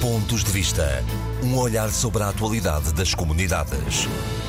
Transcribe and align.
Pontos 0.00 0.42
de 0.42 0.50
Vista. 0.50 1.04
Um 1.44 1.58
olhar 1.58 1.90
sobre 1.90 2.22
a 2.22 2.30
atualidade 2.30 2.94
das 2.94 3.14
comunidades. 3.14 4.06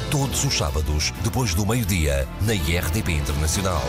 Todos 0.10 0.46
os 0.46 0.54
sábados, 0.54 1.12
depois 1.26 1.54
do 1.54 1.66
meio-dia, 1.66 2.26
na 2.48 2.54
IRTP 2.54 3.12
Internacional. 3.12 3.82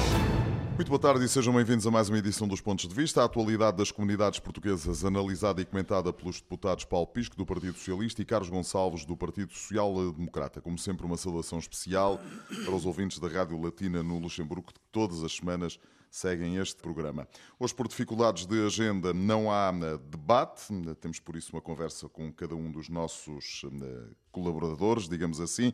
Muito 0.75 0.89
boa 0.89 0.99
tarde 0.99 1.25
e 1.25 1.29
sejam 1.29 1.55
bem-vindos 1.55 1.87
a 1.87 1.91
mais 1.93 2.09
uma 2.09 2.19
edição 2.19 2.49
dos 2.49 2.61
Pontos 2.61 2.89
de 2.89 2.95
Vista. 2.97 3.23
A 3.23 3.27
atualidade 3.27 3.77
das 3.77 3.93
comunidades 3.93 4.41
portuguesas, 4.41 5.05
analisada 5.05 5.63
e 5.63 5.65
comentada 5.65 6.13
pelos 6.13 6.41
deputados 6.41 6.85
Paulo 6.85 7.07
Pisco, 7.07 7.37
do 7.37 7.47
Partido 7.47 7.79
Socialista, 7.79 8.21
e 8.21 8.25
Carlos 8.25 8.51
Gonçalves, 8.51 9.05
do 9.05 9.17
Partido 9.17 9.53
Social 9.53 10.11
Democrata. 10.11 10.61
Como 10.61 10.77
sempre, 10.77 11.07
uma 11.07 11.17
saudação 11.17 11.61
especial 11.61 12.21
para 12.65 12.75
os 12.75 12.85
ouvintes 12.85 13.21
da 13.21 13.29
Rádio 13.29 13.63
Latina 13.63 14.03
no 14.03 14.19
Luxemburgo, 14.19 14.73
que 14.73 14.81
todas 14.91 15.23
as 15.23 15.37
semanas 15.37 15.79
seguem 16.13 16.57
este 16.57 16.77
programa. 16.77 17.27
Hoje, 17.59 17.75
por 17.75 17.89
dificuldades 17.89 18.45
de 18.45 18.67
agenda, 18.67 19.15
não 19.15 19.51
há 19.51 19.73
eh, 19.75 19.99
debate, 20.11 20.67
temos 21.01 21.19
por 21.19 21.37
isso 21.37 21.57
uma 21.57 21.63
conversa 21.63 22.07
com 22.07 22.31
cada 22.31 22.55
um 22.55 22.71
dos 22.71 22.91
nossos 22.91 23.63
eh, 23.65 24.15
colaboradores, 24.31 25.09
digamos 25.09 25.41
assim. 25.41 25.73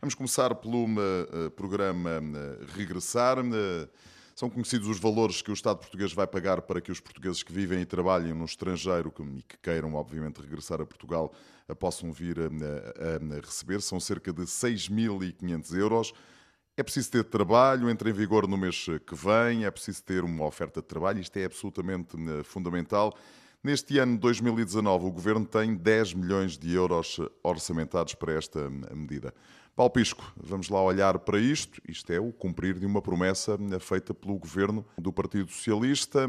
Vamos 0.00 0.14
começar 0.14 0.54
pelo 0.54 0.86
eh, 0.86 1.50
programa 1.50 2.22
Regressar. 2.76 3.38
São 4.36 4.48
conhecidos 4.48 4.86
os 4.86 5.00
valores 5.00 5.42
que 5.42 5.50
o 5.50 5.54
Estado 5.54 5.78
português 5.78 6.12
vai 6.12 6.26
pagar 6.26 6.62
para 6.62 6.80
que 6.80 6.92
os 6.92 7.00
portugueses 7.00 7.42
que 7.42 7.52
vivem 7.52 7.80
e 7.80 7.84
trabalhem 7.84 8.32
no 8.32 8.44
estrangeiro 8.44 9.12
e 9.36 9.42
que 9.42 9.58
queiram, 9.58 9.94
obviamente, 9.94 10.40
regressar 10.40 10.80
a 10.80 10.86
Portugal 10.86 11.34
possam 11.80 12.12
vir 12.12 12.38
a, 12.38 12.44
a, 12.44 13.36
a 13.36 13.40
receber. 13.40 13.82
São 13.82 13.98
cerca 13.98 14.32
de 14.32 14.42
6.500 14.42 15.76
euros. 15.76 16.14
É 16.80 16.82
preciso 16.82 17.10
ter 17.10 17.24
trabalho, 17.24 17.90
entra 17.90 18.08
em 18.08 18.12
vigor 18.14 18.48
no 18.48 18.56
mês 18.56 18.86
que 19.06 19.14
vem, 19.14 19.66
é 19.66 19.70
preciso 19.70 20.02
ter 20.02 20.24
uma 20.24 20.46
oferta 20.46 20.80
de 20.80 20.86
trabalho, 20.86 21.20
isto 21.20 21.36
é 21.36 21.44
absolutamente 21.44 22.16
eh, 22.16 22.42
fundamental. 22.42 23.14
Neste 23.62 23.98
ano 23.98 24.16
2019, 24.16 25.04
o 25.04 25.10
Governo 25.10 25.44
tem 25.44 25.74
10 25.74 26.14
milhões 26.14 26.56
de 26.56 26.72
euros 26.72 27.20
orçamentados 27.42 28.14
para 28.14 28.32
esta 28.32 28.60
eh, 28.60 28.94
medida. 28.94 29.34
Paulo 29.76 29.90
Pisco, 29.90 30.32
vamos 30.34 30.70
lá 30.70 30.82
olhar 30.82 31.18
para 31.18 31.38
isto. 31.38 31.82
Isto 31.86 32.14
é 32.14 32.18
o 32.18 32.32
cumprir 32.32 32.78
de 32.78 32.86
uma 32.86 33.02
promessa 33.02 33.58
eh, 33.60 33.78
feita 33.78 34.14
pelo 34.14 34.38
Governo 34.38 34.82
do 34.96 35.12
Partido 35.12 35.50
Socialista. 35.50 36.26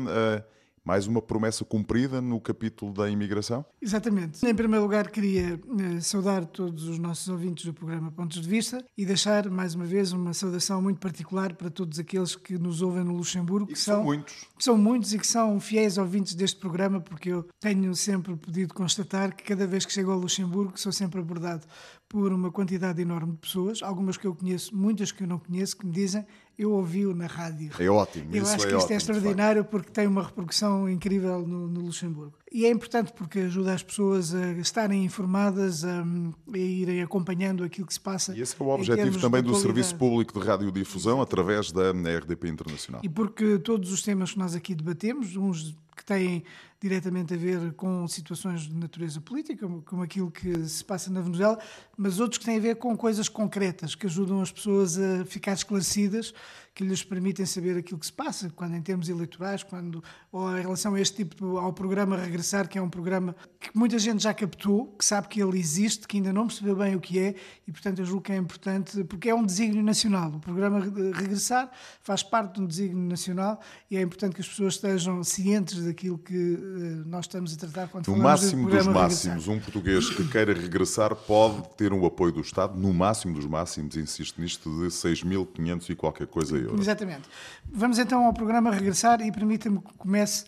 Mais 0.83 1.05
uma 1.05 1.21
promessa 1.21 1.63
cumprida 1.63 2.19
no 2.19 2.41
capítulo 2.41 2.91
da 2.91 3.09
imigração? 3.09 3.63
Exatamente. 3.79 4.43
Em 4.45 4.55
primeiro 4.55 4.83
lugar, 4.83 5.11
queria 5.11 5.59
eh, 5.79 5.99
saudar 6.01 6.43
todos 6.45 6.85
os 6.85 6.97
nossos 6.97 7.27
ouvintes 7.27 7.65
do 7.65 7.73
programa 7.73 8.11
Pontos 8.11 8.41
de 8.41 8.49
Vista 8.49 8.83
e 8.97 9.05
deixar, 9.05 9.47
mais 9.49 9.75
uma 9.75 9.85
vez, 9.85 10.11
uma 10.11 10.33
saudação 10.33 10.81
muito 10.81 10.99
particular 10.99 11.53
para 11.53 11.69
todos 11.69 11.99
aqueles 11.99 12.35
que 12.35 12.57
nos 12.57 12.81
ouvem 12.81 13.03
no 13.03 13.13
Luxemburgo. 13.13 13.67
Que, 13.67 13.73
que 13.73 13.79
são, 13.79 13.97
são, 13.97 14.03
muitos. 14.03 14.33
Que 14.57 14.63
são 14.63 14.77
muitos 14.77 15.13
e 15.13 15.19
que 15.19 15.27
são 15.27 15.59
fiéis 15.59 15.99
ouvintes 15.99 16.33
deste 16.33 16.59
programa, 16.59 16.99
porque 16.99 17.29
eu 17.29 17.47
tenho 17.59 17.93
sempre 17.95 18.35
podido 18.35 18.73
constatar 18.73 19.35
que 19.35 19.43
cada 19.43 19.67
vez 19.67 19.85
que 19.85 19.93
chego 19.93 20.11
ao 20.11 20.17
Luxemburgo 20.17 20.79
sou 20.79 20.91
sempre 20.91 21.19
abordado 21.19 21.65
por 22.11 22.33
uma 22.33 22.51
quantidade 22.51 23.01
enorme 23.01 23.31
de 23.31 23.37
pessoas, 23.37 23.81
algumas 23.81 24.17
que 24.17 24.27
eu 24.27 24.35
conheço, 24.35 24.75
muitas 24.75 25.13
que 25.13 25.23
eu 25.23 25.27
não 25.27 25.39
conheço, 25.39 25.77
que 25.77 25.85
me 25.85 25.93
dizem 25.93 26.25
eu 26.57 26.73
ouvi-o 26.73 27.15
na 27.15 27.25
rádio. 27.25 27.71
É 27.79 27.89
ótimo. 27.89 28.35
Eu 28.35 28.43
acho 28.43 28.53
é 28.53 28.57
que 28.57 28.63
isto 28.63 28.73
é 28.73 28.75
ótimo, 28.75 28.93
é 28.93 28.97
extraordinário 28.97 29.65
porque 29.65 29.89
tem 29.89 30.05
uma 30.05 30.21
repercussão 30.21 30.87
incrível 30.89 31.47
no, 31.47 31.67
no, 31.67 31.79
Luxemburgo. 31.79 32.33
E 32.51 32.65
é 32.65 32.69
importante 32.69 33.13
porque 33.13 33.39
ajuda 33.39 33.73
as 33.73 33.81
pessoas 33.81 34.35
a 34.35 34.51
estarem 34.53 35.05
informadas, 35.05 35.85
a, 35.85 36.03
a, 36.03 36.57
irem 36.57 37.01
acompanhando 37.01 37.63
aquilo 37.63 37.87
que 37.87 37.93
se 37.93 37.99
passa. 37.99 38.35
E 38.35 38.41
esse 38.41 38.55
é 38.59 38.63
o 38.63 38.67
objetivo 38.67 39.19
também 39.19 39.41
do 39.41 39.55
Serviço 39.55 39.95
Público 39.95 40.37
de 40.37 40.45
Radiodifusão 40.45 41.21
através 41.21 41.71
da 41.71 41.91
RDP 41.91 42.49
Internacional. 42.49 43.01
E 43.03 43.09
porque 43.09 43.57
todos 43.57 43.91
os 43.91 44.03
temas 44.03 44.33
que 44.33 44.37
nós 44.37 44.53
aqui 44.53 44.75
debatemos, 44.75 45.35
uns 45.37 45.75
que 45.95 46.05
têm 46.05 46.43
diretamente 46.81 47.31
a 47.35 47.37
ver 47.37 47.73
com 47.73 48.07
situações 48.07 48.61
de 48.61 48.73
natureza 48.73 49.21
política, 49.21 49.67
como 49.85 50.01
aquilo 50.01 50.31
que 50.31 50.67
se 50.67 50.83
passa 50.83 51.11
na 51.11 51.21
Venezuela, 51.21 51.59
mas 51.95 52.19
outros 52.19 52.39
que 52.39 52.45
têm 52.45 52.57
a 52.57 52.59
ver 52.59 52.77
com 52.77 52.97
coisas 52.97 53.29
concretas, 53.29 53.93
que 53.93 54.07
ajudam 54.07 54.41
as 54.41 54.51
pessoas 54.51 54.97
a 54.97 55.23
ficar 55.23 55.53
esclarecidas, 55.53 56.33
que 56.73 56.83
lhes 56.83 57.03
permitem 57.03 57.45
saber 57.45 57.77
aquilo 57.77 57.99
que 57.99 58.05
se 58.05 58.13
passa, 58.13 58.49
quando 58.49 58.75
em 58.75 58.81
termos 58.81 59.09
eleitorais, 59.09 59.61
quando 59.61 60.03
ou 60.31 60.57
em 60.57 60.61
relação 60.61 60.95
a 60.95 61.01
este 61.01 61.17
tipo, 61.17 61.57
ao 61.57 61.73
programa 61.73 62.17
Regressar, 62.17 62.67
que 62.67 62.77
é 62.77 62.81
um 62.81 62.89
programa 62.89 63.35
que 63.59 63.69
muita 63.75 63.99
gente 63.99 64.23
já 64.23 64.33
captou, 64.33 64.87
que 64.97 65.03
sabe 65.03 65.27
que 65.27 65.41
ele 65.41 65.59
existe, 65.59 66.07
que 66.07 66.17
ainda 66.17 66.31
não 66.31 66.47
percebeu 66.47 66.75
bem 66.75 66.95
o 66.95 67.01
que 67.01 67.19
é, 67.19 67.35
e 67.67 67.71
portanto 67.71 67.99
eu 67.99 68.05
julgo 68.05 68.21
que 68.21 68.31
é 68.31 68.37
importante, 68.37 69.03
porque 69.03 69.29
é 69.29 69.35
um 69.35 69.45
desígnio 69.45 69.83
nacional. 69.83 70.31
O 70.31 70.39
programa 70.39 70.79
Regressar 70.79 71.69
faz 72.01 72.23
parte 72.23 72.55
de 72.55 72.61
um 72.61 72.65
desígnio 72.65 73.07
nacional 73.07 73.59
e 73.89 73.97
é 73.97 74.01
importante 74.01 74.33
que 74.33 74.41
as 74.41 74.47
pessoas 74.47 74.75
estejam 74.75 75.23
cientes 75.23 75.83
daquilo 75.83 76.17
que 76.17 76.57
nós 77.05 77.25
estamos 77.25 77.53
a 77.53 77.57
tratar 77.57 77.87
quando 77.87 78.07
no 78.07 78.17
máximo 78.17 78.69
do 78.69 78.75
dos 78.75 78.87
máximos, 78.87 79.47
um 79.47 79.59
português 79.59 80.09
que 80.09 80.27
queira 80.27 80.53
regressar 80.53 81.15
pode 81.15 81.67
ter 81.75 81.93
o 81.93 82.05
apoio 82.05 82.31
do 82.31 82.41
Estado, 82.41 82.79
no 82.79 82.93
máximo 82.93 83.33
dos 83.33 83.45
máximos, 83.45 83.95
insisto 83.95 84.41
nisto, 84.41 84.69
de 84.69 84.87
6.500 84.87 85.89
e 85.89 85.95
qualquer 85.95 86.27
coisa 86.27 86.57
euros. 86.57 86.79
Exatamente. 86.79 87.29
Vamos 87.71 87.99
então 87.99 88.25
ao 88.25 88.33
programa 88.33 88.71
regressar 88.71 89.21
e 89.21 89.31
permita-me 89.31 89.79
que 89.79 89.93
comece 89.97 90.45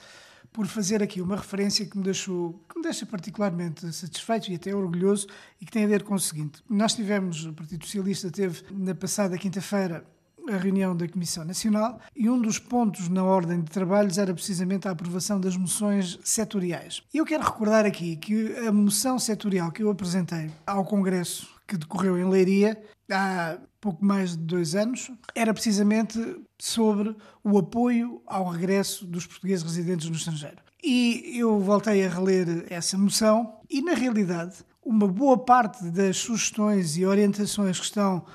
por 0.53 0.67
fazer 0.67 1.01
aqui 1.01 1.19
uma 1.19 1.35
referência 1.35 1.83
que 1.85 1.97
me, 1.97 2.03
deixou, 2.03 2.63
que 2.69 2.77
me 2.77 2.83
deixa 2.83 3.05
particularmente 3.07 3.91
satisfeito 3.91 4.51
e 4.51 4.55
até 4.55 4.73
orgulhoso 4.73 5.27
e 5.59 5.65
que 5.65 5.71
tem 5.71 5.83
a 5.83 5.87
ver 5.87 6.03
com 6.03 6.13
o 6.13 6.19
seguinte. 6.19 6.61
Nós 6.69 6.93
tivemos, 6.93 7.45
o 7.45 7.53
Partido 7.53 7.83
Socialista 7.83 8.29
teve 8.29 8.63
na 8.71 8.93
passada 8.93 9.35
quinta-feira 9.37 10.05
a 10.49 10.57
reunião 10.57 10.95
da 10.95 11.07
Comissão 11.07 11.45
Nacional 11.45 11.99
e 12.15 12.29
um 12.29 12.41
dos 12.41 12.59
pontos 12.59 13.09
na 13.09 13.23
ordem 13.23 13.61
de 13.61 13.71
trabalhos 13.71 14.17
era 14.17 14.33
precisamente 14.33 14.87
a 14.87 14.91
aprovação 14.91 15.39
das 15.39 15.55
moções 15.55 16.19
setoriais. 16.23 17.03
Eu 17.13 17.25
quero 17.25 17.43
recordar 17.43 17.85
aqui 17.85 18.15
que 18.15 18.55
a 18.67 18.71
moção 18.71 19.17
setorial 19.17 19.71
que 19.71 19.83
eu 19.83 19.89
apresentei 19.89 20.51
ao 20.65 20.85
Congresso, 20.85 21.47
que 21.67 21.77
decorreu 21.77 22.17
em 22.17 22.29
Leiria, 22.29 22.81
há 23.11 23.57
pouco 23.79 24.03
mais 24.03 24.31
de 24.31 24.43
dois 24.43 24.75
anos, 24.75 25.11
era 25.35 25.53
precisamente 25.53 26.19
sobre 26.59 27.15
o 27.43 27.57
apoio 27.57 28.21
ao 28.25 28.49
regresso 28.49 29.05
dos 29.05 29.25
portugueses 29.25 29.63
residentes 29.63 30.09
no 30.09 30.15
estrangeiro. 30.15 30.57
E 30.83 31.37
eu 31.37 31.59
voltei 31.59 32.05
a 32.05 32.09
reler 32.09 32.65
essa 32.69 32.97
moção 32.97 33.59
e, 33.69 33.81
na 33.81 33.93
realidade, 33.93 34.57
uma 34.85 35.07
boa 35.07 35.37
parte 35.37 35.85
das 35.85 36.17
sugestões 36.17 36.97
e 36.97 37.05
orientações 37.05 37.79
que 37.79 37.85
estão 37.85 38.25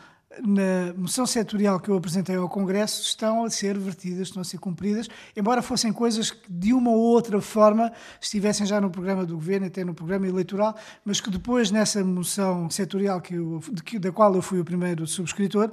na 0.42 0.92
moção 0.94 1.26
setorial 1.26 1.80
que 1.80 1.88
eu 1.88 1.96
apresentei 1.96 2.36
ao 2.36 2.48
Congresso 2.48 3.02
estão 3.02 3.44
a 3.44 3.50
ser 3.50 3.78
vertidas, 3.78 4.28
estão 4.28 4.42
a 4.42 4.44
ser 4.44 4.58
cumpridas, 4.58 5.08
embora 5.36 5.62
fossem 5.62 5.92
coisas 5.92 6.30
que 6.30 6.52
de 6.52 6.72
uma 6.72 6.90
ou 6.90 6.98
outra 6.98 7.40
forma 7.40 7.90
estivessem 8.20 8.66
já 8.66 8.80
no 8.80 8.90
programa 8.90 9.24
do 9.24 9.34
Governo, 9.34 9.66
até 9.66 9.84
no 9.84 9.94
programa 9.94 10.26
eleitoral, 10.26 10.76
mas 11.04 11.20
que 11.20 11.30
depois 11.30 11.70
nessa 11.70 12.04
moção 12.04 12.68
setorial 12.68 13.20
que 13.20 13.34
eu, 13.34 13.60
de, 13.72 13.98
da 13.98 14.12
qual 14.12 14.34
eu 14.34 14.42
fui 14.42 14.60
o 14.60 14.64
primeiro 14.64 15.06
subscritor, 15.06 15.72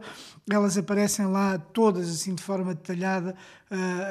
elas 0.50 0.78
aparecem 0.78 1.26
lá 1.26 1.58
todas 1.58 2.10
assim 2.10 2.34
de 2.34 2.42
forma 2.42 2.74
detalhada, 2.74 3.36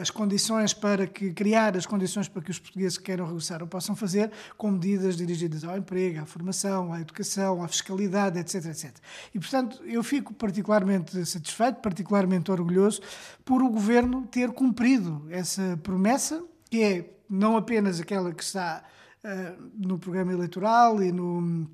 as 0.01 0.11
condições 0.11 0.75
para 0.75 1.07
que, 1.07 1.33
criar 1.33 1.77
as 1.77 1.87
condições 1.87 2.29
para 2.29 2.43
que 2.43 2.51
os 2.51 2.59
portugueses 2.59 2.99
que 2.99 3.05
queiram 3.05 3.25
regressar 3.25 3.63
o 3.63 3.67
possam 3.67 3.95
fazer, 3.95 4.31
com 4.57 4.71
medidas 4.71 5.17
dirigidas 5.17 5.65
ao 5.65 5.77
emprego, 5.77 6.21
à 6.21 6.27
formação, 6.27 6.93
à 6.93 7.01
educação, 7.01 7.63
à 7.63 7.69
fiscalidade, 7.69 8.39
etc, 8.39 8.67
etc. 8.67 8.97
E 9.33 9.39
portanto 9.39 9.83
eu 9.85 10.03
fico 10.03 10.35
particularmente 10.35 11.25
satisfeito, 11.25 11.77
particularmente 11.77 12.51
orgulhoso 12.51 13.01
por 13.45 13.63
o 13.63 13.71
governo 13.71 14.27
ter 14.27 14.51
cumprido 14.51 15.25
essa 15.31 15.79
promessa, 15.83 16.43
que 16.69 16.83
é 16.83 17.15
não 17.29 17.57
apenas 17.57 18.01
aquela 18.01 18.33
que 18.33 18.43
está 18.43 18.83
uh, 19.25 19.71
no 19.77 19.99
programa 19.99 20.33
eleitoral 20.33 21.03
e 21.03 21.13
no 21.13 21.69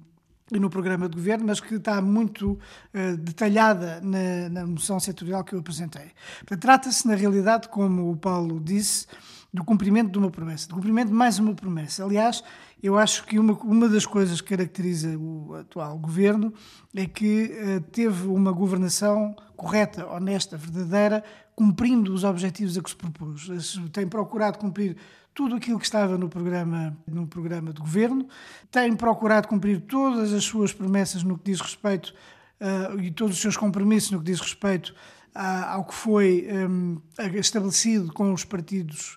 no 0.58 0.70
programa 0.70 1.08
de 1.08 1.16
governo, 1.16 1.46
mas 1.46 1.60
que 1.60 1.74
está 1.74 2.00
muito 2.00 2.52
uh, 2.52 3.16
detalhada 3.18 4.00
na, 4.00 4.48
na, 4.48 4.66
moção 4.66 4.98
setorial 4.98 5.44
que 5.44 5.54
eu 5.54 5.60
apresentei. 5.60 6.10
Trata-se, 6.58 7.06
na 7.06 7.14
realidade, 7.14 7.68
como 7.68 8.10
o 8.10 8.16
Paulo 8.16 8.60
disse, 8.60 9.06
do 9.52 9.64
cumprimento 9.64 10.10
de 10.10 10.18
uma 10.18 10.30
promessa, 10.30 10.68
do 10.68 10.74
cumprimento 10.74 11.08
de 11.08 11.14
mais 11.14 11.38
uma 11.38 11.54
promessa. 11.54 12.04
Aliás, 12.04 12.42
eu 12.82 12.96
acho 12.96 13.26
que 13.26 13.38
uma, 13.38 13.52
uma 13.54 13.88
das 13.88 14.06
coisas 14.06 14.40
que 14.40 14.48
caracteriza 14.48 15.18
o 15.18 15.54
atual 15.54 15.98
governo 15.98 16.52
é 16.94 17.06
que 17.06 17.50
uh, 17.50 17.80
teve 17.90 18.28
uma 18.28 18.52
governação 18.52 19.34
correta, 19.56 20.06
honesta, 20.06 20.56
verdadeira, 20.56 21.24
cumprindo 21.54 22.14
os 22.14 22.24
objetivos 22.24 22.78
a 22.78 22.82
que 22.82 22.90
se 22.90 22.96
propôs. 22.96 23.48
Tem 23.92 24.06
procurado 24.06 24.58
cumprir 24.58 24.96
tudo 25.34 25.56
aquilo 25.56 25.78
que 25.78 25.84
estava 25.84 26.16
no 26.16 26.28
programa, 26.28 26.96
no 27.06 27.26
programa 27.26 27.72
de 27.72 27.80
governo, 27.80 28.26
tem 28.70 28.94
procurado 28.94 29.48
cumprir 29.48 29.80
todas 29.82 30.32
as 30.32 30.44
suas 30.44 30.72
promessas 30.72 31.22
no 31.22 31.36
que 31.36 31.50
diz 31.50 31.60
respeito 31.60 32.14
uh, 32.60 33.00
e 33.00 33.10
todos 33.10 33.36
os 33.36 33.42
seus 33.42 33.56
compromissos 33.56 34.12
no 34.12 34.18
que 34.18 34.26
diz 34.26 34.40
respeito 34.40 34.94
ao 35.34 35.84
que 35.84 35.94
foi 35.94 36.48
um, 36.68 37.00
estabelecido 37.34 38.12
com 38.12 38.32
os 38.32 38.44
partidos 38.44 39.16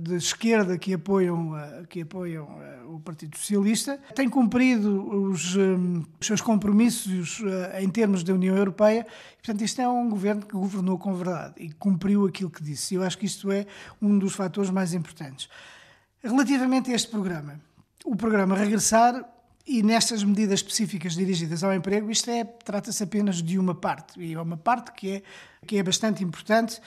de 0.00 0.16
esquerda 0.16 0.78
que 0.78 0.94
apoiam, 0.94 1.52
uh, 1.52 1.86
que 1.86 2.00
apoiam 2.00 2.48
o 2.88 2.98
Partido 3.00 3.36
Socialista, 3.36 3.98
tem 4.14 4.28
cumprido 4.28 5.06
os, 5.28 5.54
um, 5.54 6.02
os 6.18 6.26
seus 6.26 6.40
compromissos 6.40 7.42
em 7.78 7.88
termos 7.90 8.22
da 8.22 8.32
União 8.32 8.56
Europeia 8.56 9.06
Portanto, 9.44 9.62
isto 9.62 9.82
é 9.82 9.86
um 9.86 10.08
governo 10.08 10.40
que 10.40 10.54
governou 10.54 10.98
com 10.98 11.12
verdade 11.12 11.52
e 11.58 11.70
cumpriu 11.70 12.24
aquilo 12.26 12.48
que 12.48 12.62
disse. 12.62 12.94
Eu 12.94 13.02
acho 13.02 13.18
que 13.18 13.26
isto 13.26 13.52
é 13.52 13.66
um 14.00 14.18
dos 14.18 14.32
fatores 14.32 14.70
mais 14.70 14.94
importantes. 14.94 15.50
Relativamente 16.22 16.90
a 16.90 16.94
este 16.94 17.10
programa, 17.10 17.60
o 18.06 18.16
programa 18.16 18.56
Regressar 18.56 19.22
e 19.66 19.82
nestas 19.82 20.24
medidas 20.24 20.60
específicas 20.60 21.12
dirigidas 21.12 21.62
ao 21.62 21.74
emprego, 21.74 22.10
isto 22.10 22.30
é, 22.30 22.42
trata-se 22.42 23.02
apenas 23.02 23.42
de 23.42 23.58
uma 23.58 23.74
parte, 23.74 24.18
e 24.18 24.32
é 24.32 24.40
uma 24.40 24.56
parte 24.56 24.92
que 24.92 25.10
é, 25.10 25.22
que 25.66 25.76
é 25.76 25.82
bastante 25.82 26.24
importante 26.24 26.80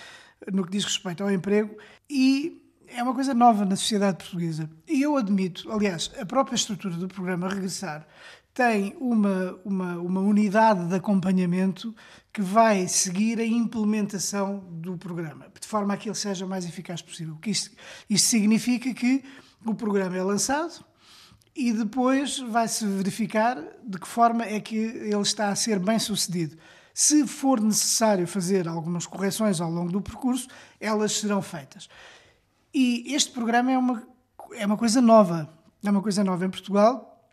no 0.52 0.64
que 0.66 0.72
diz 0.72 0.84
respeito 0.84 1.24
ao 1.24 1.32
emprego 1.32 1.78
e 2.10 2.62
é 2.88 3.04
uma 3.04 3.14
coisa 3.14 3.34
nova 3.34 3.66
na 3.66 3.76
sociedade 3.76 4.18
portuguesa. 4.18 4.70
E 4.88 5.02
eu 5.02 5.18
admito, 5.18 5.70
aliás, 5.72 6.12
a 6.20 6.26
própria 6.26 6.56
estrutura 6.56 6.96
do 6.96 7.08
programa 7.08 7.50
Regressar 7.50 8.08
tem 8.54 8.96
uma, 9.00 9.60
uma, 9.64 9.98
uma 10.00 10.22
unidade 10.22 10.88
de 10.88 10.96
acompanhamento 10.96 11.94
que 12.34 12.42
vai 12.42 12.88
seguir 12.88 13.40
a 13.40 13.46
implementação 13.46 14.66
do 14.72 14.98
programa, 14.98 15.46
de 15.60 15.68
forma 15.68 15.94
a 15.94 15.98
que 15.98 16.10
ele 16.10 16.16
seja 16.16 16.46
o 16.46 16.50
mais 16.50 16.66
eficaz 16.66 17.02
possível. 17.02 17.38
Isto, 17.46 17.76
isto 18.10 18.28
significa 18.28 18.92
que 18.94 19.24
o 19.64 19.76
programa 19.76 20.18
é 20.18 20.24
lançado, 20.24 20.84
e 21.56 21.74
depois 21.74 22.40
vai-se 22.40 22.86
verificar 22.86 23.62
de 23.84 24.00
que 24.00 24.08
forma 24.08 24.44
é 24.44 24.60
que 24.60 24.76
ele 24.76 25.22
está 25.22 25.50
a 25.50 25.56
ser 25.56 25.80
bem 25.80 25.98
sucedido. 25.98 26.56
Se 27.00 27.28
for 27.28 27.62
necessário 27.62 28.26
fazer 28.26 28.68
algumas 28.68 29.06
correções 29.06 29.62
ao 29.62 29.70
longo 29.70 29.92
do 29.92 30.02
percurso, 30.02 30.48
elas 30.80 31.12
serão 31.12 31.44
feitas. 31.44 31.88
E 32.74 33.14
este 33.14 33.30
programa 33.30 33.72
é 33.72 33.78
uma, 33.78 34.02
é 34.54 34.66
uma 34.66 34.78
coisa 34.78 35.00
nova. 35.00 35.48
É 35.86 35.92
uma 35.92 36.02
coisa 36.02 36.24
nova 36.24 36.44
em 36.44 36.50
Portugal, 36.50 37.24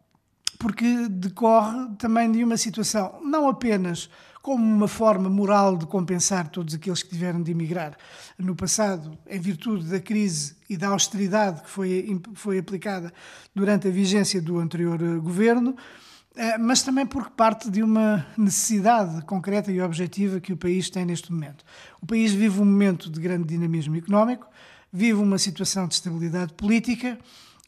porque 0.58 1.08
decorre 1.08 1.96
também 1.96 2.30
de 2.30 2.44
uma 2.44 2.58
situação 2.58 3.18
não 3.24 3.48
apenas 3.48 4.10
como 4.42 4.62
uma 4.62 4.86
forma 4.86 5.30
moral 5.30 5.78
de 5.78 5.86
compensar 5.86 6.48
todos 6.48 6.74
aqueles 6.74 7.02
que 7.02 7.08
tiveram 7.08 7.42
de 7.42 7.50
emigrar 7.50 7.96
no 8.38 8.54
passado, 8.54 9.16
em 9.26 9.40
virtude 9.40 9.86
da 9.86 9.98
crise 9.98 10.56
e 10.68 10.76
da 10.76 10.88
austeridade 10.88 11.62
que 11.62 11.70
foi, 11.70 12.20
foi 12.34 12.58
aplicada 12.58 13.10
durante 13.54 13.88
a 13.88 13.90
vigência 13.90 14.42
do 14.42 14.58
anterior 14.58 15.00
eh, 15.02 15.16
governo, 15.16 15.74
mas 16.58 16.82
também 16.82 17.06
porque 17.06 17.30
parte 17.36 17.70
de 17.70 17.82
uma 17.82 18.26
necessidade 18.36 19.22
concreta 19.22 19.70
e 19.70 19.80
objetiva 19.80 20.40
que 20.40 20.52
o 20.52 20.56
país 20.56 20.90
tem 20.90 21.04
neste 21.04 21.32
momento. 21.32 21.64
O 22.02 22.06
país 22.06 22.32
vive 22.32 22.60
um 22.60 22.64
momento 22.64 23.08
de 23.08 23.20
grande 23.20 23.46
dinamismo 23.46 23.96
económico, 23.96 24.46
vive 24.92 25.20
uma 25.20 25.38
situação 25.38 25.86
de 25.86 25.94
estabilidade 25.94 26.52
política 26.54 27.18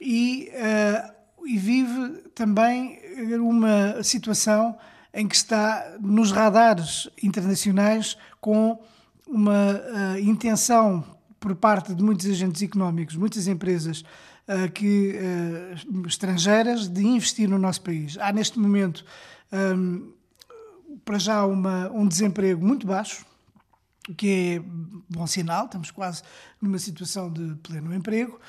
e, 0.01 0.51
uh, 0.53 1.47
e 1.47 1.57
vive 1.57 2.23
também 2.35 2.99
uma 3.41 4.03
situação 4.03 4.77
em 5.13 5.27
que 5.27 5.35
está 5.35 5.97
nos 6.01 6.31
radares 6.31 7.09
internacionais 7.23 8.17
com 8.41 8.79
uma 9.27 9.75
uh, 9.75 10.19
intenção 10.21 11.05
por 11.41 11.55
parte 11.55 11.95
de 11.95 12.03
muitos 12.03 12.27
agentes 12.27 12.63
económicos, 12.63 13.17
muitas 13.17 13.47
empresas 13.49 14.05
uh, 14.49 14.71
que, 14.73 15.15
uh, 15.15 16.07
estrangeiras 16.07 16.89
de 16.89 17.05
investir 17.05 17.49
no 17.49 17.59
nosso 17.59 17.83
país. 17.83 18.17
Há 18.19 18.33
neste 18.33 18.59
momento, 18.59 19.05
um, 19.53 20.13
para 21.05 21.19
já, 21.19 21.45
uma, 21.45 21.91
um 21.91 22.07
desemprego 22.07 22.65
muito 22.65 22.87
baixo, 22.87 23.25
que 24.17 24.29
é 24.29 24.63
bom 25.09 25.27
sinal, 25.27 25.67
estamos 25.67 25.91
quase 25.91 26.23
numa 26.61 26.79
situação 26.79 27.31
de 27.31 27.57
pleno 27.57 27.93
emprego. 27.93 28.41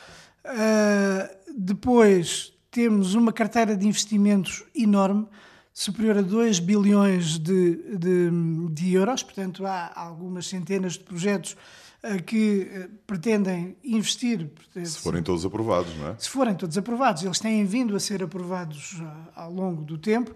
depois 1.57 2.53
temos 2.69 3.15
uma 3.15 3.33
carteira 3.33 3.75
de 3.75 3.87
investimentos 3.87 4.63
enorme, 4.75 5.27
superior 5.73 6.17
a 6.17 6.21
2 6.21 6.59
bilhões 6.59 7.37
de, 7.39 7.97
de, 7.97 8.29
de, 8.71 8.93
euros, 8.93 9.23
portanto, 9.23 9.65
há 9.65 9.91
algumas 9.95 10.47
centenas 10.47 10.93
de 10.93 10.99
projetos 10.99 11.53
uh, 11.53 11.57
que 12.25 12.61
uh, 12.61 12.89
pretendem 13.05 13.75
investir. 13.83 14.49
Se 14.83 14.99
forem 14.99 15.23
todos 15.23 15.45
aprovados, 15.45 15.95
não 15.97 16.09
é? 16.09 16.15
Se 16.17 16.29
forem 16.29 16.55
todos 16.55 16.77
aprovados, 16.77 17.23
eles 17.23 17.39
têm 17.39 17.65
vindo 17.65 17.95
a 17.95 17.99
ser 17.99 18.23
aprovados 18.23 18.93
uh, 18.93 19.29
ao 19.35 19.51
longo 19.51 19.83
do 19.83 19.97
tempo, 19.97 20.35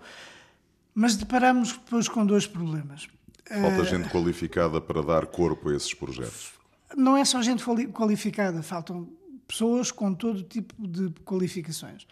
mas 0.93 1.15
deparamos 1.15 1.73
depois 1.73 2.07
com 2.07 2.25
dois 2.25 2.45
problemas. 2.45 3.07
Falta 3.47 3.83
gente 3.83 4.09
qualificada 4.09 4.79
para 4.79 5.01
dar 5.01 5.25
corpo 5.25 5.69
a 5.69 5.75
esses 5.75 5.93
projetos. 5.93 6.53
Não 6.95 7.17
é 7.17 7.25
só 7.25 7.41
gente 7.41 7.63
qualificada, 7.91 8.61
faltam 8.61 9.09
pessoas 9.47 9.91
com 9.91 10.13
todo 10.13 10.41
tipo 10.43 10.73
de 10.87 11.09
qualificações 11.25 12.05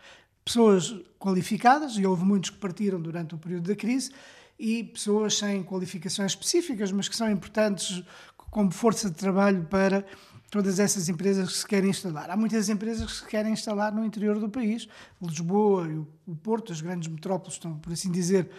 pessoas 0.50 0.96
qualificadas, 1.20 1.96
e 1.96 2.06
houve 2.08 2.26
muitos 2.26 2.50
que 2.50 2.58
partiram 2.58 3.00
durante 3.00 3.36
o 3.36 3.38
período 3.38 3.68
da 3.68 3.76
crise, 3.76 4.12
e 4.58 4.84
pessoas 4.84 5.38
sem 5.38 5.64
qualificações 5.64 6.32
específicas, 6.32 6.92
mas 6.92 7.08
que 7.08 7.16
são 7.16 7.30
importantes 7.30 8.04
como 8.50 8.72
força 8.72 9.10
de 9.10 9.16
trabalho 9.16 9.66
para 9.66 10.06
todas 10.50 10.80
essas 10.80 11.08
empresas 11.10 11.50
que 11.50 11.58
se 11.58 11.68
querem 11.68 11.90
instalar. 11.90 12.30
Há 12.30 12.36
muitas 12.36 12.70
empresas 12.70 13.06
que 13.12 13.18
se 13.20 13.26
querem 13.26 13.54
instalar 13.54 13.94
no 13.94 14.04
interior 14.04 14.40
do 14.40 14.50
país. 14.50 14.88
Lisboa 15.22 15.88
e 15.88 15.98
o 15.98 16.36
Porto, 16.36 16.72
as 16.72 16.82
grandes 16.82 17.08
metrópoles, 17.08 17.54
estão, 17.54 17.78
por 17.78 17.94
assim 17.94 18.12
dizer, 18.12 18.50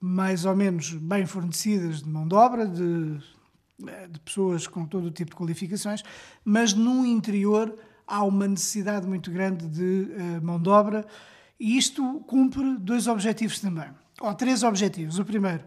mais 0.00 0.44
ou 0.44 0.54
menos 0.54 0.92
bem 0.92 1.26
fornecidas 1.26 2.02
de 2.02 2.08
mão 2.08 2.28
de 2.28 2.34
obra, 2.34 2.66
de, 2.66 3.18
de 4.10 4.20
pessoas 4.24 4.66
com 4.66 4.84
todo 4.84 5.06
o 5.06 5.10
tipo 5.10 5.30
de 5.30 5.36
qualificações, 5.36 6.02
mas 6.44 6.74
no 6.74 7.04
interior 7.06 7.74
há 8.06 8.22
uma 8.24 8.46
necessidade 8.46 9.06
muito 9.06 9.30
grande 9.30 9.66
de 9.68 10.12
uh, 10.12 10.44
mão 10.44 10.60
de 10.60 10.68
obra 10.68 11.06
e 11.58 11.76
isto 11.76 12.20
cumpre 12.26 12.76
dois 12.78 13.06
objetivos 13.06 13.58
também, 13.58 13.88
ou 14.20 14.34
três 14.34 14.62
objetivos. 14.62 15.18
O 15.18 15.24
primeiro 15.24 15.64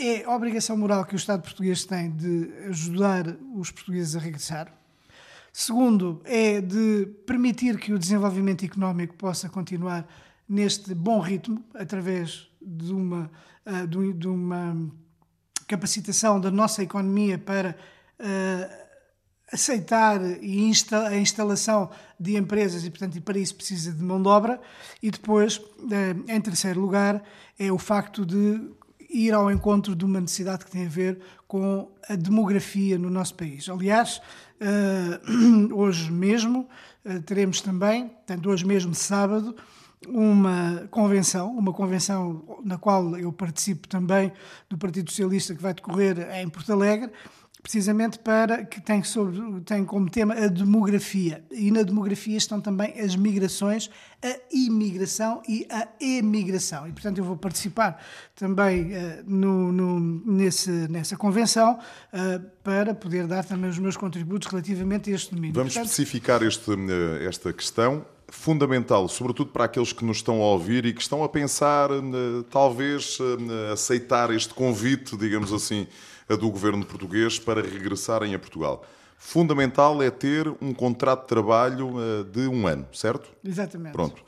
é 0.00 0.24
a 0.24 0.34
obrigação 0.34 0.76
moral 0.76 1.04
que 1.04 1.14
o 1.14 1.16
Estado 1.16 1.42
português 1.42 1.84
tem 1.84 2.10
de 2.10 2.50
ajudar 2.68 3.36
os 3.54 3.70
portugueses 3.70 4.16
a 4.16 4.18
regressar. 4.18 4.72
Segundo, 5.52 6.22
é 6.24 6.60
de 6.60 7.06
permitir 7.26 7.78
que 7.78 7.92
o 7.92 7.98
desenvolvimento 7.98 8.64
económico 8.64 9.14
possa 9.14 9.48
continuar 9.48 10.08
neste 10.48 10.94
bom 10.94 11.20
ritmo, 11.20 11.62
através 11.74 12.48
de 12.62 12.92
uma, 12.92 13.30
uh, 13.66 14.14
de 14.14 14.26
uma 14.26 14.90
capacitação 15.66 16.40
da 16.40 16.50
nossa 16.50 16.82
economia 16.82 17.36
para 17.36 17.76
uh, 18.18 18.80
aceitar 19.52 20.20
a 20.20 21.16
instalação 21.16 21.90
de 22.18 22.36
empresas 22.36 22.84
e, 22.84 22.90
portanto, 22.90 23.20
para 23.20 23.38
isso 23.38 23.54
precisa 23.54 23.92
de 23.92 24.02
mão 24.02 24.22
de 24.22 24.28
obra. 24.28 24.60
E 25.02 25.10
depois, 25.10 25.60
eh, 25.90 26.36
em 26.36 26.40
terceiro 26.40 26.80
lugar, 26.80 27.22
é 27.58 27.72
o 27.72 27.78
facto 27.78 28.24
de 28.24 28.60
ir 29.12 29.34
ao 29.34 29.50
encontro 29.50 29.94
de 29.94 30.04
uma 30.04 30.20
necessidade 30.20 30.64
que 30.64 30.70
tem 30.70 30.86
a 30.86 30.88
ver 30.88 31.18
com 31.46 31.90
a 32.08 32.14
demografia 32.14 32.98
no 32.98 33.10
nosso 33.10 33.34
país. 33.34 33.68
Aliás, 33.68 34.20
eh, 34.60 35.20
hoje 35.74 36.10
mesmo 36.12 36.68
eh, 37.04 37.18
teremos 37.20 37.60
também, 37.60 38.08
portanto, 38.08 38.48
hoje 38.48 38.64
mesmo, 38.64 38.94
sábado, 38.94 39.56
uma 40.08 40.88
convenção, 40.90 41.50
uma 41.50 41.72
convenção 41.72 42.60
na 42.64 42.78
qual 42.78 43.16
eu 43.18 43.32
participo 43.32 43.86
também 43.86 44.32
do 44.68 44.78
Partido 44.78 45.10
Socialista 45.10 45.54
que 45.54 45.62
vai 45.62 45.74
decorrer 45.74 46.30
em 46.36 46.48
Porto 46.48 46.72
Alegre, 46.72 47.10
precisamente 47.62 48.18
para 48.18 48.64
que 48.64 48.80
tem, 48.80 49.02
sobre, 49.02 49.60
tem 49.60 49.84
como 49.84 50.08
tema 50.08 50.34
a 50.34 50.46
demografia. 50.46 51.44
E 51.50 51.70
na 51.70 51.82
demografia 51.82 52.36
estão 52.36 52.60
também 52.60 52.98
as 52.98 53.14
migrações, 53.14 53.90
a 54.22 54.36
imigração 54.52 55.42
e 55.48 55.66
a 55.70 55.88
emigração. 56.00 56.88
E, 56.88 56.92
portanto, 56.92 57.18
eu 57.18 57.24
vou 57.24 57.36
participar 57.36 58.02
também 58.34 58.92
uh, 58.92 59.22
no, 59.26 59.72
no, 59.72 60.00
nesse, 60.00 60.70
nessa 60.70 61.16
convenção 61.16 61.78
uh, 61.78 62.50
para 62.62 62.94
poder 62.94 63.26
dar 63.26 63.44
também 63.44 63.68
os 63.68 63.78
meus 63.78 63.96
contributos 63.96 64.48
relativamente 64.48 65.10
a 65.10 65.14
este 65.14 65.34
domínio. 65.34 65.54
Vamos 65.54 65.74
portanto, 65.74 65.90
especificar 65.90 66.42
este, 66.42 66.70
eh, 66.72 67.26
esta 67.26 67.52
questão 67.52 68.04
fundamental, 68.34 69.08
sobretudo 69.08 69.50
para 69.50 69.64
aqueles 69.64 69.92
que 69.92 70.04
nos 70.04 70.18
estão 70.18 70.42
a 70.42 70.46
ouvir 70.46 70.86
e 70.86 70.92
que 70.92 71.00
estão 71.00 71.22
a 71.24 71.28
pensar, 71.28 71.90
talvez, 72.50 73.18
aceitar 73.72 74.30
este 74.30 74.54
convite, 74.54 75.16
digamos 75.16 75.52
assim, 75.52 75.86
a 76.28 76.36
do 76.36 76.48
governo 76.48 76.84
português 76.84 77.38
para 77.38 77.60
regressarem 77.60 78.34
a 78.34 78.38
Portugal. 78.38 78.84
Fundamental 79.22 80.02
é 80.02 80.10
ter 80.10 80.48
um 80.62 80.72
contrato 80.72 81.22
de 81.22 81.26
trabalho 81.26 81.92
eh, 82.00 82.24
de 82.24 82.48
um 82.48 82.66
ano, 82.66 82.86
certo? 82.90 83.28
Exatamente. 83.44 83.92
Pronto. 83.92 84.22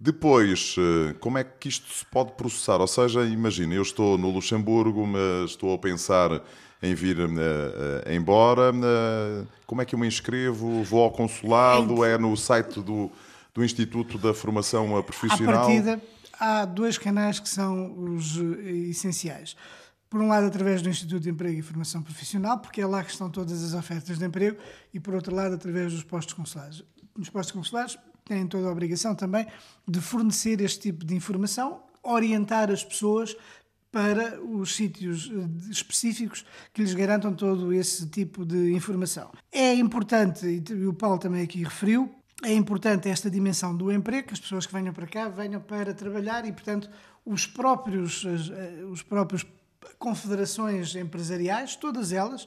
Depois, 0.00 0.74
eh, 0.78 1.14
como 1.20 1.36
é 1.36 1.44
que 1.44 1.68
isto 1.68 1.92
se 1.92 2.06
pode 2.06 2.32
processar? 2.32 2.80
Ou 2.80 2.86
seja, 2.86 3.26
imagina, 3.26 3.74
eu 3.74 3.82
estou 3.82 4.16
no 4.16 4.30
Luxemburgo, 4.30 5.06
mas 5.06 5.50
estou 5.50 5.74
a 5.74 5.78
pensar 5.78 6.40
em 6.82 6.94
vir 6.94 7.18
uh, 7.18 7.28
uh, 7.28 8.10
embora. 8.10 8.72
Uh, 8.72 9.46
como 9.66 9.82
é 9.82 9.84
que 9.84 9.94
eu 9.94 9.98
me 9.98 10.06
inscrevo? 10.06 10.82
Vou 10.82 11.02
ao 11.02 11.10
consulado? 11.10 12.02
É 12.02 12.16
no 12.16 12.34
site 12.36 12.80
do, 12.80 13.10
do 13.58 13.64
Instituto 13.64 14.16
da 14.18 14.32
Formação 14.32 15.02
Profissional? 15.02 15.54
À 15.54 15.66
partida, 15.66 16.02
há 16.38 16.64
dois 16.64 16.96
canais 16.96 17.40
que 17.40 17.48
são 17.48 17.92
os 18.14 18.36
essenciais 18.88 19.56
por 20.08 20.22
um 20.22 20.28
lado, 20.28 20.46
através 20.46 20.80
do 20.80 20.88
Instituto 20.88 21.20
de 21.20 21.28
Emprego 21.28 21.58
e 21.58 21.62
Formação 21.62 22.00
Profissional, 22.02 22.58
porque 22.60 22.80
é 22.80 22.86
lá 22.86 23.04
que 23.04 23.10
estão 23.10 23.28
todas 23.28 23.62
as 23.62 23.74
ofertas 23.74 24.18
de 24.18 24.24
emprego, 24.24 24.56
e 24.94 24.98
por 24.98 25.14
outro 25.14 25.34
lado, 25.34 25.54
através 25.54 25.92
dos 25.92 26.02
postos 26.02 26.32
consulares. 26.32 26.82
Os 27.18 27.28
postos 27.28 27.52
consulares 27.52 27.98
têm 28.24 28.46
toda 28.46 28.68
a 28.68 28.72
obrigação 28.72 29.14
também 29.14 29.46
de 29.86 30.00
fornecer 30.00 30.62
este 30.62 30.80
tipo 30.80 31.04
de 31.04 31.14
informação, 31.14 31.82
orientar 32.02 32.70
as 32.70 32.82
pessoas 32.82 33.36
para 33.92 34.40
os 34.40 34.74
sítios 34.74 35.30
eh, 35.30 35.70
específicos 35.70 36.44
que 36.72 36.80
lhes 36.80 36.94
garantam 36.94 37.34
todo 37.34 37.72
esse 37.72 38.06
tipo 38.08 38.46
de 38.46 38.72
informação. 38.72 39.30
É 39.52 39.74
importante, 39.74 40.46
e 40.46 40.86
o 40.86 40.94
Paulo 40.94 41.18
também 41.18 41.42
aqui 41.42 41.62
referiu, 41.64 42.17
é 42.42 42.52
importante 42.52 43.08
esta 43.08 43.28
dimensão 43.28 43.76
do 43.76 43.90
emprego, 43.90 44.28
que 44.28 44.34
as 44.34 44.40
pessoas 44.40 44.66
que 44.66 44.72
venham 44.72 44.92
para 44.92 45.06
cá 45.06 45.28
venham 45.28 45.60
para 45.60 45.92
trabalhar 45.92 46.46
e, 46.46 46.52
portanto, 46.52 46.88
os 47.24 47.46
próprios, 47.46 48.24
eh, 48.24 48.84
os 48.84 49.02
próprios 49.02 49.44
confederações 49.98 50.94
empresariais, 50.94 51.74
todas 51.74 52.12
elas, 52.12 52.46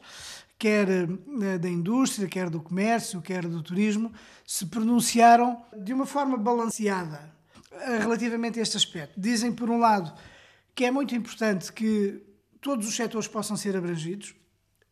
quer 0.57 0.87
eh, 0.89 1.57
da 1.57 1.67
indústria, 1.67 2.27
quer 2.27 2.49
do 2.49 2.61
comércio, 2.61 3.21
quer 3.21 3.45
do 3.45 3.61
turismo, 3.61 4.13
se 4.45 4.65
pronunciaram 4.67 5.61
de 5.77 5.91
uma 5.91 6.05
forma 6.05 6.37
balanceada 6.37 7.29
eh, 7.71 7.97
relativamente 7.97 8.59
a 8.59 8.61
este 8.61 8.77
aspecto. 8.77 9.19
Dizem, 9.19 9.51
por 9.51 9.69
um 9.69 9.77
lado, 9.77 10.13
que 10.73 10.85
é 10.85 10.91
muito 10.91 11.13
importante 11.13 11.73
que 11.73 12.23
todos 12.61 12.87
os 12.87 12.95
setores 12.95 13.27
possam 13.27 13.57
ser 13.57 13.75
abrangidos, 13.75 14.33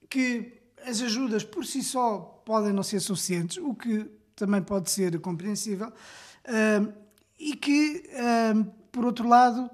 que 0.09 0.59
as 0.85 1.01
ajudas 1.01 1.43
por 1.43 1.65
si 1.65 1.83
só 1.83 2.41
podem 2.45 2.73
não 2.73 2.83
ser 2.83 2.99
suficientes, 2.99 3.57
o 3.57 3.73
que 3.73 4.18
também 4.39 4.61
pode 4.61 4.89
ser 4.89 5.19
compreensível, 5.19 5.91
e 7.37 7.55
que, 7.55 8.03
por 8.91 9.05
outro 9.05 9.27
lado, 9.27 9.69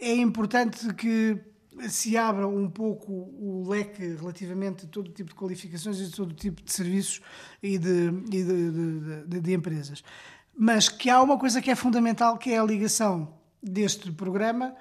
é 0.00 0.14
importante 0.14 0.92
que 0.94 1.38
se 1.88 2.16
abra 2.16 2.46
um 2.46 2.68
pouco 2.68 3.12
o 3.12 3.64
leque 3.68 4.14
relativamente 4.14 4.84
a 4.84 4.88
todo 4.88 5.10
tipo 5.10 5.30
de 5.30 5.34
qualificações 5.34 5.98
e 6.00 6.10
todo 6.10 6.34
tipo 6.34 6.62
de 6.62 6.72
serviços 6.72 7.20
e 7.62 7.78
de, 7.78 8.08
e 8.30 8.44
de, 8.44 9.24
de, 9.26 9.40
de, 9.40 9.52
empresas. 9.52 10.04
Mas 10.56 10.88
que 10.88 11.08
há 11.08 11.20
uma 11.22 11.38
coisa 11.38 11.62
que 11.62 11.70
é 11.70 11.74
fundamental, 11.74 12.36
que 12.36 12.50
é 12.50 12.58
a 12.58 12.64
ligação 12.64 13.34
deste 13.62 14.12
programa 14.12 14.74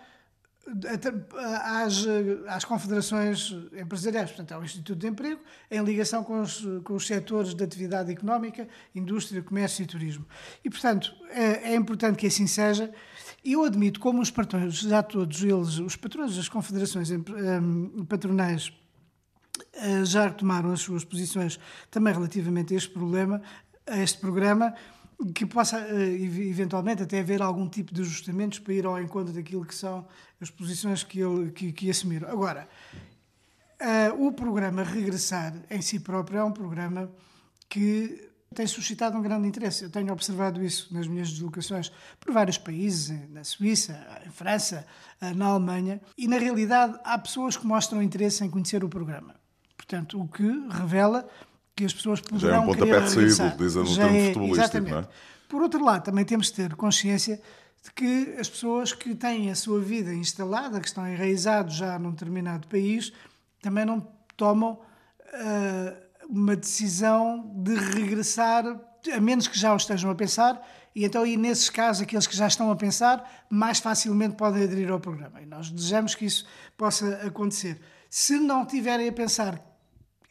às, 1.63 2.05
às 2.47 2.65
confederações 2.65 3.55
empresariais, 3.73 4.29
portanto, 4.29 4.51
ao 4.53 4.63
Instituto 4.63 4.99
de 4.99 5.07
Emprego, 5.07 5.41
em 5.69 5.83
ligação 5.83 6.23
com 6.23 6.41
os, 6.41 6.65
com 6.83 6.93
os 6.93 7.07
setores 7.07 7.53
de 7.53 7.63
atividade 7.63 8.11
económica, 8.11 8.67
indústria, 8.93 9.41
comércio 9.41 9.83
e 9.83 9.85
turismo. 9.85 10.25
E, 10.63 10.69
portanto, 10.69 11.13
é, 11.29 11.73
é 11.73 11.75
importante 11.75 12.17
que 12.17 12.27
assim 12.27 12.47
seja. 12.47 12.91
E 13.43 13.53
eu 13.53 13.63
admito 13.63 13.99
como 13.99 14.21
os 14.21 14.29
patrões, 14.29 14.75
já 14.75 15.01
todos 15.01 15.41
eles, 15.41 15.79
os 15.79 15.95
patrões 15.95 16.35
das 16.35 16.47
confederações 16.47 17.09
patronais, 18.07 18.71
eh, 19.73 20.05
já 20.05 20.29
tomaram 20.29 20.71
as 20.71 20.81
suas 20.81 21.03
posições 21.03 21.59
também 21.89 22.13
relativamente 22.13 22.73
a 22.73 22.77
este 22.77 22.89
problema, 22.89 23.41
a 23.87 23.97
este 23.97 24.19
programa, 24.19 24.73
que 25.35 25.45
possa 25.45 25.79
eventualmente 25.89 27.03
até 27.03 27.19
haver 27.19 27.41
algum 27.41 27.69
tipo 27.69 27.93
de 27.93 28.01
ajustamentos 28.01 28.59
para 28.59 28.73
ir 28.73 28.85
ao 28.85 28.99
encontro 28.99 29.33
daquilo 29.33 29.65
que 29.65 29.75
são 29.75 30.05
as 30.41 30.49
posições 30.49 31.03
que, 31.03 31.19
ele, 31.19 31.51
que, 31.51 31.71
que 31.71 31.89
assumiram. 31.89 32.27
Agora, 32.29 32.67
uh, 33.79 34.25
o 34.25 34.33
programa 34.33 34.83
Regressar 34.83 35.53
em 35.69 35.81
si 35.81 35.99
próprio 35.99 36.39
é 36.39 36.43
um 36.43 36.51
programa 36.51 37.11
que 37.69 38.29
tem 38.53 38.67
suscitado 38.67 39.17
um 39.17 39.21
grande 39.21 39.47
interesse. 39.47 39.83
Eu 39.83 39.89
tenho 39.89 40.11
observado 40.11 40.63
isso 40.63 40.93
nas 40.93 41.07
minhas 41.07 41.29
deslocações 41.29 41.91
por 42.19 42.33
vários 42.33 42.57
países, 42.57 43.17
na 43.29 43.43
Suíça, 43.43 43.97
em 44.25 44.29
França, 44.29 44.85
na 45.35 45.45
Alemanha, 45.45 46.01
e 46.17 46.27
na 46.27 46.37
realidade 46.37 46.99
há 47.03 47.17
pessoas 47.17 47.55
que 47.55 47.65
mostram 47.65 48.03
interesse 48.03 48.43
em 48.43 48.49
conhecer 48.49 48.83
o 48.83 48.89
programa. 48.89 49.35
Portanto, 49.77 50.19
o 50.19 50.27
que 50.27 50.43
revela 50.69 51.27
que 51.75 51.85
as 51.85 51.93
pessoas 51.93 52.19
poderão 52.19 52.39
Já 52.39 52.55
é 52.57 52.59
um 52.59 52.65
pontapé 52.65 52.99
de 52.99 53.09
saída, 53.09 53.55
dizendo 53.57 53.89
o 53.89 53.95
termo 53.95 54.15
é, 54.17 54.27
futebolístico, 54.27 54.89
não 54.89 54.99
é? 54.99 55.07
Por 55.47 55.61
outro 55.61 55.83
lado, 55.83 56.03
também 56.03 56.23
temos 56.23 56.47
de 56.47 56.53
ter 56.53 56.75
consciência 56.75 57.41
de 57.83 57.91
que 57.91 58.35
as 58.39 58.49
pessoas 58.49 58.93
que 58.93 59.15
têm 59.15 59.49
a 59.49 59.55
sua 59.55 59.79
vida 59.79 60.13
instalada, 60.13 60.79
que 60.79 60.87
estão 60.87 61.07
enraizados 61.07 61.75
já 61.75 61.97
num 61.97 62.11
determinado 62.11 62.67
país, 62.67 63.11
também 63.61 63.85
não 63.85 64.07
tomam 64.37 64.73
uh, 64.73 66.27
uma 66.29 66.55
decisão 66.55 67.51
de 67.55 67.75
regressar, 67.75 68.65
a 69.11 69.19
menos 69.19 69.47
que 69.47 69.57
já 69.57 69.73
o 69.73 69.77
estejam 69.77 70.11
a 70.11 70.15
pensar, 70.15 70.61
e 70.95 71.05
então, 71.05 71.25
e 71.25 71.37
nesses 71.37 71.69
casos, 71.69 72.03
aqueles 72.03 72.27
que 72.27 72.35
já 72.35 72.47
estão 72.47 72.69
a 72.69 72.75
pensar, 72.75 73.45
mais 73.49 73.79
facilmente 73.79 74.35
podem 74.35 74.63
aderir 74.63 74.91
ao 74.91 74.99
programa. 74.99 75.41
E 75.41 75.45
nós 75.45 75.69
desejamos 75.69 76.15
que 76.15 76.25
isso 76.25 76.45
possa 76.77 77.15
acontecer. 77.25 77.79
Se 78.09 78.37
não 78.37 78.65
tiverem 78.65 79.07
a 79.07 79.11
pensar 79.11 79.59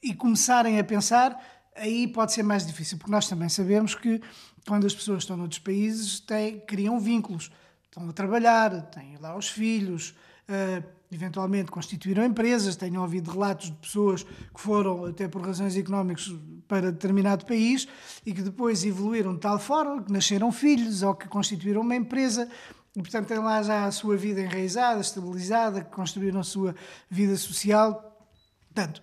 e 0.02 0.14
começarem 0.14 0.78
a 0.78 0.85
pensar, 0.85 1.40
aí 1.75 2.07
pode 2.07 2.33
ser 2.33 2.42
mais 2.42 2.66
difícil, 2.66 2.99
porque 2.99 3.11
nós 3.11 3.26
também 3.26 3.49
sabemos 3.49 3.95
que 3.95 4.21
quando 4.67 4.87
as 4.87 4.95
pessoas 4.95 5.23
estão 5.23 5.37
noutros 5.37 5.59
países 5.59 6.21
têm, 6.21 6.61
criam 6.61 6.99
vínculos, 6.99 7.50
estão 7.85 8.09
a 8.09 8.12
trabalhar, 8.12 8.83
têm 8.90 9.17
lá 9.19 9.37
os 9.37 9.49
filhos, 9.49 10.14
uh, 10.49 10.85
eventualmente 11.12 11.71
constituíram 11.71 12.25
empresas, 12.25 12.76
tenho 12.76 13.00
ouvido 13.00 13.31
relatos 13.31 13.67
de 13.67 13.76
pessoas 13.76 14.23
que 14.23 14.61
foram, 14.61 15.07
até 15.07 15.26
por 15.26 15.43
razões 15.43 15.76
económicas, 15.76 16.33
para 16.69 16.93
determinado 16.93 17.45
país 17.45 17.88
e 18.25 18.33
que 18.33 18.43
depois 18.43 18.85
evoluíram 18.85 19.35
de 19.35 19.40
tal 19.40 19.59
forma 19.59 20.02
que 20.02 20.12
nasceram 20.12 20.52
filhos 20.52 21.02
ou 21.02 21.14
que 21.14 21.26
constituíram 21.26 21.81
uma 21.81 21.97
empresa 21.97 22.49
e, 22.95 23.00
portanto, 23.00 23.26
têm 23.29 23.38
lá 23.38 23.62
já 23.62 23.85
a 23.85 23.93
sua 23.93 24.17
vida 24.17 24.40
enraizada, 24.40 25.00
estabilizada, 25.00 25.83
que 25.83 25.90
construíram 25.90 26.40
a 26.40 26.45
sua 26.45 26.75
vida 27.09 27.37
social. 27.37 28.29
Portanto, 28.73 29.02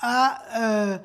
há, 0.00 1.00
uh, 1.00 1.04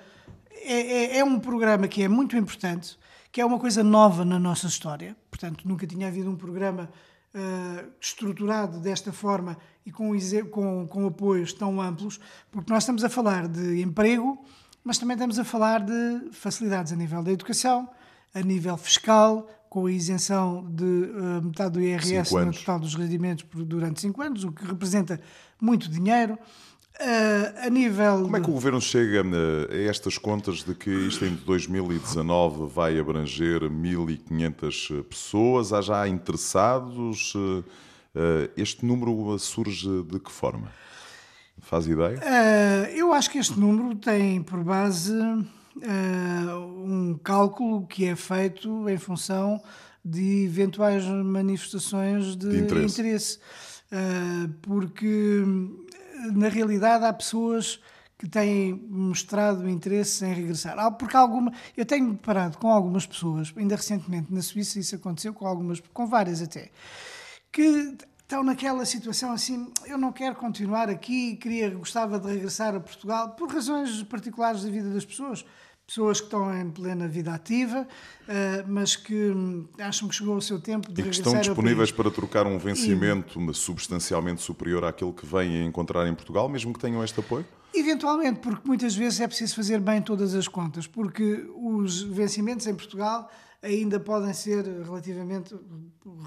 é, 0.64 1.18
é, 1.18 1.24
um 1.24 1.40
programa 1.40 1.88
que 1.88 2.04
é 2.04 2.08
muito 2.08 2.36
importante, 2.36 2.98
que 3.38 3.42
é 3.42 3.46
uma 3.46 3.60
coisa 3.60 3.84
nova 3.84 4.26
na 4.26 4.40
nossa 4.40 4.66
história. 4.66 5.16
Portanto, 5.30 5.68
nunca 5.68 5.86
tinha 5.86 6.08
havido 6.08 6.28
um 6.28 6.36
programa 6.36 6.90
uh, 7.36 7.88
estruturado 8.02 8.80
desta 8.80 9.14
forma 9.14 9.56
e 9.86 9.92
com, 9.92 10.10
com, 10.50 10.88
com 10.88 11.06
apoios 11.06 11.54
tão 11.54 11.80
amplos, 11.80 12.20
porque 12.52 12.74
nós 12.74 12.82
estamos 12.82 13.04
a 13.04 13.10
falar 13.10 13.48
de 13.48 13.80
emprego, 13.80 14.44
mas 14.84 14.98
também 14.98 15.14
estamos 15.14 15.38
a 15.38 15.44
falar 15.44 15.82
de 15.82 16.32
facilidades 16.32 16.92
a 16.92 16.96
nível 16.96 17.22
da 17.22 17.32
educação, 17.32 17.88
a 18.34 18.42
nível 18.42 18.76
fiscal, 18.76 19.48
com 19.70 19.86
a 19.86 19.92
isenção 19.92 20.66
de 20.72 20.84
uh, 20.84 21.44
metade 21.44 21.74
do 21.74 21.80
IRS 21.80 22.34
no 22.34 22.52
total 22.52 22.80
dos 22.80 22.96
rendimentos 22.96 23.46
durante 23.54 24.02
5 24.02 24.20
anos, 24.20 24.44
o 24.46 24.52
que 24.52 24.66
representa 24.66 25.22
muito 25.62 25.92
dinheiro. 25.92 26.40
Uh, 27.00 27.68
a 27.68 27.70
nível. 27.70 28.24
Como 28.24 28.38
é 28.38 28.42
que 28.42 28.50
o 28.50 28.54
governo 28.54 28.82
chega 28.82 29.22
a 29.22 29.78
estas 29.88 30.18
contas 30.18 30.64
de 30.64 30.74
que 30.74 30.90
isto 30.90 31.24
em 31.26 31.36
2019 31.36 32.74
vai 32.74 32.98
abranger 32.98 33.62
1.500 33.62 35.04
pessoas? 35.04 35.72
Há 35.72 35.82
já 35.82 36.08
interessados? 36.08 37.36
Uh, 37.36 37.64
este 38.58 38.84
número 38.84 39.38
surge 39.38 39.88
de 40.10 40.20
que 40.20 40.32
forma? 40.32 40.72
Faz 41.60 41.86
ideia? 41.86 42.18
Uh, 42.18 42.90
eu 42.96 43.14
acho 43.14 43.30
que 43.30 43.38
este 43.38 43.60
número 43.60 43.96
tem 43.96 44.42
por 44.42 44.64
base 44.64 45.14
um 46.84 47.16
cálculo 47.24 47.86
que 47.86 48.06
é 48.06 48.16
feito 48.16 48.90
em 48.90 48.98
função 48.98 49.62
de 50.04 50.46
eventuais 50.46 51.06
manifestações 51.06 52.36
de, 52.36 52.50
de 52.50 52.58
interesse. 52.58 53.00
interesse. 53.00 53.40
porque 54.64 55.44
na 56.34 56.50
realidade, 56.50 57.06
há 57.06 57.14
pessoas 57.14 57.80
que 58.18 58.28
têm 58.28 58.74
mostrado 58.74 59.70
interesse 59.70 60.26
em 60.26 60.34
regressar. 60.34 60.76
Porque 60.94 61.16
alguma, 61.16 61.54
eu 61.76 61.86
tenho 61.86 62.12
deparado 62.14 62.58
com 62.58 62.72
algumas 62.72 63.06
pessoas, 63.06 63.54
ainda 63.56 63.76
recentemente 63.76 64.34
na 64.34 64.42
Suíça 64.42 64.80
isso 64.80 64.96
aconteceu 64.96 65.34
com 65.34 65.46
algumas, 65.46 65.80
com 65.94 66.08
várias 66.08 66.42
até, 66.42 66.72
que 67.52 67.96
estão 68.22 68.44
naquela 68.44 68.86
situação 68.86 69.32
assim, 69.32 69.72
eu 69.86 69.98
não 69.98 70.12
quero 70.12 70.36
continuar 70.36 70.90
aqui, 70.90 71.38
queria, 71.38 71.70
gostava 71.70 72.20
de 72.20 72.28
regressar 72.28 72.76
a 72.76 72.80
Portugal 72.80 73.30
por 73.30 73.50
razões 73.50 74.04
particulares 74.04 74.64
da 74.64 74.70
vida 74.70 74.90
das 74.90 75.06
pessoas 75.06 75.46
pessoas 75.88 76.20
que 76.20 76.26
estão 76.26 76.54
em 76.54 76.70
plena 76.70 77.08
vida 77.08 77.34
ativa, 77.34 77.88
eh, 78.28 78.64
mas 78.68 78.98
que 78.98 79.32
hum, 79.32 79.66
acham 79.80 80.10
que 80.10 80.16
chegou 80.16 80.36
o 80.36 80.42
seu 80.42 80.60
tempo 80.60 80.92
de 80.92 81.00
e 81.00 81.04
que 81.06 81.10
estão 81.12 81.40
disponíveis 81.40 81.92
para 81.92 82.12
trocar 82.12 82.46
um 82.46 82.60
vencimento 82.60 83.40
e... 83.40 83.54
substancialmente 83.54 84.42
superior 84.42 84.84
àquele 84.84 85.14
que 85.14 85.26
vêm 85.26 85.66
encontrar 85.66 86.06
em 86.06 86.14
Portugal, 86.14 86.50
mesmo 86.50 86.74
que 86.74 86.80
tenham 86.80 87.02
este 87.02 87.22
apoio? 87.22 87.46
Eventualmente, 87.74 88.40
porque 88.42 88.68
muitas 88.68 88.94
vezes 88.96 89.22
é 89.22 89.28
preciso 89.28 89.56
fazer 89.56 89.80
bem 89.80 90.02
todas 90.02 90.36
as 90.36 90.48
contas, 90.48 90.86
porque 90.86 91.50
os 91.56 92.02
vencimentos 92.02 92.68
em 92.68 92.76
Portugal 92.76 93.32
ainda 93.68 94.00
podem 94.00 94.34
ser 94.34 94.66
relativamente 94.66 95.56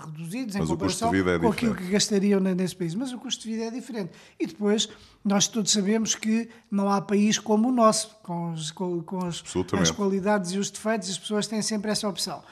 reduzidos 0.05 0.55
em 0.55 0.59
Mas 0.59 0.69
comparação 0.69 1.15
é 1.15 1.39
com 1.39 1.49
aquilo 1.49 1.75
que 1.75 1.89
gastariam 1.89 2.41
nesse 2.41 2.77
país. 2.77 2.95
Mas 2.95 3.13
o 3.13 3.19
custo 3.19 3.45
de 3.45 3.51
vida 3.51 3.65
é 3.65 3.71
diferente. 3.71 4.13
E 4.39 4.47
depois, 4.47 4.89
nós 5.25 5.49
todos 5.49 5.73
sabemos 5.73 6.15
que 6.15 6.49
não 6.71 6.91
há 6.91 7.01
país 7.01 7.39
como 7.39 7.69
o 7.69 7.73
nosso, 7.73 8.15
com, 8.23 8.53
os, 8.53 8.71
com, 8.71 9.03
com 9.03 9.25
as, 9.25 9.43
as, 9.81 9.91
qualidades 9.91 10.53
e 10.53 10.59
os 10.59 10.71
defeitos, 10.71 11.09
as 11.09 11.19
pessoas 11.19 11.47
têm 11.47 11.63
sempre 11.63 11.91
essa 11.91 12.09
opção. 12.09 12.43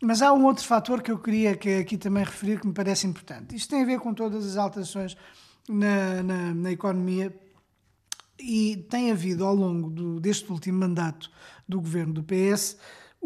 Mas 0.00 0.22
há 0.22 0.32
um 0.32 0.44
outro 0.44 0.64
fator 0.64 1.02
que 1.02 1.10
eu 1.10 1.18
queria 1.18 1.56
que 1.56 1.78
aqui 1.78 1.96
também 1.96 2.22
referir 2.22 2.60
que 2.60 2.66
me 2.66 2.72
parece 2.72 3.06
importante. 3.06 3.56
Isto 3.56 3.70
tem 3.70 3.82
a 3.82 3.86
ver 3.86 3.98
com 3.98 4.14
todas 4.14 4.46
as 4.46 4.56
alterações 4.56 5.16
na, 5.68 6.22
na, 6.22 6.54
na 6.54 6.70
economia 6.70 7.34
e 8.38 8.86
tem 8.90 9.10
havido 9.10 9.44
ao 9.44 9.54
longo 9.54 9.88
do, 9.88 10.20
deste 10.20 10.50
último 10.52 10.78
mandato 10.78 11.30
do 11.66 11.80
governo 11.80 12.12
do 12.12 12.22
PS 12.22 12.76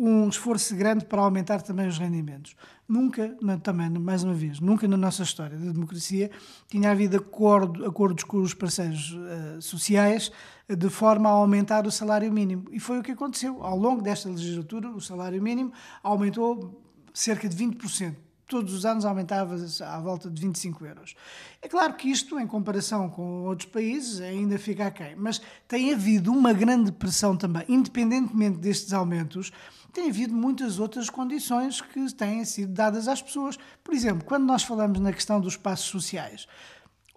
um 0.01 0.31
esforço 0.31 0.75
grande 0.75 1.05
para 1.05 1.21
aumentar 1.21 1.61
também 1.61 1.87
os 1.87 1.99
rendimentos. 1.99 2.57
Nunca, 2.89 3.37
também, 3.63 3.91
mais 3.91 4.25
uma 4.25 4.33
vez, 4.33 4.59
nunca 4.59 4.89
na 4.89 4.97
nossa 4.97 5.23
história 5.23 5.59
da 5.59 5.73
democracia 5.73 6.31
tinha 6.69 6.91
havido 6.91 7.19
acordo, 7.19 7.85
acordos 7.85 8.25
com 8.25 8.39
os 8.39 8.55
parceiros 8.55 9.13
uh, 9.13 9.61
sociais 9.61 10.33
de 10.67 10.89
forma 10.89 11.29
a 11.29 11.33
aumentar 11.33 11.87
o 11.87 11.91
salário 11.91 12.33
mínimo. 12.33 12.65
E 12.73 12.81
foi 12.81 12.99
o 12.99 13.03
que 13.03 13.13
aconteceu. 13.13 13.63
Ao 13.63 13.77
longo 13.77 14.01
desta 14.01 14.31
legislatura, 14.31 14.89
o 14.89 15.01
salário 15.03 15.43
mínimo 15.43 15.71
aumentou 16.03 16.83
cerca 17.13 17.47
de 17.47 17.57
20% 17.57 18.15
todos 18.51 18.75
os 18.75 18.85
anos 18.85 19.05
aumentava 19.05 19.55
à 19.87 20.01
volta 20.01 20.29
de 20.29 20.43
25 20.43 20.85
euros. 20.85 21.15
É 21.63 21.69
claro 21.69 21.95
que 21.95 22.11
isto, 22.11 22.39
em 22.39 22.47
comparação 22.49 23.09
com 23.09 23.45
outros 23.45 23.69
países, 23.71 24.21
ainda 24.21 24.59
fica 24.59 24.87
aquém, 24.87 25.15
mas 25.15 25.41
tem 25.69 25.95
havido 25.95 26.33
uma 26.33 26.53
grande 26.53 26.91
pressão 26.91 27.37
também, 27.37 27.63
independentemente 27.69 28.59
destes 28.59 28.93
aumentos, 28.93 29.53
tem 29.93 30.09
havido 30.09 30.35
muitas 30.35 30.79
outras 30.79 31.11
condições 31.11 31.81
que 31.81 32.13
têm 32.15 32.45
sido 32.45 32.73
dadas 32.73 33.09
às 33.09 33.21
pessoas. 33.21 33.59
Por 33.83 33.95
exemplo, 33.95 34.25
quando 34.25 34.45
nós 34.45 34.63
falamos 34.63 35.01
na 35.01 35.13
questão 35.13 35.41
dos 35.41 35.57
passos 35.57 35.87
sociais, 35.87 36.47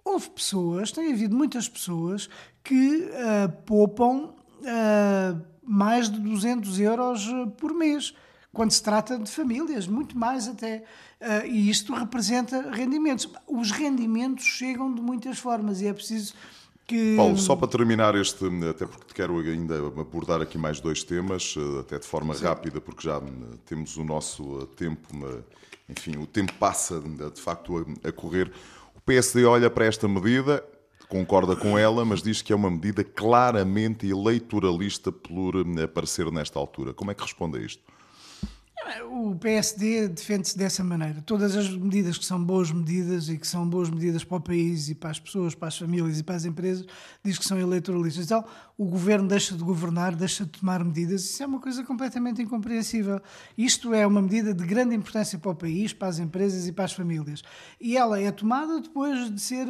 houve 0.04 0.30
pessoas, 0.30 0.92
tem 0.92 1.12
havido 1.12 1.36
muitas 1.36 1.68
pessoas 1.68 2.28
que 2.62 3.08
uh, 3.08 3.52
poupam 3.64 4.34
uh, 4.60 5.44
mais 5.62 6.10
de 6.10 6.18
200 6.20 6.78
euros 6.80 7.26
por 7.56 7.72
mês 7.72 8.14
quando 8.52 8.70
se 8.70 8.82
trata 8.82 9.18
de 9.18 9.30
famílias, 9.30 9.86
muito 9.86 10.16
mais 10.16 10.46
até. 10.46 10.84
Uh, 11.20 11.46
e 11.46 11.68
isto 11.68 11.92
representa 11.92 12.70
rendimentos. 12.70 13.28
Os 13.48 13.70
rendimentos 13.72 14.44
chegam 14.44 14.94
de 14.94 15.02
muitas 15.02 15.38
formas 15.38 15.80
e 15.80 15.88
é 15.88 15.92
preciso 15.92 16.34
que. 16.86 17.16
Paulo, 17.16 17.36
só 17.36 17.56
para 17.56 17.68
terminar 17.68 18.14
este, 18.14 18.44
até 18.68 18.86
porque 18.86 19.06
te 19.06 19.14
quero 19.14 19.38
ainda 19.38 19.78
abordar 19.78 20.40
aqui 20.40 20.58
mais 20.58 20.80
dois 20.80 21.02
temas, 21.02 21.54
ah, 21.58 21.80
até 21.80 21.98
de 21.98 22.06
forma 22.06 22.34
Sim. 22.34 22.44
rápida, 22.44 22.80
porque 22.80 23.02
já 23.06 23.20
temos 23.66 23.96
o 23.96 24.04
nosso 24.04 24.66
tempo, 24.76 25.08
enfim, 25.88 26.16
o 26.16 26.26
tempo 26.26 26.52
passa 26.54 27.00
de 27.00 27.40
facto 27.40 27.86
a 28.02 28.12
correr. 28.12 28.52
O 28.94 29.00
PSD 29.00 29.44
olha 29.44 29.68
para 29.68 29.84
esta 29.84 30.08
medida, 30.08 30.64
concorda 31.08 31.54
com 31.54 31.78
ela, 31.78 32.04
mas 32.04 32.22
diz 32.22 32.42
que 32.42 32.52
é 32.52 32.56
uma 32.56 32.70
medida 32.70 33.04
claramente 33.04 34.08
eleitoralista 34.08 35.12
por 35.12 35.54
aparecer 35.82 36.30
nesta 36.30 36.58
altura. 36.58 36.94
Como 36.94 37.10
é 37.10 37.14
que 37.14 37.22
responde 37.22 37.58
a 37.58 37.60
isto? 37.60 37.82
O 39.10 39.34
PSD 39.36 40.08
defende-se 40.08 40.56
dessa 40.58 40.84
maneira. 40.84 41.22
Todas 41.22 41.56
as 41.56 41.70
medidas 41.70 42.18
que 42.18 42.24
são 42.24 42.42
boas 42.42 42.70
medidas 42.70 43.28
e 43.28 43.38
que 43.38 43.46
são 43.46 43.68
boas 43.68 43.88
medidas 43.88 44.24
para 44.24 44.36
o 44.36 44.40
país 44.40 44.88
e 44.88 44.94
para 44.94 45.10
as 45.10 45.18
pessoas, 45.18 45.54
para 45.54 45.68
as 45.68 45.78
famílias 45.78 46.18
e 46.18 46.22
para 46.22 46.34
as 46.34 46.44
empresas, 46.44 46.86
diz 47.24 47.38
que 47.38 47.44
são 47.44 47.58
eleitoralistas. 47.58 48.26
Então, 48.26 48.44
o 48.76 48.86
governo 48.86 49.28
deixa 49.28 49.56
de 49.56 49.62
governar, 49.62 50.16
deixa 50.16 50.44
de 50.44 50.50
tomar 50.50 50.82
medidas. 50.82 51.24
Isso 51.24 51.42
é 51.42 51.46
uma 51.46 51.60
coisa 51.60 51.84
completamente 51.84 52.42
incompreensível. 52.42 53.20
Isto 53.56 53.94
é 53.94 54.04
uma 54.04 54.20
medida 54.20 54.52
de 54.52 54.66
grande 54.66 54.96
importância 54.96 55.38
para 55.38 55.52
o 55.52 55.54
país, 55.54 55.92
para 55.92 56.08
as 56.08 56.18
empresas 56.18 56.66
e 56.66 56.72
para 56.72 56.84
as 56.84 56.92
famílias. 56.92 57.42
E 57.80 57.96
ela 57.96 58.20
é 58.20 58.32
tomada 58.32 58.80
depois 58.80 59.32
de 59.32 59.40
ser 59.40 59.68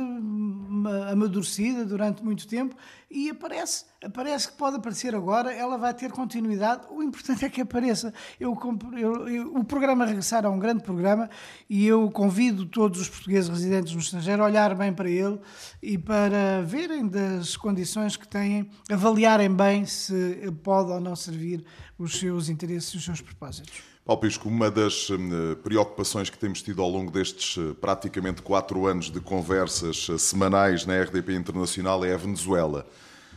amadurecida 1.11 1.85
durante 1.85 2.25
muito 2.25 2.49
tempo 2.49 2.75
e 3.15 3.31
aparece. 3.31 3.85
Aparece 4.05 4.49
que 4.49 4.57
pode 4.59 4.77
aparecer 4.77 5.15
agora, 5.15 5.53
ela 5.53 5.79
vai 5.79 5.95
ter 5.95 6.11
continuidade. 6.11 6.87
O 6.91 7.03
importante 7.03 7.45
é 7.45 7.49
que 7.49 7.61
apareça. 7.61 8.13
Eu, 8.41 8.59
eu, 8.99 9.29
eu, 9.29 9.55
o 9.55 9.65
programa 9.65 10.05
Regressar 10.05 10.45
é 10.45 10.49
um 10.49 10.59
grande 10.59 10.83
programa 10.83 11.31
e 11.71 11.87
eu 11.87 12.11
convido 12.11 12.67
todos 12.67 13.01
os 13.01 13.09
portugueses 13.09 13.49
residentes 13.49 13.95
no 13.95 14.01
estrangeiro 14.01 14.43
a 14.43 14.47
olhar 14.47 14.75
bem 14.75 14.93
para 14.93 15.09
ele 15.09 15.39
e 15.83 15.97
para 15.97 16.63
verem 16.63 17.07
das 17.07 17.57
condições 17.57 18.17
que 18.17 18.27
têm, 18.27 18.69
avaliarem 18.95 19.55
bem 19.55 19.85
se 19.87 20.51
pode 20.63 20.91
ou 20.91 21.01
não 21.01 21.15
servir 21.15 21.65
os 21.99 22.19
seus 22.19 22.49
interesses 22.49 22.95
e 22.95 22.97
os 22.97 23.05
seus 23.05 23.21
propósitos. 23.21 23.95
Paulo 24.05 24.21
Pisco, 24.21 24.49
uma 24.51 24.71
das 24.71 25.09
hum, 25.09 25.57
preocupações 25.63 26.29
que 26.29 26.37
temos 26.37 26.61
tido 26.61 26.83
ao 26.83 26.91
longo 26.91 27.11
destes 27.11 27.57
eh, 27.57 27.75
praticamente 27.81 28.43
quatro 28.43 28.87
anos 28.87 29.11
de 29.11 29.19
conversas 29.19 30.09
eh, 30.11 30.19
semanais 30.19 30.85
na 30.85 31.01
RDP 31.01 31.35
Internacional 31.35 32.05
é 32.05 32.13
a 32.13 32.17
Venezuela. 32.19 32.87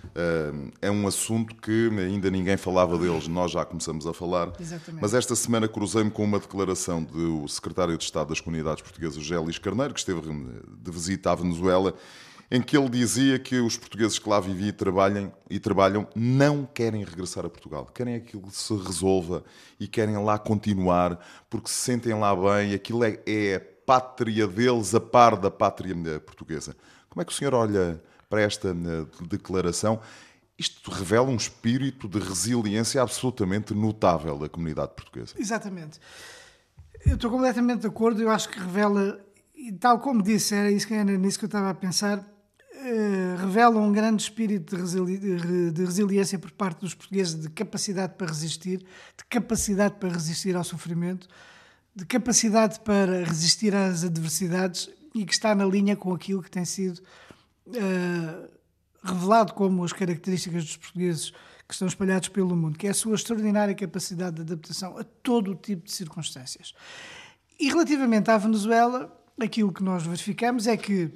Hum, 0.07 0.69
é 0.81 0.91
um 0.91 1.07
assunto 1.07 1.55
que 1.55 1.89
ainda 1.97 2.29
ninguém 2.29 2.57
falava 2.57 2.97
deles, 2.97 3.29
nós 3.29 3.51
já 3.51 3.63
começamos 3.63 4.05
a 4.05 4.13
falar. 4.13 4.51
Exatamente. 4.59 5.01
Mas 5.01 5.13
esta 5.13 5.37
semana 5.37 5.69
cruzei-me 5.69 6.11
com 6.11 6.25
uma 6.25 6.37
declaração 6.37 7.01
do 7.01 7.47
secretário 7.47 7.97
de 7.97 8.03
Estado 8.03 8.27
das 8.27 8.41
Comunidades 8.41 8.83
Portuguesas, 8.83 9.23
Gélis 9.23 9.57
Carneiro, 9.57 9.93
que 9.93 10.01
esteve 10.01 10.29
hum, 10.29 10.59
de 10.83 10.91
visita 10.91 11.31
à 11.31 11.35
Venezuela 11.35 11.93
em 12.49 12.61
que 12.61 12.77
ele 12.77 12.89
dizia 12.89 13.37
que 13.37 13.59
os 13.59 13.77
portugueses 13.77 14.17
que 14.17 14.29
lá 14.29 14.39
viviam 14.39 14.69
e 14.69 14.71
trabalham, 14.71 15.33
e 15.49 15.59
trabalham 15.59 16.07
não 16.15 16.65
querem 16.65 17.03
regressar 17.03 17.45
a 17.45 17.49
Portugal. 17.49 17.85
Querem 17.93 18.15
é 18.15 18.19
que 18.19 18.37
aquilo 18.37 18.49
se 18.51 18.73
resolva 18.75 19.43
e 19.79 19.87
querem 19.87 20.17
lá 20.23 20.39
continuar 20.39 21.19
porque 21.49 21.69
se 21.69 21.75
sentem 21.75 22.13
lá 22.13 22.33
bem. 22.35 22.73
Aquilo 22.73 23.03
é, 23.03 23.19
é 23.25 23.55
a 23.55 23.59
pátria 23.85 24.47
deles, 24.47 24.95
a 24.95 24.99
par 24.99 25.35
da 25.35 25.51
pátria 25.51 25.93
eh, 25.93 26.19
portuguesa. 26.19 26.75
Como 27.09 27.21
é 27.21 27.25
que 27.25 27.31
o 27.31 27.35
senhor 27.35 27.53
olha 27.53 28.01
para 28.29 28.41
esta 28.41 28.69
eh, 28.69 29.25
declaração? 29.27 29.99
Isto 30.57 30.89
revela 30.89 31.29
um 31.29 31.35
espírito 31.35 32.07
de 32.07 32.17
resiliência 32.17 33.01
absolutamente 33.01 33.73
notável 33.73 34.39
da 34.39 34.47
comunidade 34.47 34.93
portuguesa. 34.95 35.35
Exatamente. 35.37 35.99
Eu 37.05 37.15
estou 37.15 37.29
completamente 37.29 37.81
de 37.81 37.87
acordo. 37.87 38.21
Eu 38.21 38.29
acho 38.29 38.49
que 38.49 38.57
revela, 38.57 39.19
e 39.53 39.71
tal 39.73 39.99
como 39.99 40.23
disse, 40.23 40.55
era 40.55 40.71
isso 40.71 40.87
que 40.87 40.93
era 40.93 41.17
nisso 41.17 41.37
que 41.37 41.45
eu 41.45 41.47
estava 41.47 41.69
a 41.69 41.73
pensar, 41.73 42.25
eh, 42.79 43.35
revelam 43.39 43.83
um 43.83 43.91
grande 43.91 44.21
espírito 44.21 44.75
de, 44.75 44.81
resili 44.81 45.17
de, 45.71 45.83
resiliência 45.83 46.37
por 46.37 46.51
parte 46.51 46.81
dos 46.81 46.93
portugueses, 46.93 47.33
de 47.33 47.49
capacidade 47.49 48.13
para 48.13 48.27
resistir, 48.27 48.77
de 48.79 49.25
capacidade 49.27 49.95
para 49.95 50.09
resistir 50.09 50.55
ao 50.55 50.63
sofrimento, 50.63 51.27
de 51.95 52.05
capacidade 52.05 52.79
para 52.81 53.23
resistir 53.23 53.73
às 53.73 54.03
adversidades 54.03 54.91
e 55.15 55.25
que 55.25 55.33
está 55.33 55.55
na 55.55 55.65
linha 55.65 55.95
com 55.95 56.13
aquilo 56.13 56.43
que 56.43 56.51
tem 56.51 56.65
sido 56.65 57.01
uh, 57.67 58.47
revelado 59.03 59.53
como 59.53 59.83
as 59.83 59.91
características 59.91 60.63
dos 60.63 60.77
portugueses 60.77 61.31
que 61.67 61.73
estão 61.73 61.87
espalhados 61.87 62.29
pelo 62.29 62.55
mundo, 62.55 62.77
que 62.77 62.85
é 62.85 62.91
a 62.91 62.93
sua 62.93 63.15
extraordinária 63.15 63.73
capacidade 63.73 64.35
de 64.35 64.41
adaptação 64.43 64.95
a 64.99 65.03
todo 65.03 65.51
o 65.51 65.55
tipo 65.55 65.83
de 65.83 65.91
circunstâncias. 65.91 66.75
E 67.59 67.69
relativamente 67.69 68.29
à 68.29 68.37
Venezuela, 68.37 69.11
aquilo 69.41 69.73
que 69.73 69.81
nós 69.81 70.03
verificamos 70.03 70.67
é 70.67 70.77
que 70.77 71.11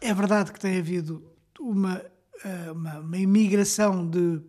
é 0.00 0.14
verdade 0.14 0.52
que 0.52 0.60
tem 0.60 0.78
havido 0.78 1.22
uma, 1.58 2.02
eh, 2.44 2.72
uma, 2.72 2.98
uma 3.00 3.18
imigração 3.18 4.08
de 4.08 4.40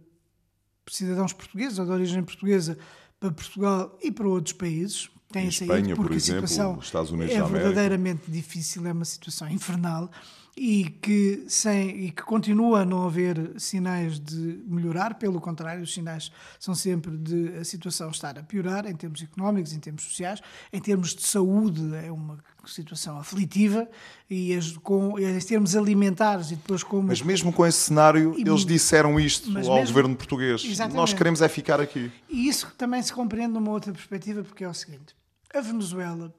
cidadãos 0.87 1.33
portugueses 1.33 1.79
ou 1.79 1.85
de 1.85 1.91
origem 1.91 2.23
portuguesa 2.23 2.77
para 3.19 3.31
Portugal 3.31 3.97
e 4.01 4.11
para 4.11 4.27
outros 4.27 4.53
países. 4.53 5.09
Tem 5.31 5.47
Espanha, 5.47 5.95
porque 5.95 6.09
por 6.09 6.15
exemplo, 6.15 6.43
a 6.43 6.47
situação 6.47 6.79
Estados 6.79 7.11
Unidos 7.11 7.33
é 7.33 7.41
verdadeiramente 7.41 8.29
difícil, 8.29 8.85
é 8.85 8.91
uma 8.91 9.05
situação 9.05 9.49
infernal 9.49 10.11
e 10.55 10.85
que, 11.01 11.45
sem, 11.47 12.05
e 12.05 12.11
que 12.11 12.23
continua 12.23 12.81
a 12.81 12.85
não 12.85 13.05
haver 13.05 13.53
sinais 13.57 14.19
de 14.19 14.61
melhorar, 14.67 15.15
pelo 15.15 15.39
contrário, 15.39 15.81
os 15.81 15.93
sinais 15.93 16.31
são 16.59 16.75
sempre 16.75 17.17
de 17.17 17.57
a 17.57 17.63
situação 17.63 18.09
estar 18.09 18.37
a 18.37 18.43
piorar 18.43 18.85
em 18.85 18.95
termos 18.95 19.21
económicos, 19.23 19.71
em 19.73 19.79
termos 19.79 20.03
sociais, 20.03 20.41
em 20.71 20.79
termos 20.81 21.15
de 21.15 21.23
saúde, 21.23 21.95
é 21.95 22.11
uma 22.11 22.37
situação 22.65 23.17
aflitiva 23.17 23.87
e 24.29 24.53
as, 24.53 24.77
com, 24.77 25.17
em 25.17 25.39
termos 25.39 25.75
alimentares 25.75 26.51
e 26.51 26.55
depois 26.55 26.83
como... 26.83 27.07
Mas 27.07 27.21
mesmo 27.21 27.51
com 27.51 27.65
esse 27.65 27.79
cenário, 27.79 28.35
e, 28.37 28.41
eles 28.41 28.65
disseram 28.65 29.19
isto 29.19 29.47
ao 29.49 29.55
mesmo, 29.55 29.87
governo 29.87 30.15
português. 30.15 30.63
Exatamente. 30.63 30.97
Nós 30.97 31.13
queremos 31.13 31.41
é 31.41 31.47
ficar 31.47 31.79
aqui. 31.79 32.11
E 32.29 32.47
isso 32.47 32.71
também 32.77 33.01
se 33.01 33.13
compreende 33.13 33.53
numa 33.53 33.71
outra 33.71 33.91
perspectiva, 33.91 34.43
porque 34.43 34.63
é 34.63 34.69
o 34.69 34.73
seguinte, 34.73 35.15
a 35.53 35.61
Venezuela, 35.61 36.33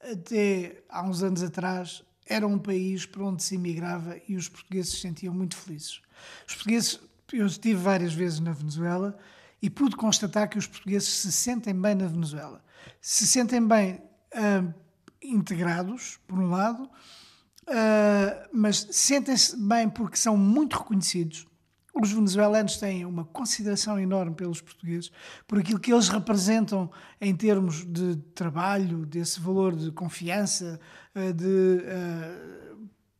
até 0.00 0.82
há 0.88 1.02
uns 1.02 1.22
anos 1.22 1.42
atrás, 1.42 2.02
era 2.28 2.46
um 2.46 2.58
país 2.58 3.06
para 3.06 3.24
onde 3.24 3.42
se 3.42 3.54
imigrava 3.54 4.20
e 4.28 4.36
os 4.36 4.48
portugueses 4.48 4.92
se 4.92 5.00
sentiam 5.00 5.34
muito 5.34 5.56
felizes. 5.56 6.00
Os 6.46 6.54
portugueses, 6.54 7.00
eu 7.32 7.46
estive 7.46 7.80
várias 7.80 8.12
vezes 8.12 8.38
na 8.40 8.52
Venezuela 8.52 9.18
e 9.60 9.70
pude 9.70 9.96
constatar 9.96 10.48
que 10.48 10.58
os 10.58 10.66
portugueses 10.66 11.08
se 11.08 11.32
sentem 11.32 11.74
bem 11.74 11.94
na 11.94 12.06
Venezuela. 12.06 12.62
Se 13.00 13.26
sentem 13.26 13.66
bem 13.66 13.94
uh, 13.94 14.74
integrados, 15.22 16.18
por 16.28 16.38
um 16.38 16.50
lado, 16.50 16.84
uh, 16.84 18.48
mas 18.52 18.86
sentem-se 18.90 19.56
bem 19.56 19.88
porque 19.88 20.16
são 20.16 20.36
muito 20.36 20.78
reconhecidos. 20.78 21.47
Os 21.94 22.12
venezuelanos 22.12 22.76
têm 22.76 23.04
uma 23.04 23.24
consideração 23.24 23.98
enorme 23.98 24.34
pelos 24.34 24.60
portugueses, 24.60 25.10
por 25.46 25.58
aquilo 25.58 25.80
que 25.80 25.92
eles 25.92 26.08
representam 26.08 26.90
em 27.20 27.34
termos 27.34 27.84
de 27.84 28.16
trabalho, 28.34 29.04
desse 29.04 29.40
valor 29.40 29.74
de 29.74 29.90
confiança, 29.90 30.78
eh, 31.14 31.32
de, 31.32 31.82
eh, 31.84 32.74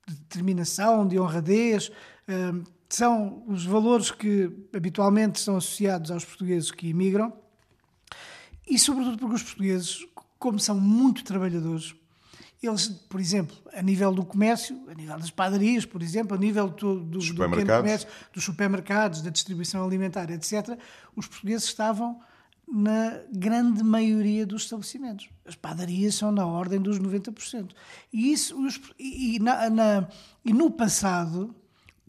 de 0.07 0.15
determinação, 0.15 1.09
de 1.09 1.19
honradez. 1.19 1.91
Eh, 2.29 2.53
são 2.89 3.43
os 3.49 3.65
valores 3.65 4.11
que 4.11 4.51
habitualmente 4.73 5.41
são 5.41 5.57
associados 5.57 6.11
aos 6.11 6.25
portugueses 6.25 6.71
que 6.71 6.89
imigram. 6.89 7.33
E, 8.67 8.79
sobretudo, 8.79 9.19
porque 9.19 9.35
os 9.35 9.43
portugueses, 9.43 10.07
como 10.39 10.59
são 10.59 10.79
muito 10.79 11.25
trabalhadores, 11.25 11.95
eles, 12.63 12.89
por 12.89 13.21
exemplo, 13.21 13.57
a 13.73 13.81
nível 13.81 14.13
do 14.13 14.25
comércio, 14.25 14.77
a 14.91 14.95
nível 14.95 15.17
das 15.19 15.31
padarias, 15.31 15.85
por 15.85 16.03
exemplo, 16.03 16.37
a 16.37 16.41
nível 16.41 16.69
do, 16.69 17.01
do, 17.01 17.19
do 17.19 17.35
comércio, 17.37 18.09
dos 18.33 18.45
supermercados, 18.45 19.23
da 19.23 19.31
distribuição 19.31 19.85
alimentar, 19.85 20.31
etc., 20.31 20.77
os 21.15 21.27
portugueses 21.27 21.69
estavam 21.69 22.21
na 22.71 23.21
grande 23.33 23.83
maioria 23.83 24.45
dos 24.45 24.65
estabelecimentos. 24.65 25.29
As 25.47 25.55
padarias 25.55 26.17
são 26.17 26.31
na 26.31 26.47
ordem 26.47 26.81
dos 26.81 26.99
90%. 26.99 27.71
E, 28.13 28.33
isso, 28.33 28.57
e, 28.99 29.39
na, 29.39 29.71
na, 29.71 30.09
e 30.45 30.53
no 30.53 30.71
passado, 30.71 31.55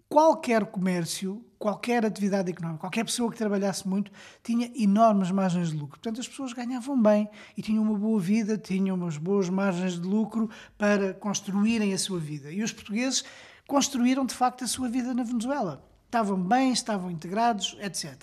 qualquer 0.09 0.65
comércio, 0.65 1.45
qualquer 1.59 2.05
atividade 2.05 2.49
económica, 2.49 2.79
qualquer 2.79 3.03
pessoa 3.03 3.29
que 3.29 3.37
trabalhasse 3.37 3.85
muito, 3.85 4.09
tinha 4.41 4.71
enormes 4.81 5.29
margens 5.29 5.69
de 5.69 5.75
lucro. 5.75 5.99
Portanto, 5.99 6.21
as 6.21 6.27
pessoas 6.27 6.53
ganhavam 6.53 6.99
bem 6.99 7.29
e 7.57 7.61
tinham 7.61 7.83
uma 7.83 7.99
boa 7.99 8.19
vida, 8.19 8.57
tinham 8.57 8.95
umas 8.95 9.17
boas 9.17 9.49
margens 9.49 9.99
de 9.99 10.07
lucro 10.07 10.49
para 10.77 11.13
construírem 11.13 11.93
a 11.93 11.97
sua 11.97 12.17
vida. 12.17 12.49
E 12.49 12.63
os 12.63 12.71
portugueses 12.71 13.25
construíram, 13.67 14.25
de 14.25 14.33
facto, 14.33 14.63
a 14.63 14.67
sua 14.67 14.87
vida 14.87 15.13
na 15.13 15.23
Venezuela. 15.23 15.85
Estavam 16.05 16.41
bem, 16.41 16.71
estavam 16.71 17.11
integrados, 17.11 17.77
etc. 17.81 18.15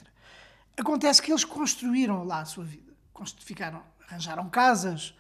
Acontece 0.77 1.21
que 1.21 1.31
eles 1.31 1.45
construíram 1.45 2.25
lá 2.25 2.41
a 2.41 2.45
sua 2.47 2.65
vida. 2.65 2.93
Ficaram, 3.41 3.83
arranjaram 4.09 4.49
casas, 4.49 5.15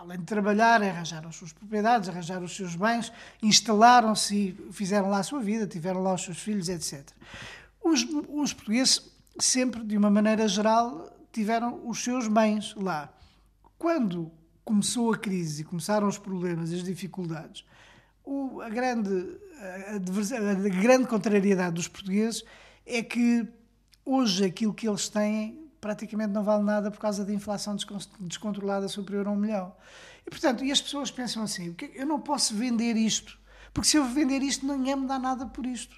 além 0.00 0.18
de 0.18 0.24
trabalhar, 0.24 0.80
arranjaram 0.80 1.28
as 1.28 1.36
suas 1.36 1.52
propriedades, 1.52 2.08
arranjaram 2.08 2.44
os 2.44 2.54
seus 2.54 2.76
bens, 2.76 3.12
instalaram-se 3.42 4.36
e 4.36 4.72
fizeram 4.72 5.10
lá 5.10 5.18
a 5.18 5.22
sua 5.22 5.40
vida, 5.40 5.66
tiveram 5.66 6.02
lá 6.02 6.14
os 6.14 6.22
seus 6.22 6.38
filhos, 6.38 6.68
etc. 6.68 7.04
Os, 7.82 8.06
os 8.28 8.52
portugueses 8.52 9.10
sempre, 9.38 9.82
de 9.82 9.96
uma 9.96 10.10
maneira 10.10 10.46
geral, 10.46 11.10
tiveram 11.32 11.80
os 11.84 12.02
seus 12.02 12.28
bens 12.28 12.74
lá. 12.76 13.12
Quando 13.76 14.30
começou 14.64 15.12
a 15.12 15.18
crise 15.18 15.64
começaram 15.64 16.06
os 16.06 16.18
problemas, 16.18 16.72
as 16.72 16.84
dificuldades, 16.84 17.64
o, 18.24 18.60
a, 18.60 18.68
grande, 18.68 19.38
a, 19.58 19.96
a 19.96 20.68
grande 20.80 21.06
contrariedade 21.08 21.74
dos 21.74 21.88
portugueses 21.88 22.44
é 22.86 23.02
que 23.02 23.48
hoje 24.04 24.44
aquilo 24.44 24.74
que 24.74 24.88
eles 24.88 25.08
têm 25.08 25.67
praticamente 25.80 26.32
não 26.32 26.42
vale 26.42 26.62
nada 26.62 26.90
por 26.90 26.98
causa 26.98 27.24
da 27.24 27.32
inflação 27.32 27.76
descontrolada 28.20 28.88
superior 28.88 29.26
a 29.26 29.30
um 29.30 29.36
milhão. 29.36 29.74
E, 30.26 30.30
portanto, 30.30 30.64
e 30.64 30.72
as 30.72 30.80
pessoas 30.80 31.10
pensam 31.10 31.42
assim, 31.42 31.74
eu 31.94 32.06
não 32.06 32.20
posso 32.20 32.54
vender 32.54 32.96
isto, 32.96 33.38
porque 33.72 33.88
se 33.88 33.96
eu 33.96 34.04
vender 34.04 34.42
isto, 34.42 34.66
ninguém 34.66 34.96
me 34.96 35.06
dá 35.06 35.18
nada 35.18 35.46
por 35.46 35.64
isto. 35.64 35.96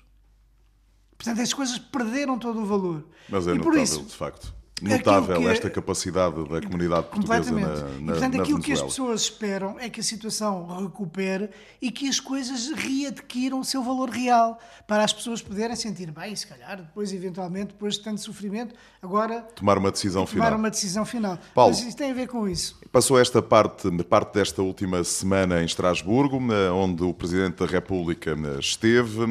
Portanto, 1.17 1.41
as 1.41 1.53
coisas 1.53 1.79
perderam 1.79 2.39
todo 2.39 2.61
o 2.61 2.67
valor. 2.67 3.07
Mas 3.29 3.47
é 3.47 3.53
e 3.53 3.59
notável, 3.59 3.83
isso, 3.83 4.03
de 4.03 4.15
facto 4.15 4.60
notável 4.81 5.49
esta 5.51 5.69
capacidade 5.69 6.37
da 6.49 6.61
comunidade 6.61 7.09
portuguesa 7.09 7.53
na, 7.53 7.61
na, 7.61 7.67
e, 7.67 8.05
portanto, 8.05 8.37
na 8.37 8.43
aquilo 8.43 8.59
Venezuela. 8.59 8.63
que 8.63 8.73
as 8.73 8.83
pessoas 8.83 9.21
esperam 9.23 9.77
é 9.79 9.89
que 9.89 10.01
a 10.01 10.03
situação 10.03 10.67
recupere 10.83 11.51
e 11.81 11.91
que 11.91 12.09
as 12.09 12.21
coisas 12.21 12.71
readquiram 12.71 13.61
o 13.61 13.65
seu 13.65 13.83
valor 13.83 14.11
real, 14.11 14.59
para 14.87 15.05
as 15.05 15.13
pessoas 15.13 15.43
poderem 15.43 15.77
sentir 15.77 16.11
bem, 16.11 16.35
se 16.35 16.47
calhar, 16.47 16.77
depois, 16.79 17.13
eventualmente, 17.13 17.69
depois 17.69 17.95
de 17.95 18.01
tanto 18.01 18.21
sofrimento, 18.21 18.75
agora... 19.03 19.43
Tomar 19.55 19.79
uma 19.79 19.91
decisão 19.91 20.25
tomar 20.25 20.45
final. 20.45 20.59
uma 20.59 20.71
decisão 20.71 21.05
final. 21.05 21.39
Paulo, 21.55 21.73
Mas 21.75 21.83
isso 21.83 21.97
tem 21.97 22.11
a 22.11 22.15
ver 22.15 22.29
com 22.29 22.49
isso. 22.49 22.79
Passou 22.93 23.19
esta 23.19 23.41
parte, 23.41 23.91
parte 24.05 24.35
desta 24.35 24.63
última 24.63 25.03
semana 25.05 25.61
em 25.63 25.65
Estrasburgo, 25.65 26.39
onde 26.75 27.03
o 27.03 27.15
Presidente 27.15 27.65
da 27.65 27.67
República 27.67 28.37
esteve 28.59 29.27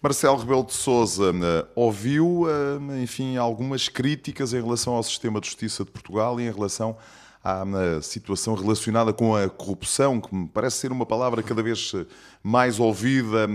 Marcelo 0.00 0.36
Rebelo 0.36 0.64
de 0.64 0.74
Sousa 0.74 1.32
eh, 1.32 1.66
ouviu, 1.74 2.44
eh, 2.48 3.02
enfim, 3.02 3.36
algumas 3.36 3.88
críticas 3.88 4.52
em 4.52 4.62
relação 4.62 4.94
ao 4.94 5.02
sistema 5.02 5.40
de 5.40 5.48
justiça 5.48 5.84
de 5.84 5.90
Portugal 5.90 6.40
e 6.40 6.44
em 6.46 6.52
relação 6.52 6.96
à 7.42 7.64
eh, 7.64 8.00
situação 8.00 8.54
relacionada 8.54 9.12
com 9.12 9.34
a 9.34 9.48
corrupção, 9.48 10.20
que 10.20 10.32
me 10.32 10.46
parece 10.46 10.76
ser 10.76 10.92
uma 10.92 11.04
palavra 11.04 11.42
cada 11.42 11.64
vez 11.64 11.96
mais 12.44 12.78
ouvida 12.78 13.48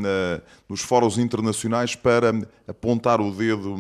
nos 0.68 0.82
fóruns 0.82 1.18
internacionais 1.18 1.96
para 1.96 2.34
apontar 2.68 3.22
o 3.22 3.32
dedo 3.32 3.78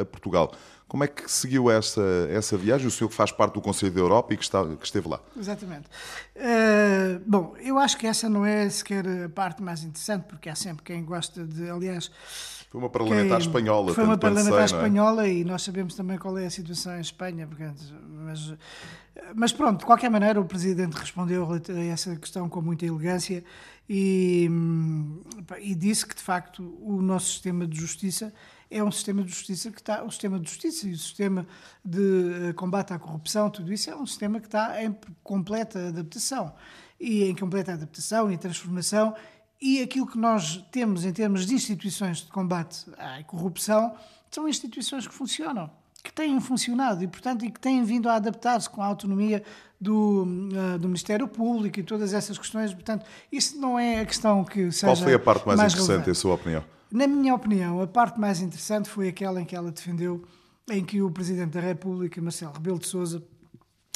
a 0.00 0.04
Portugal. 0.04 0.52
Como 0.90 1.04
é 1.04 1.06
que 1.06 1.30
seguiu 1.30 1.70
essa, 1.70 2.02
essa 2.32 2.56
viagem? 2.56 2.88
O 2.88 2.90
senhor 2.90 3.08
que 3.08 3.14
faz 3.14 3.30
parte 3.30 3.54
do 3.54 3.60
Conselho 3.60 3.92
da 3.92 4.00
Europa 4.00 4.34
e 4.34 4.36
que, 4.36 4.42
está, 4.42 4.66
que 4.66 4.84
esteve 4.84 5.08
lá. 5.08 5.20
Exatamente. 5.38 5.84
Uh, 6.34 7.22
bom, 7.24 7.54
eu 7.60 7.78
acho 7.78 7.96
que 7.96 8.08
essa 8.08 8.28
não 8.28 8.44
é 8.44 8.68
sequer 8.68 9.06
a 9.06 9.28
parte 9.28 9.62
mais 9.62 9.84
interessante, 9.84 10.24
porque 10.24 10.48
há 10.48 10.56
sempre 10.56 10.82
quem 10.82 11.04
gosta 11.04 11.46
de. 11.46 11.70
Aliás. 11.70 12.10
Foi 12.68 12.80
uma 12.80 12.90
parlamentar 12.90 13.38
quem, 13.38 13.46
espanhola. 13.46 13.94
Foi 13.94 14.02
uma 14.02 14.18
parlamentar 14.18 14.62
é? 14.62 14.64
espanhola 14.64 15.26
é? 15.28 15.32
e 15.32 15.44
nós 15.44 15.62
sabemos 15.62 15.94
também 15.94 16.18
qual 16.18 16.36
é 16.36 16.46
a 16.46 16.50
situação 16.50 16.96
em 16.96 17.00
Espanha. 17.00 17.46
Portanto, 17.46 17.84
mas, 18.24 18.54
mas 19.32 19.52
pronto, 19.52 19.78
de 19.78 19.86
qualquer 19.86 20.10
maneira, 20.10 20.40
o 20.40 20.44
Presidente 20.44 20.94
respondeu 20.94 21.48
a 21.52 21.84
essa 21.84 22.16
questão 22.16 22.48
com 22.48 22.60
muita 22.60 22.84
elegância 22.84 23.44
e, 23.88 24.48
hum, 24.50 25.22
e 25.60 25.72
disse 25.76 26.04
que, 26.04 26.16
de 26.16 26.22
facto, 26.22 26.76
o 26.82 27.00
nosso 27.00 27.26
sistema 27.26 27.64
de 27.64 27.78
justiça 27.78 28.32
é 28.70 28.82
um 28.82 28.90
sistema 28.90 29.22
de 29.22 29.30
justiça 29.30 29.70
que 29.70 29.80
está, 29.80 30.02
o 30.04 30.10
sistema 30.10 30.38
de 30.38 30.48
justiça 30.48 30.86
e 30.86 30.92
o 30.92 30.98
sistema 30.98 31.46
de 31.84 32.48
eh, 32.48 32.52
combate 32.52 32.92
à 32.92 32.98
corrupção, 32.98 33.50
tudo 33.50 33.72
isso 33.72 33.90
é 33.90 33.96
um 33.96 34.06
sistema 34.06 34.38
que 34.38 34.46
está 34.46 34.82
em 34.82 34.96
completa 35.22 35.88
adaptação 35.88 36.54
e 37.00 37.24
em 37.24 37.34
completa 37.34 37.72
adaptação 37.72 38.30
e 38.30 38.38
transformação 38.38 39.14
e 39.60 39.82
aquilo 39.82 40.06
que 40.06 40.16
nós 40.16 40.64
temos 40.70 41.04
em 41.04 41.12
termos 41.12 41.44
de 41.46 41.54
instituições 41.54 42.18
de 42.18 42.28
combate 42.28 42.86
à 42.96 43.22
corrupção 43.24 43.94
são 44.30 44.48
instituições 44.48 45.06
que 45.06 45.12
funcionam, 45.12 45.68
que 46.02 46.12
têm 46.12 46.40
funcionado 46.40 47.02
e, 47.02 47.08
portanto, 47.08 47.44
e 47.44 47.50
que 47.50 47.60
têm 47.60 47.82
vindo 47.82 48.08
a 48.08 48.14
adaptar-se 48.14 48.70
com 48.70 48.80
a 48.80 48.86
autonomia 48.86 49.42
do, 49.78 50.22
uh, 50.24 50.78
do 50.78 50.86
Ministério 50.86 51.26
Público 51.26 51.80
e 51.80 51.82
todas 51.82 52.14
essas 52.14 52.38
questões. 52.38 52.72
Portanto, 52.72 53.04
isso 53.30 53.58
não 53.58 53.78
é 53.78 54.00
a 54.00 54.06
questão 54.06 54.44
que 54.44 54.70
seja. 54.70 54.86
Qual 54.86 54.96
foi 54.96 55.14
a 55.14 55.18
parte 55.18 55.46
mais, 55.46 55.58
mais 55.58 55.72
interessante, 55.72 55.88
relevante. 55.88 56.10
em 56.10 56.14
sua 56.14 56.34
opinião? 56.34 56.64
Na 56.92 57.06
minha 57.06 57.34
opinião, 57.34 57.80
a 57.80 57.86
parte 57.86 58.18
mais 58.18 58.40
interessante 58.40 58.88
foi 58.88 59.08
aquela 59.08 59.40
em 59.40 59.44
que 59.44 59.54
ela 59.54 59.70
defendeu, 59.70 60.24
em 60.68 60.84
que 60.84 61.00
o 61.00 61.10
Presidente 61.10 61.52
da 61.52 61.60
República, 61.60 62.20
Marcelo 62.20 62.52
Rebelo 62.52 62.80
de 62.80 62.88
Sousa, 62.88 63.22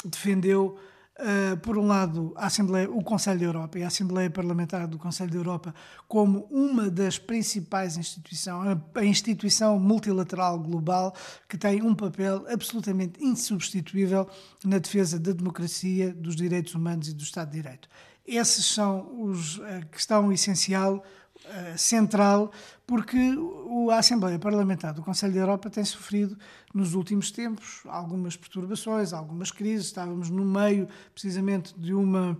defendeu, 0.05 0.77
uh, 1.19 1.57
por 1.57 1.77
um 1.77 1.85
lado, 1.85 2.33
a 2.37 2.45
Assembleia, 2.45 2.89
o 2.89 3.03
Conselho 3.03 3.39
da 3.39 3.45
Europa 3.45 3.79
e 3.79 3.83
a 3.83 3.87
Assembleia 3.87 4.29
Parlamentar 4.29 4.87
do 4.87 4.97
Conselho 4.97 5.29
da 5.29 5.37
Europa 5.37 5.75
como 6.07 6.47
uma 6.49 6.89
das 6.89 7.19
principais 7.19 7.97
instituições, 7.97 8.77
a 8.95 9.03
instituição 9.03 9.77
multilateral 9.77 10.57
global 10.57 11.13
que 11.49 11.57
tem 11.57 11.81
um 11.81 11.93
papel 11.93 12.45
absolutamente 12.47 13.21
insubstituível 13.21 14.25
na 14.63 14.77
defesa 14.77 15.19
da 15.19 15.33
democracia, 15.33 16.13
dos 16.13 16.33
direitos 16.33 16.73
humanos 16.73 17.09
e 17.09 17.13
do 17.13 17.23
Estado 17.23 17.51
de 17.51 17.61
Direito. 17.61 17.89
Esses 18.25 18.65
são 18.65 19.21
os, 19.21 19.59
a 19.61 19.81
questão 19.81 20.31
essencial, 20.31 21.03
uh, 21.45 21.77
central, 21.77 22.51
porque 22.85 23.17
a 23.91 23.97
Assembleia 23.97 24.39
Parlamentar 24.39 24.93
do 24.93 25.01
Conselho 25.01 25.33
da 25.33 25.39
Europa 25.39 25.69
tem 25.69 25.83
sofrido 25.83 26.37
nos 26.73 26.93
últimos 26.93 27.31
tempos 27.31 27.81
algumas 27.85 28.35
perturbações, 28.35 29.13
algumas 29.13 29.51
crises. 29.51 29.87
Estávamos 29.87 30.29
no 30.29 30.45
meio, 30.45 30.87
precisamente, 31.13 31.73
de 31.77 31.93
uma 31.93 32.37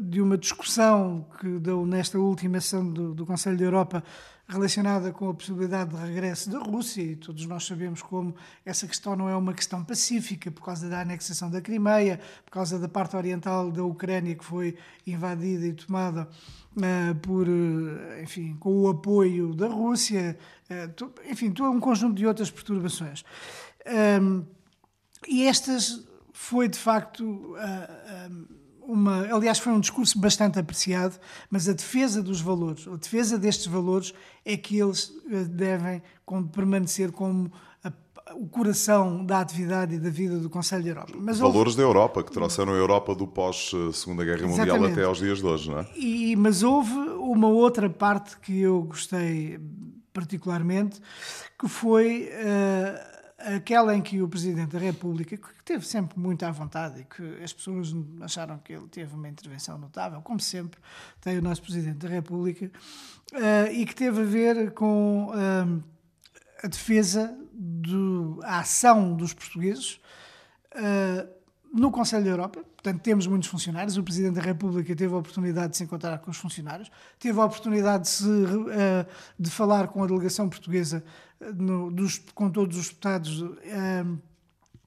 de 0.00 0.22
uma 0.22 0.38
discussão 0.38 1.26
que 1.40 1.58
deu 1.58 1.84
nesta 1.84 2.16
última 2.16 2.60
sessão 2.60 2.88
do, 2.88 3.14
do 3.14 3.26
Conselho 3.26 3.58
da 3.58 3.64
Europa 3.64 4.04
relacionada 4.48 5.12
com 5.12 5.30
a 5.30 5.34
possibilidade 5.34 5.94
de 5.94 5.96
regresso 5.96 6.50
da 6.50 6.58
Rússia, 6.58 7.02
e 7.02 7.16
todos 7.16 7.46
nós 7.46 7.64
sabemos 7.64 8.02
como 8.02 8.34
essa 8.64 8.86
questão 8.86 9.16
não 9.16 9.28
é 9.28 9.36
uma 9.36 9.54
questão 9.54 9.84
pacífica, 9.84 10.50
por 10.50 10.64
causa 10.64 10.88
da 10.88 11.00
anexação 11.00 11.50
da 11.50 11.60
Crimeia, 11.60 12.20
por 12.44 12.52
causa 12.52 12.78
da 12.78 12.88
parte 12.88 13.16
oriental 13.16 13.70
da 13.70 13.82
Ucrânia 13.82 14.34
que 14.34 14.44
foi 14.44 14.76
invadida 15.06 15.66
e 15.66 15.72
tomada 15.72 16.28
uh, 16.76 17.14
por, 17.20 17.48
uh, 17.48 18.22
enfim, 18.22 18.56
com 18.58 18.80
o 18.80 18.88
apoio 18.88 19.54
da 19.54 19.68
Rússia, 19.68 20.36
uh, 20.70 21.12
enfim, 21.30 21.50
todo 21.50 21.70
um 21.70 21.80
conjunto 21.80 22.14
de 22.14 22.26
outras 22.26 22.50
perturbações. 22.50 23.24
Um, 24.20 24.44
e 25.28 25.46
estas 25.46 26.06
foi 26.32 26.68
de 26.68 26.78
facto 26.78 27.54
uma, 28.86 29.32
aliás, 29.34 29.58
foi 29.58 29.72
um 29.72 29.80
discurso 29.80 30.18
bastante 30.18 30.58
apreciado, 30.58 31.18
mas 31.50 31.68
a 31.68 31.72
defesa 31.72 32.22
dos 32.22 32.40
valores, 32.40 32.86
a 32.86 32.96
defesa 32.96 33.38
destes 33.38 33.66
valores 33.66 34.12
é 34.44 34.56
que 34.56 34.78
eles 34.78 35.12
devem 35.48 36.02
permanecer 36.52 37.12
como 37.12 37.50
o 38.36 38.46
coração 38.46 39.24
da 39.24 39.40
atividade 39.40 39.94
e 39.94 39.98
da 39.98 40.10
vida 40.10 40.38
do 40.38 40.48
Conselho 40.48 40.82
da 40.82 40.90
Europa. 40.90 41.12
Mas 41.18 41.38
Valores 41.38 41.72
houve... 41.72 41.76
da 41.76 41.82
Europa, 41.82 42.22
que 42.22 42.32
trouxeram 42.32 42.72
a 42.72 42.76
Europa 42.76 43.14
do 43.14 43.26
pós-Segunda 43.26 44.24
Guerra 44.24 44.46
Mundial 44.46 44.66
Exatamente. 44.66 44.92
até 44.92 45.04
aos 45.04 45.18
dias 45.18 45.38
de 45.38 45.46
hoje, 45.46 45.70
não 45.70 45.80
é? 45.80 45.86
E, 45.96 46.36
mas 46.36 46.62
houve 46.62 46.92
uma 46.92 47.48
outra 47.48 47.88
parte 47.90 48.38
que 48.38 48.60
eu 48.60 48.82
gostei 48.82 49.58
particularmente, 50.12 51.00
que 51.58 51.68
foi 51.68 52.28
uh, 52.28 53.11
aquela 53.42 53.94
em 53.94 54.00
que 54.00 54.22
o 54.22 54.28
Presidente 54.28 54.72
da 54.72 54.78
República, 54.78 55.36
que 55.36 55.64
teve 55.64 55.86
sempre 55.86 56.18
muito 56.18 56.44
à 56.44 56.50
vontade 56.50 57.00
e 57.00 57.04
que 57.04 57.42
as 57.42 57.52
pessoas 57.52 57.94
acharam 58.20 58.58
que 58.58 58.72
ele 58.72 58.86
teve 58.88 59.14
uma 59.14 59.28
intervenção 59.28 59.76
notável, 59.78 60.20
como 60.22 60.40
sempre 60.40 60.80
tem 61.20 61.38
o 61.38 61.42
nosso 61.42 61.62
Presidente 61.62 61.98
da 61.98 62.08
República, 62.08 62.70
uh, 63.32 63.72
e 63.72 63.84
que 63.84 63.94
teve 63.94 64.20
a 64.20 64.24
ver 64.24 64.72
com 64.72 65.28
uh, 65.30 65.82
a 66.62 66.68
defesa 66.68 67.36
da 67.52 68.60
ação 68.60 69.14
dos 69.14 69.32
portugueses 69.32 70.00
uh, 70.74 71.28
no 71.72 71.90
Conselho 71.90 72.24
da 72.24 72.30
Europa. 72.30 72.60
Portanto, 72.62 73.00
temos 73.00 73.26
muitos 73.26 73.48
funcionários. 73.48 73.96
O 73.96 74.02
Presidente 74.02 74.34
da 74.34 74.42
República 74.42 74.94
teve 74.94 75.14
a 75.14 75.16
oportunidade 75.16 75.72
de 75.72 75.78
se 75.78 75.84
encontrar 75.84 76.18
com 76.18 76.30
os 76.30 76.36
funcionários, 76.36 76.90
teve 77.18 77.38
a 77.40 77.44
oportunidade 77.44 78.04
de, 78.04 78.08
se, 78.10 78.24
de 79.38 79.50
falar 79.50 79.88
com 79.88 80.02
a 80.02 80.06
delegação 80.06 80.48
portuguesa, 80.48 81.04
no, 81.56 81.90
dos, 81.90 82.18
com 82.34 82.50
todos 82.50 82.76
os 82.76 82.88
deputados 82.88 83.44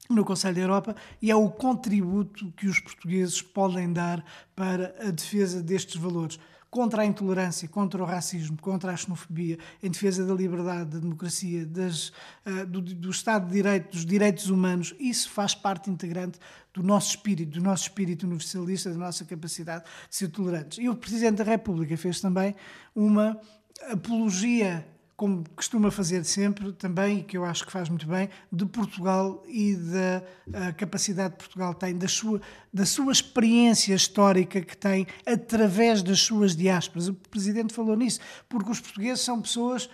no 0.08 0.24
Conselho 0.24 0.54
da 0.54 0.60
Europa 0.60 0.96
e 1.20 1.30
é 1.30 1.36
o 1.36 1.50
contributo 1.50 2.52
que 2.52 2.66
os 2.66 2.80
portugueses 2.80 3.42
podem 3.42 3.92
dar 3.92 4.24
para 4.54 4.94
a 5.00 5.10
defesa 5.10 5.62
destes 5.62 5.96
valores 5.96 6.38
contra 6.70 7.02
a 7.02 7.06
intolerância, 7.06 7.66
contra 7.68 8.02
o 8.02 8.06
racismo, 8.06 8.58
contra 8.60 8.92
a 8.92 8.96
xenofobia, 8.96 9.58
em 9.82 9.90
defesa 9.90 10.26
da 10.26 10.34
liberdade, 10.34 10.90
da 10.90 10.98
democracia, 10.98 11.64
das, 11.64 12.08
uh, 12.44 12.66
do, 12.68 12.82
do, 12.82 13.10
Estado 13.10 13.46
de 13.46 13.54
Direito, 13.54 13.92
dos 13.92 14.04
direitos 14.04 14.50
humanos, 14.50 14.94
isso 14.98 15.30
faz 15.30 15.54
parte 15.54 15.90
integrante 15.90 16.38
do 16.74 16.82
nosso 16.82 17.10
espírito, 17.10 17.58
do 17.58 17.64
nosso 17.64 17.84
espírito 17.84 18.26
universalista, 18.26 18.90
da 18.90 18.98
nossa 18.98 19.24
capacidade 19.24 19.84
de 19.84 20.16
ser 20.16 20.28
tolerantes. 20.28 20.78
E 20.78 20.88
o 20.88 20.94
Presidente 20.94 21.36
da 21.36 21.44
República 21.44 21.96
fez 21.96 22.20
também 22.20 22.54
uma 22.94 23.40
apologia 23.90 24.86
como 25.16 25.44
costuma 25.56 25.90
fazer 25.90 26.24
sempre 26.24 26.72
também, 26.72 27.20
e 27.20 27.22
que 27.22 27.38
eu 27.38 27.44
acho 27.44 27.64
que 27.64 27.72
faz 27.72 27.88
muito 27.88 28.06
bem, 28.06 28.28
de 28.52 28.66
Portugal 28.66 29.42
e 29.48 29.74
da 29.74 30.72
capacidade 30.74 31.34
que 31.34 31.38
Portugal 31.38 31.72
tem, 31.72 31.96
da 31.96 32.06
sua, 32.06 32.40
da 32.72 32.84
sua 32.84 33.12
experiência 33.12 33.94
histórica 33.94 34.60
que 34.60 34.76
tem 34.76 35.06
através 35.24 36.02
das 36.02 36.20
suas 36.20 36.54
diásporas. 36.54 37.08
O 37.08 37.14
Presidente 37.14 37.72
falou 37.72 37.96
nisso, 37.96 38.20
porque 38.46 38.70
os 38.70 38.78
portugueses 38.78 39.24
são 39.24 39.40
pessoas 39.40 39.88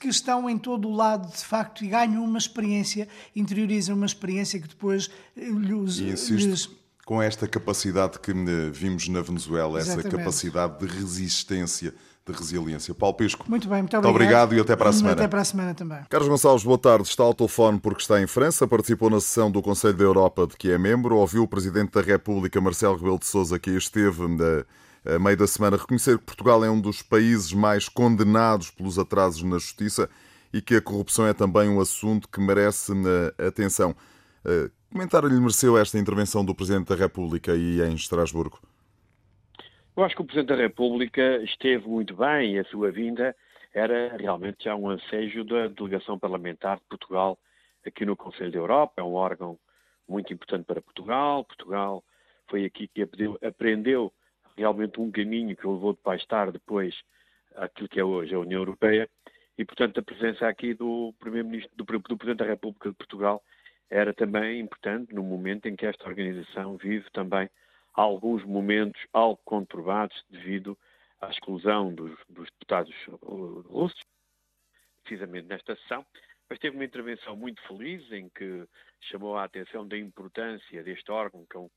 que, 0.00 0.08
estão 0.08 0.50
em 0.50 0.58
todo 0.58 0.88
o 0.88 0.92
lado, 0.92 1.30
de 1.30 1.44
facto, 1.44 1.84
e 1.84 1.88
ganham 1.88 2.24
uma 2.24 2.38
experiência, 2.38 3.06
interiorizam 3.36 3.94
uma 3.94 4.06
experiência 4.06 4.60
que 4.60 4.66
depois 4.66 5.08
lhes... 5.36 5.98
E 5.98 6.10
insisto, 6.10 6.48
lhes... 6.48 6.70
com 7.06 7.22
esta 7.22 7.46
capacidade 7.46 8.18
que 8.18 8.32
eh, 8.32 8.70
vimos 8.72 9.06
na 9.06 9.20
Venezuela, 9.20 9.78
Exatamente. 9.78 10.08
essa 10.08 10.16
capacidade 10.16 10.78
de 10.80 10.86
resistência 10.86 11.94
de 12.32 12.38
resiliência. 12.38 12.94
Paulo 12.94 13.16
Pisco. 13.16 13.44
Muito 13.48 13.68
bem, 13.68 13.82
muito 13.82 13.96
obrigado. 13.96 14.12
Muito 14.12 14.22
obrigado 14.22 14.54
e 14.54 14.60
até 14.60 14.76
para 14.76 14.90
a 14.90 14.92
semana. 14.92 15.14
Até 15.14 15.28
para 15.28 15.40
a 15.40 15.44
semana 15.44 15.74
também. 15.74 15.98
Carlos 16.08 16.28
Gonçalves, 16.28 16.64
boa 16.64 16.78
tarde. 16.78 17.08
Está 17.08 17.24
ao 17.24 17.34
telefone 17.34 17.78
porque 17.78 18.02
está 18.02 18.20
em 18.20 18.26
França, 18.26 18.66
participou 18.66 19.10
na 19.10 19.20
sessão 19.20 19.50
do 19.50 19.62
Conselho 19.62 19.94
da 19.94 20.04
Europa 20.04 20.46
de 20.46 20.56
que 20.56 20.70
é 20.70 20.78
membro, 20.78 21.16
ouviu 21.16 21.42
o 21.42 21.48
Presidente 21.48 21.92
da 21.92 22.00
República, 22.00 22.60
Marcelo 22.60 22.96
Rebelo 22.96 23.18
de 23.18 23.26
Sousa, 23.26 23.58
que 23.58 23.70
esteve 23.70 24.26
na 24.28 24.64
a 25.04 25.18
meio 25.18 25.36
da 25.36 25.46
semana, 25.46 25.76
reconhecer 25.76 26.18
que 26.18 26.24
Portugal 26.24 26.62
é 26.64 26.70
um 26.70 26.80
dos 26.80 27.02
países 27.02 27.52
mais 27.52 27.88
condenados 27.88 28.70
pelos 28.70 28.98
atrasos 28.98 29.42
na 29.42 29.56
justiça 29.56 30.08
e 30.52 30.60
que 30.60 30.76
a 30.76 30.82
corrupção 30.82 31.26
é 31.26 31.32
também 31.32 31.68
um 31.68 31.80
assunto 31.80 32.28
que 32.28 32.40
merece 32.40 32.92
atenção. 33.46 33.94
Que 34.42 34.70
comentário 34.92 35.28
lhe 35.28 35.40
mereceu 35.40 35.78
esta 35.78 35.98
intervenção 35.98 36.44
do 36.44 36.54
Presidente 36.54 36.88
da 36.88 36.94
República 36.94 37.52
aí 37.52 37.80
em 37.82 37.94
Estrasburgo? 37.94 38.58
Eu 39.98 40.04
acho 40.04 40.14
que 40.14 40.22
o 40.22 40.24
Presidente 40.24 40.50
da 40.50 40.62
República 40.62 41.42
esteve 41.42 41.88
muito 41.88 42.14
bem 42.14 42.54
e 42.54 42.58
a 42.60 42.64
sua 42.66 42.92
vinda 42.92 43.34
era 43.74 44.16
realmente 44.16 44.62
já 44.62 44.76
um 44.76 44.88
ansejo 44.88 45.42
da 45.42 45.66
delegação 45.66 46.16
parlamentar 46.16 46.76
de 46.76 46.84
Portugal 46.84 47.36
aqui 47.84 48.06
no 48.06 48.16
Conselho 48.16 48.52
da 48.52 48.58
Europa. 48.58 48.92
É 48.98 49.02
um 49.02 49.14
órgão 49.14 49.58
muito 50.08 50.32
importante 50.32 50.66
para 50.66 50.80
Portugal. 50.80 51.44
Portugal 51.44 52.04
foi 52.46 52.64
aqui 52.64 52.86
que 52.86 53.04
aprendeu 53.44 54.12
realmente 54.56 55.00
um 55.00 55.10
caminho 55.10 55.56
que 55.56 55.66
o 55.66 55.72
levou 55.72 55.92
de 55.92 56.14
estar 56.14 56.52
depois 56.52 56.94
aquilo 57.56 57.88
que 57.88 57.98
é 57.98 58.04
hoje 58.04 58.32
a 58.32 58.38
União 58.38 58.60
Europeia. 58.60 59.10
E, 59.58 59.64
portanto, 59.64 59.98
a 59.98 60.02
presença 60.04 60.46
aqui 60.46 60.74
do 60.74 61.12
Primeiro-Ministro, 61.18 61.74
do, 61.74 61.84
do 61.84 62.16
Presidente 62.16 62.38
da 62.38 62.46
República 62.46 62.88
de 62.88 62.94
Portugal 62.94 63.42
era 63.90 64.14
também 64.14 64.60
importante 64.60 65.12
no 65.12 65.24
momento 65.24 65.66
em 65.66 65.74
que 65.74 65.86
esta 65.86 66.08
organização 66.08 66.76
vive 66.76 67.10
também 67.10 67.50
alguns 67.98 68.44
momentos 68.44 69.00
algo 69.12 69.40
conturbados 69.44 70.24
devido 70.30 70.78
à 71.20 71.30
exclusão 71.30 71.92
dos, 71.92 72.16
dos 72.28 72.48
deputados 72.50 72.94
russos, 73.66 74.00
precisamente 75.02 75.48
nesta 75.48 75.74
sessão, 75.74 76.06
mas 76.48 76.60
teve 76.60 76.76
uma 76.76 76.84
intervenção 76.84 77.36
muito 77.36 77.60
feliz 77.66 78.10
em 78.12 78.28
que 78.28 78.64
chamou 79.00 79.36
a 79.36 79.44
atenção 79.44 79.86
da 79.86 79.98
importância 79.98 80.82
deste 80.84 81.10
órgão, 81.10 81.44
que 81.50 81.56
é 81.56 81.60
um 81.60 81.68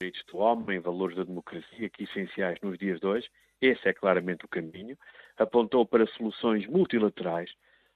direitos 0.00 0.24
do 0.32 0.38
homem, 0.38 0.80
valores 0.80 1.14
da 1.14 1.24
democracia, 1.24 1.90
que 1.90 2.04
essenciais 2.04 2.58
nos 2.62 2.78
dias 2.78 2.98
de 3.00 3.06
hoje. 3.06 3.28
Esse 3.60 3.86
é 3.86 3.92
claramente 3.92 4.46
o 4.46 4.48
caminho. 4.48 4.96
Apontou 5.36 5.84
para 5.84 6.06
soluções 6.06 6.66
multilaterais. 6.66 7.52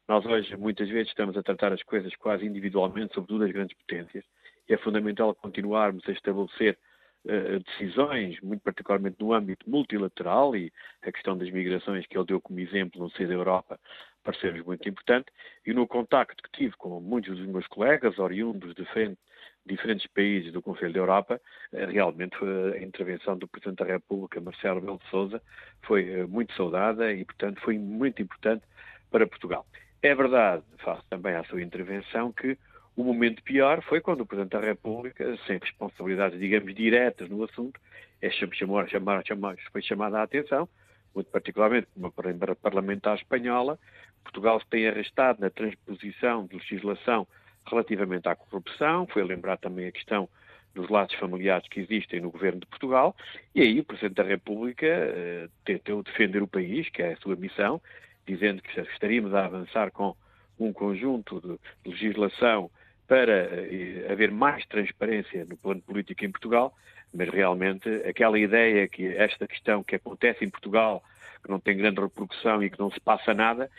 Nós 0.06 0.26
hoje, 0.26 0.54
muitas 0.54 0.90
vezes, 0.90 1.08
estamos 1.08 1.34
a 1.34 1.42
tratar 1.42 1.72
as 1.72 1.82
coisas 1.82 2.14
quase 2.16 2.44
individualmente, 2.44 3.14
sobretudo 3.14 3.44
as 3.44 3.52
grandes 3.52 3.74
potências 3.78 4.22
é 4.68 4.76
fundamental 4.76 5.34
continuarmos 5.34 6.02
a 6.08 6.12
estabelecer 6.12 6.78
uh, 7.24 7.60
decisões, 7.60 8.40
muito 8.40 8.62
particularmente 8.62 9.16
no 9.20 9.32
âmbito 9.32 9.68
multilateral, 9.68 10.56
e 10.56 10.72
a 11.02 11.12
questão 11.12 11.36
das 11.36 11.50
migrações 11.50 12.06
que 12.06 12.16
ele 12.16 12.26
deu 12.26 12.40
como 12.40 12.60
exemplo 12.60 13.00
no 13.00 13.10
seio 13.10 13.28
da 13.28 13.34
Europa 13.34 13.78
pareceu-nos 14.24 14.64
muito 14.64 14.88
importante, 14.88 15.26
e 15.66 15.72
no 15.74 15.86
contacto 15.86 16.42
que 16.42 16.50
tive 16.50 16.74
com 16.76 16.98
muitos 16.98 17.36
dos 17.36 17.46
meus 17.46 17.66
colegas, 17.66 18.18
oriundos 18.18 18.74
de 18.74 18.84
frente, 18.86 19.18
diferentes 19.66 20.06
países 20.08 20.52
do 20.52 20.62
Conselho 20.62 20.92
da 20.92 20.98
Europa, 20.98 21.40
eh, 21.72 21.86
realmente 21.86 22.36
a 22.74 22.82
intervenção 22.82 23.36
do 23.36 23.46
Presidente 23.46 23.78
da 23.78 23.84
República, 23.84 24.40
Marcelo 24.40 24.80
Rebelo 24.80 24.98
de 24.98 25.10
Sousa, 25.10 25.42
foi 25.82 26.10
eh, 26.10 26.26
muito 26.26 26.54
saudada 26.54 27.12
e, 27.12 27.24
portanto, 27.24 27.60
foi 27.60 27.78
muito 27.78 28.20
importante 28.20 28.64
para 29.10 29.26
Portugal. 29.26 29.66
É 30.02 30.14
verdade, 30.14 30.62
faço 30.78 31.02
também 31.08 31.34
a 31.34 31.44
sua 31.44 31.62
intervenção, 31.62 32.32
que 32.32 32.58
o 32.96 33.02
momento 33.02 33.42
pior 33.42 33.82
foi 33.82 34.00
quando 34.00 34.20
o 34.20 34.26
Presidente 34.26 34.52
da 34.52 34.60
República, 34.60 35.36
sem 35.46 35.58
responsabilidades, 35.58 36.38
digamos, 36.38 36.74
diretas 36.74 37.28
no 37.28 37.42
assunto, 37.42 37.80
é 38.22 38.30
chamar, 38.30 38.88
chamar, 38.88 39.26
chamar, 39.26 39.56
foi 39.72 39.82
chamada 39.82 40.18
a 40.18 40.22
atenção, 40.22 40.68
muito 41.14 41.30
particularmente 41.30 41.88
uma 41.96 42.10
parlamentar 42.10 43.16
espanhola, 43.16 43.78
Portugal 44.22 44.60
se 44.60 44.66
tem 44.66 44.88
arrastado 44.88 45.40
na 45.40 45.50
transposição 45.50 46.46
de 46.46 46.56
legislação 46.56 47.26
relativamente 47.66 48.28
à 48.28 48.34
corrupção, 48.34 49.06
foi 49.06 49.22
lembrar 49.24 49.56
também 49.58 49.88
a 49.88 49.92
questão 49.92 50.28
dos 50.74 50.88
laços 50.88 51.16
familiares 51.18 51.68
que 51.68 51.80
existem 51.80 52.20
no 52.20 52.30
governo 52.30 52.60
de 52.60 52.66
Portugal, 52.66 53.14
e 53.54 53.60
aí 53.60 53.78
o 53.78 53.84
Presidente 53.84 54.16
da 54.16 54.24
República 54.24 54.86
eh, 54.86 55.48
tentou 55.64 56.02
defender 56.02 56.42
o 56.42 56.48
país, 56.48 56.88
que 56.88 57.00
é 57.00 57.12
a 57.12 57.16
sua 57.18 57.36
missão, 57.36 57.80
dizendo 58.26 58.60
que 58.60 58.80
estaríamos 58.80 59.34
a 59.34 59.44
avançar 59.44 59.90
com 59.92 60.16
um 60.58 60.72
conjunto 60.72 61.40
de 61.40 61.90
legislação 61.90 62.70
para 63.06 63.32
eh, 63.32 64.06
haver 64.10 64.30
mais 64.30 64.64
transparência 64.66 65.44
no 65.44 65.56
plano 65.56 65.80
político 65.82 66.24
em 66.24 66.30
Portugal, 66.30 66.74
mas 67.12 67.28
realmente 67.28 67.88
aquela 68.08 68.38
ideia 68.38 68.88
que 68.88 69.06
esta 69.06 69.46
questão 69.46 69.82
que 69.82 69.96
acontece 69.96 70.44
em 70.44 70.50
Portugal, 70.50 71.02
que 71.42 71.50
não 71.50 71.60
tem 71.60 71.76
grande 71.76 72.00
repercussão 72.00 72.62
e 72.62 72.70
que 72.70 72.78
não 72.78 72.90
se 72.90 73.00
passa 73.00 73.34
nada, 73.34 73.70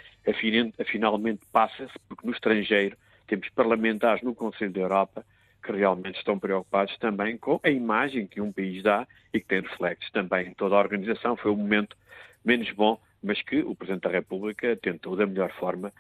finalmente 0.86 1.42
passa-se, 1.52 1.94
porque 2.08 2.26
no 2.26 2.34
estrangeiro 2.34 2.96
temos 3.28 3.50
parlamentares 3.50 4.22
no 4.22 4.36
Conselho 4.36 4.72
da 4.72 4.82
Europa 4.82 5.26
que 5.64 5.72
realmente 5.72 6.20
estão 6.20 6.38
preocupados 6.38 6.96
também 7.00 7.38
com 7.38 7.60
a 7.64 7.70
imagem 7.70 8.28
que 8.28 8.40
um 8.40 8.52
país 8.52 8.84
dá 8.84 9.08
e 9.34 9.40
que 9.40 9.48
tem 9.48 9.62
reflexos 9.62 10.12
também 10.12 10.50
em 10.50 10.54
toda 10.54 10.76
a 10.76 10.80
organização. 10.80 11.36
Foi 11.36 11.50
um 11.52 11.56
momento 11.56 11.98
menos 12.44 12.72
bom, 12.72 13.02
mas 13.24 13.42
que 13.42 13.62
o 13.64 13.76
Presidente 13.76 14.04
da 14.04 14.12
República 14.12 14.76
tentou 14.78 15.16
da 15.16 15.26
melhor 15.26 15.52
forma 15.54 15.92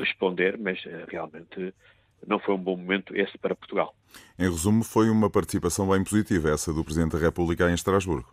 responder, 0.00 0.58
mas 0.58 0.84
eh, 0.86 1.04
realmente 1.08 1.72
não 2.26 2.38
foi 2.38 2.54
um 2.54 2.58
bom 2.58 2.76
momento 2.76 3.16
esse 3.16 3.36
para 3.38 3.54
Portugal. 3.54 3.94
Em 4.38 4.44
resumo, 4.44 4.84
foi 4.84 5.10
uma 5.10 5.30
participação 5.30 5.88
bem 5.88 6.02
positiva 6.02 6.50
essa 6.50 6.72
do 6.72 6.84
Presidente 6.84 7.12
da 7.12 7.18
República 7.18 7.70
em 7.70 7.74
Estrasburgo. 7.74 8.28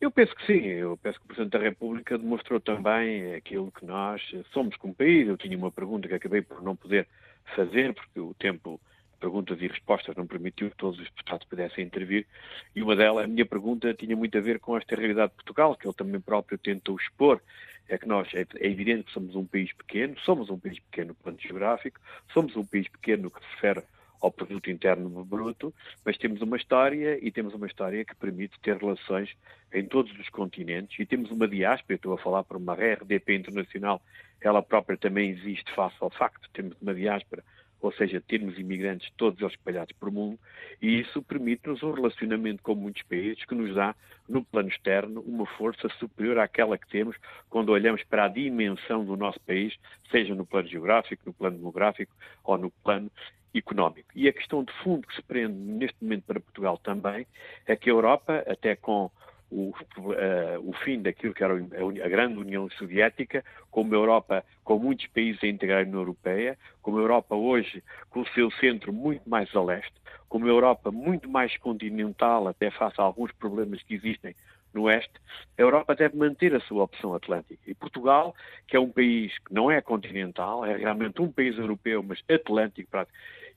Eu 0.00 0.10
penso 0.10 0.34
que 0.34 0.46
sim. 0.46 0.64
Eu 0.66 0.96
penso 0.96 1.18
que 1.18 1.24
o 1.24 1.28
Presidente 1.28 1.52
da 1.52 1.58
República 1.58 2.18
demonstrou 2.18 2.60
também 2.60 3.34
aquilo 3.34 3.72
que 3.72 3.84
nós 3.84 4.22
somos 4.52 4.76
como 4.76 4.94
país. 4.94 5.26
Eu 5.26 5.36
tinha 5.36 5.56
uma 5.56 5.72
pergunta 5.72 6.06
que 6.06 6.14
acabei 6.14 6.42
por 6.42 6.62
não 6.62 6.76
poder 6.76 7.08
fazer, 7.54 7.94
porque 7.94 8.20
o 8.20 8.34
tempo 8.34 8.80
perguntas 9.16 9.60
e 9.60 9.66
respostas 9.66 10.16
não 10.16 10.26
permitiu 10.26 10.70
que 10.70 10.76
todos 10.76 10.98
os 10.98 11.06
deputados 11.06 11.46
pudessem 11.46 11.84
intervir. 11.84 12.26
E 12.74 12.82
uma 12.82 12.94
delas, 12.94 13.24
a 13.24 13.28
minha 13.28 13.46
pergunta, 13.46 13.92
tinha 13.94 14.16
muito 14.16 14.36
a 14.36 14.40
ver 14.40 14.60
com 14.60 14.76
esta 14.76 14.94
realidade 14.94 15.30
de 15.30 15.36
Portugal, 15.36 15.76
que 15.76 15.86
ele 15.86 15.94
também 15.94 16.20
próprio 16.20 16.58
tentou 16.58 16.96
expor 16.96 17.40
é 17.88 17.96
que 17.96 18.06
nós, 18.06 18.28
é, 18.34 18.40
é, 18.40 18.66
evidente 18.66 19.04
que 19.04 19.12
somos 19.12 19.34
um 19.36 19.44
país 19.44 19.72
pequeno, 19.72 20.18
somos 20.20 20.50
um 20.50 20.58
país 20.58 20.78
pequeno 20.80 21.08
no 21.08 21.14
plano 21.14 21.38
geográfico, 21.40 22.00
somos 22.32 22.56
um 22.56 22.64
país 22.64 22.88
pequeno 22.88 23.24
no 23.24 23.30
que 23.30 23.40
se 23.40 23.46
refere 23.54 23.82
ao 24.20 24.32
produto 24.32 24.70
interno 24.70 25.24
bruto, 25.24 25.74
mas 26.04 26.16
temos 26.16 26.40
uma 26.40 26.56
história 26.56 27.18
e 27.24 27.30
temos 27.30 27.54
uma 27.54 27.66
história 27.66 28.04
que 28.04 28.16
permite 28.16 28.58
ter 28.60 28.76
relações 28.76 29.30
em 29.72 29.84
todos 29.84 30.10
os 30.18 30.28
continentes 30.30 30.98
e 30.98 31.06
temos 31.06 31.30
uma 31.30 31.46
diáspora, 31.46 31.96
estou 31.96 32.14
a 32.14 32.18
falar 32.18 32.42
por 32.44 32.56
uma 32.56 32.74
RDP 32.74 33.36
internacional, 33.36 34.02
ela 34.40 34.62
própria 34.62 34.96
também 34.96 35.30
existe 35.30 35.70
face 35.74 35.96
ao 36.00 36.10
facto, 36.10 36.48
temos 36.52 36.76
uma 36.80 36.94
diáspora 36.94 37.44
ou 37.80 37.92
seja, 37.92 38.20
termos 38.20 38.58
imigrantes 38.58 39.10
todos 39.16 39.40
eles 39.40 39.52
espalhados 39.52 39.94
pelo 39.98 40.12
mundo, 40.12 40.38
e 40.80 41.00
isso 41.00 41.22
permite-nos 41.22 41.82
um 41.82 41.92
relacionamento 41.92 42.62
com 42.62 42.74
muitos 42.74 43.02
países 43.02 43.44
que 43.44 43.54
nos 43.54 43.74
dá, 43.74 43.94
no 44.28 44.44
plano 44.44 44.68
externo, 44.68 45.20
uma 45.20 45.46
força 45.46 45.88
superior 46.00 46.38
àquela 46.38 46.76
que 46.76 46.88
temos 46.88 47.16
quando 47.48 47.70
olhamos 47.70 48.02
para 48.04 48.24
a 48.24 48.28
dimensão 48.28 49.04
do 49.04 49.16
nosso 49.16 49.40
país, 49.40 49.76
seja 50.10 50.34
no 50.34 50.44
plano 50.44 50.68
geográfico, 50.68 51.22
no 51.26 51.32
plano 51.32 51.56
demográfico 51.56 52.14
ou 52.42 52.58
no 52.58 52.70
plano 52.70 53.10
económico. 53.54 54.08
E 54.14 54.28
a 54.28 54.32
questão 54.32 54.64
de 54.64 54.72
fundo 54.82 55.06
que 55.06 55.14
se 55.14 55.22
prende 55.22 55.54
neste 55.54 55.96
momento 56.02 56.24
para 56.24 56.40
Portugal 56.40 56.78
também 56.78 57.26
é 57.66 57.76
que 57.76 57.88
a 57.88 57.92
Europa, 57.92 58.44
até 58.46 58.76
com 58.76 59.10
o, 59.50 59.70
uh, 59.70 60.68
o 60.68 60.72
fim 60.84 61.00
daquilo 61.00 61.32
que 61.32 61.44
era 61.44 61.54
a, 61.54 62.08
grande 62.08 62.38
União 62.38 62.68
Soviética, 62.70 63.44
como 63.70 63.94
a 63.94 63.96
Europa, 63.96 64.44
com 64.64 64.78
muitos 64.78 65.06
países 65.08 65.42
a 65.42 65.46
integrar 65.46 65.80
a 65.80 65.86
União 65.86 66.00
Europeia, 66.00 66.58
como 66.82 66.98
a 66.98 67.00
Europa 67.00 67.34
hoje 67.34 67.82
com 68.10 68.20
o 68.20 68.28
seu 68.28 68.50
centro 68.52 68.92
muito 68.92 69.28
mais 69.28 69.54
a 69.54 69.62
leste, 69.62 69.94
como 70.28 70.46
a 70.46 70.48
Europa 70.48 70.90
muito 70.90 71.28
mais 71.28 71.56
continental, 71.58 72.48
até 72.48 72.70
face 72.70 73.00
a 73.00 73.04
alguns 73.04 73.32
problemas 73.32 73.82
que 73.82 73.94
existem 73.94 74.34
no 74.74 74.82
oeste, 74.82 75.14
a 75.56 75.62
Europa 75.62 75.94
deve 75.94 76.16
manter 76.16 76.54
a 76.54 76.60
sua 76.60 76.84
opção 76.84 77.14
atlântica. 77.14 77.62
E 77.66 77.74
Portugal, 77.74 78.34
que 78.68 78.76
é 78.76 78.80
um 78.80 78.90
país 78.90 79.36
que 79.38 79.54
não 79.54 79.70
é 79.70 79.80
continental, 79.80 80.64
é 80.64 80.76
realmente 80.76 81.22
um 81.22 81.32
país 81.32 81.56
europeu, 81.56 82.02
mas 82.02 82.22
atlântico, 82.28 82.90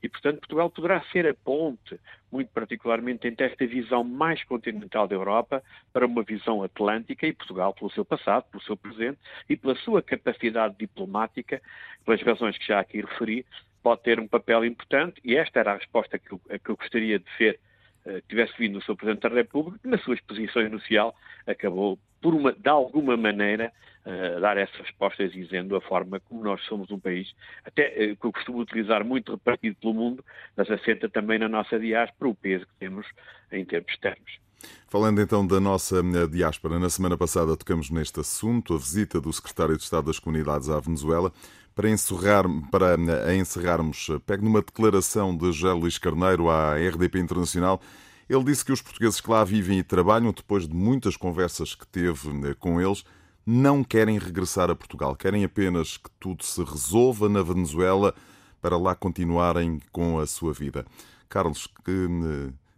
e, 0.02 0.08
portanto, 0.08 0.40
Portugal 0.40 0.70
poderá 0.70 1.02
ser 1.12 1.26
a 1.26 1.34
ponte, 1.34 1.98
muito 2.32 2.48
particularmente 2.52 3.26
entre 3.28 3.46
esta 3.46 3.66
visão 3.66 4.02
mais 4.02 4.42
continental 4.44 5.06
da 5.06 5.14
Europa, 5.14 5.62
para 5.92 6.06
uma 6.06 6.22
visão 6.22 6.62
atlântica, 6.62 7.26
e 7.26 7.32
Portugal, 7.32 7.74
pelo 7.74 7.90
seu 7.90 8.04
passado, 8.04 8.44
pelo 8.50 8.62
seu 8.62 8.76
presente 8.76 9.18
e 9.48 9.56
pela 9.56 9.74
sua 9.76 10.02
capacidade 10.02 10.74
diplomática, 10.78 11.60
pelas 12.04 12.22
razões 12.22 12.56
que 12.56 12.66
já 12.66 12.80
aqui 12.80 13.00
referi, 13.00 13.44
pode 13.82 14.02
ter 14.02 14.18
um 14.20 14.28
papel 14.28 14.64
importante, 14.64 15.20
e 15.24 15.36
esta 15.36 15.60
era 15.60 15.72
a 15.72 15.76
resposta 15.76 16.18
que 16.18 16.32
eu, 16.32 16.38
que 16.38 16.70
eu 16.70 16.76
gostaria 16.76 17.18
de 17.18 17.36
ser 17.36 17.58
uh, 18.06 18.20
tivesse 18.28 18.52
vindo 18.58 18.78
o 18.78 18.82
Sr. 18.82 18.96
Presidente 18.96 19.28
da 19.28 19.34
República, 19.34 19.78
que 19.78 19.88
na 19.88 19.98
sua 19.98 20.14
exposição 20.14 20.62
inicial 20.62 21.14
acabou, 21.46 21.98
por 22.20 22.34
uma, 22.34 22.52
de 22.52 22.68
alguma 22.68 23.16
maneira, 23.16 23.72
uh, 24.06 24.40
dar 24.40 24.56
essas 24.56 24.76
respostas 24.80 25.32
dizendo 25.32 25.76
a 25.76 25.80
forma 25.80 26.20
como 26.20 26.44
nós 26.44 26.60
somos 26.64 26.90
um 26.90 26.98
país, 26.98 27.32
até 27.64 27.88
uh, 27.88 28.16
que 28.16 28.26
eu 28.26 28.32
costumo 28.32 28.60
utilizar 28.60 29.04
muito 29.04 29.32
repartido 29.32 29.76
pelo 29.80 29.94
mundo, 29.94 30.24
mas 30.56 30.70
assenta 30.70 31.08
também 31.08 31.38
na 31.38 31.48
nossa 31.48 31.78
diáspora 31.78 32.30
o 32.30 32.34
peso 32.34 32.66
que 32.66 32.74
temos 32.78 33.06
em 33.52 33.64
termos 33.64 33.92
externos. 33.92 34.38
Falando 34.88 35.20
então 35.20 35.46
da 35.46 35.60
nossa 35.60 36.02
diáspora, 36.28 36.78
na 36.78 36.90
semana 36.90 37.16
passada 37.16 37.56
tocamos 37.56 37.90
neste 37.90 38.20
assunto, 38.20 38.74
a 38.74 38.78
visita 38.78 39.20
do 39.20 39.32
secretário 39.32 39.76
de 39.76 39.82
Estado 39.82 40.06
das 40.06 40.18
Comunidades 40.18 40.68
à 40.68 40.78
Venezuela. 40.80 41.32
Para, 41.74 41.88
encerrar, 41.88 42.44
para 42.70 42.96
encerrarmos, 43.34 44.08
pegue 44.26 44.44
numa 44.44 44.60
declaração 44.60 45.34
de 45.34 45.50
José 45.52 45.72
Luís 45.72 45.96
Carneiro 45.96 46.50
à 46.50 46.74
RDP 46.74 47.20
Internacional. 47.20 47.80
Ele 48.28 48.44
disse 48.44 48.64
que 48.64 48.72
os 48.72 48.82
portugueses 48.82 49.20
que 49.20 49.30
lá 49.30 49.42
vivem 49.42 49.78
e 49.78 49.82
trabalham, 49.82 50.32
depois 50.32 50.68
de 50.68 50.74
muitas 50.74 51.16
conversas 51.16 51.74
que 51.74 51.86
teve 51.86 52.28
eh, 52.48 52.54
com 52.58 52.80
eles, 52.80 53.04
não 53.46 53.82
querem 53.82 54.18
regressar 54.18 54.70
a 54.70 54.76
Portugal. 54.76 55.16
Querem 55.16 55.44
apenas 55.44 55.96
que 55.96 56.10
tudo 56.18 56.44
se 56.44 56.62
resolva 56.62 57.28
na 57.28 57.42
Venezuela 57.42 58.14
para 58.60 58.76
lá 58.76 58.94
continuarem 58.94 59.80
com 59.90 60.18
a 60.18 60.26
sua 60.26 60.52
vida. 60.52 60.84
Carlos, 61.28 61.66
que, 61.66 62.06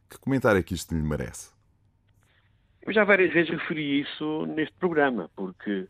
que 0.08 0.18
comentário 0.20 0.58
é 0.58 0.62
que 0.62 0.74
isto 0.74 0.94
lhe 0.94 1.02
merece? 1.02 1.52
Eu 2.82 2.92
já 2.92 3.04
várias 3.04 3.32
vezes 3.32 3.50
referi 3.50 4.00
isso 4.00 4.46
neste 4.46 4.74
programa, 4.74 5.30
porque 5.36 5.86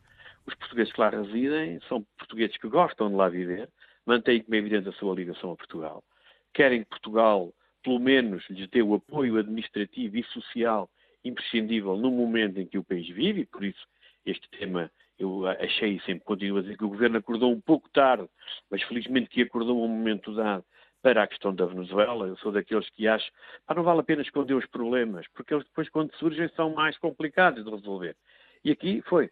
os 0.46 0.54
portugueses 0.54 0.92
que 0.92 1.00
lá 1.00 1.10
residem 1.10 1.80
são 1.88 2.04
portugueses 2.18 2.56
que 2.56 2.68
gostam 2.68 3.08
de 3.08 3.14
lá 3.14 3.28
viver, 3.28 3.68
mantêm, 4.04 4.42
como 4.42 4.54
é 4.54 4.58
evidente, 4.58 4.88
a 4.88 4.92
sua 4.92 5.14
ligação 5.14 5.52
a 5.52 5.56
Portugal. 5.56 6.04
Querem 6.52 6.82
que 6.82 6.90
Portugal, 6.90 7.52
pelo 7.82 7.98
menos, 7.98 8.44
lhes 8.50 8.68
dê 8.68 8.82
o 8.82 8.94
apoio 8.94 9.38
administrativo 9.38 10.18
e 10.18 10.24
social 10.24 10.90
imprescindível 11.24 11.96
no 11.96 12.10
momento 12.10 12.58
em 12.58 12.66
que 12.66 12.78
o 12.78 12.84
país 12.84 13.08
vive, 13.08 13.42
e 13.42 13.46
por 13.46 13.64
isso 13.64 13.86
este 14.24 14.48
tema 14.50 14.90
eu 15.18 15.46
achei 15.46 16.00
sempre 16.00 16.24
continuo 16.24 16.58
a 16.58 16.62
dizer 16.62 16.76
que 16.76 16.84
o 16.84 16.88
governo 16.88 17.18
acordou 17.18 17.52
um 17.52 17.60
pouco 17.60 17.88
tarde, 17.90 18.28
mas 18.70 18.82
felizmente 18.82 19.28
que 19.28 19.42
acordou 19.42 19.84
um 19.84 19.88
momento 19.88 20.34
dado 20.34 20.64
para 21.00 21.22
a 21.22 21.26
questão 21.26 21.54
da 21.54 21.66
Venezuela. 21.66 22.26
Eu 22.26 22.36
sou 22.38 22.52
daqueles 22.52 22.88
que 22.90 23.06
acham 23.06 23.28
que 23.68 23.74
não 23.74 23.82
vale 23.82 24.00
a 24.00 24.04
pena 24.04 24.22
esconder 24.22 24.54
os 24.54 24.66
problemas, 24.66 25.26
porque 25.34 25.52
eles 25.52 25.64
depois, 25.66 25.88
quando 25.90 26.14
surgem, 26.16 26.48
são 26.56 26.72
mais 26.74 26.96
complicados 26.98 27.64
de 27.64 27.70
resolver. 27.70 28.16
E 28.64 28.70
aqui 28.70 29.02
foi. 29.02 29.30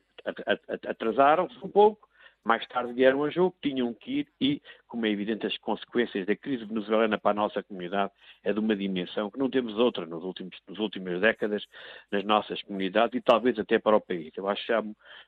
Atrasaram-se 0.87 1.57
um 1.64 1.68
pouco, 1.68 2.09
mais 2.44 2.66
tarde 2.66 2.92
vieram 2.92 3.24
a 3.24 3.31
jogo, 3.31 3.55
tinham 3.62 3.92
que 3.94 4.20
ir 4.20 4.29
e, 4.40 4.62
como 4.88 5.07
é 5.07 5.11
evidente, 5.11 5.46
as 5.46 5.57
consequências 5.59 6.26
da 6.26 6.35
crise 6.35 6.64
venezuelana 6.64 7.18
para 7.18 7.33
a 7.33 7.35
nossa 7.35 7.62
comunidade 7.62 8.12
é 8.42 8.53
de 8.53 8.59
uma 8.59 8.74
dimensão 8.74 9.31
que 9.31 9.38
não 9.38 9.50
temos 9.50 9.76
outra 9.76 10.07
nos 10.07 10.24
últimos, 10.24 10.57
nas 10.68 10.79
últimas 10.79 11.20
décadas 11.20 11.64
nas 12.11 12.24
nossas 12.24 12.62
comunidades 12.62 13.14
e 13.14 13.20
talvez 13.20 13.59
até 13.59 13.79
para 13.79 13.96
o 13.96 14.00
país. 14.00 14.33
Eu 14.37 14.48
acho 14.48 14.64
que 14.66 14.72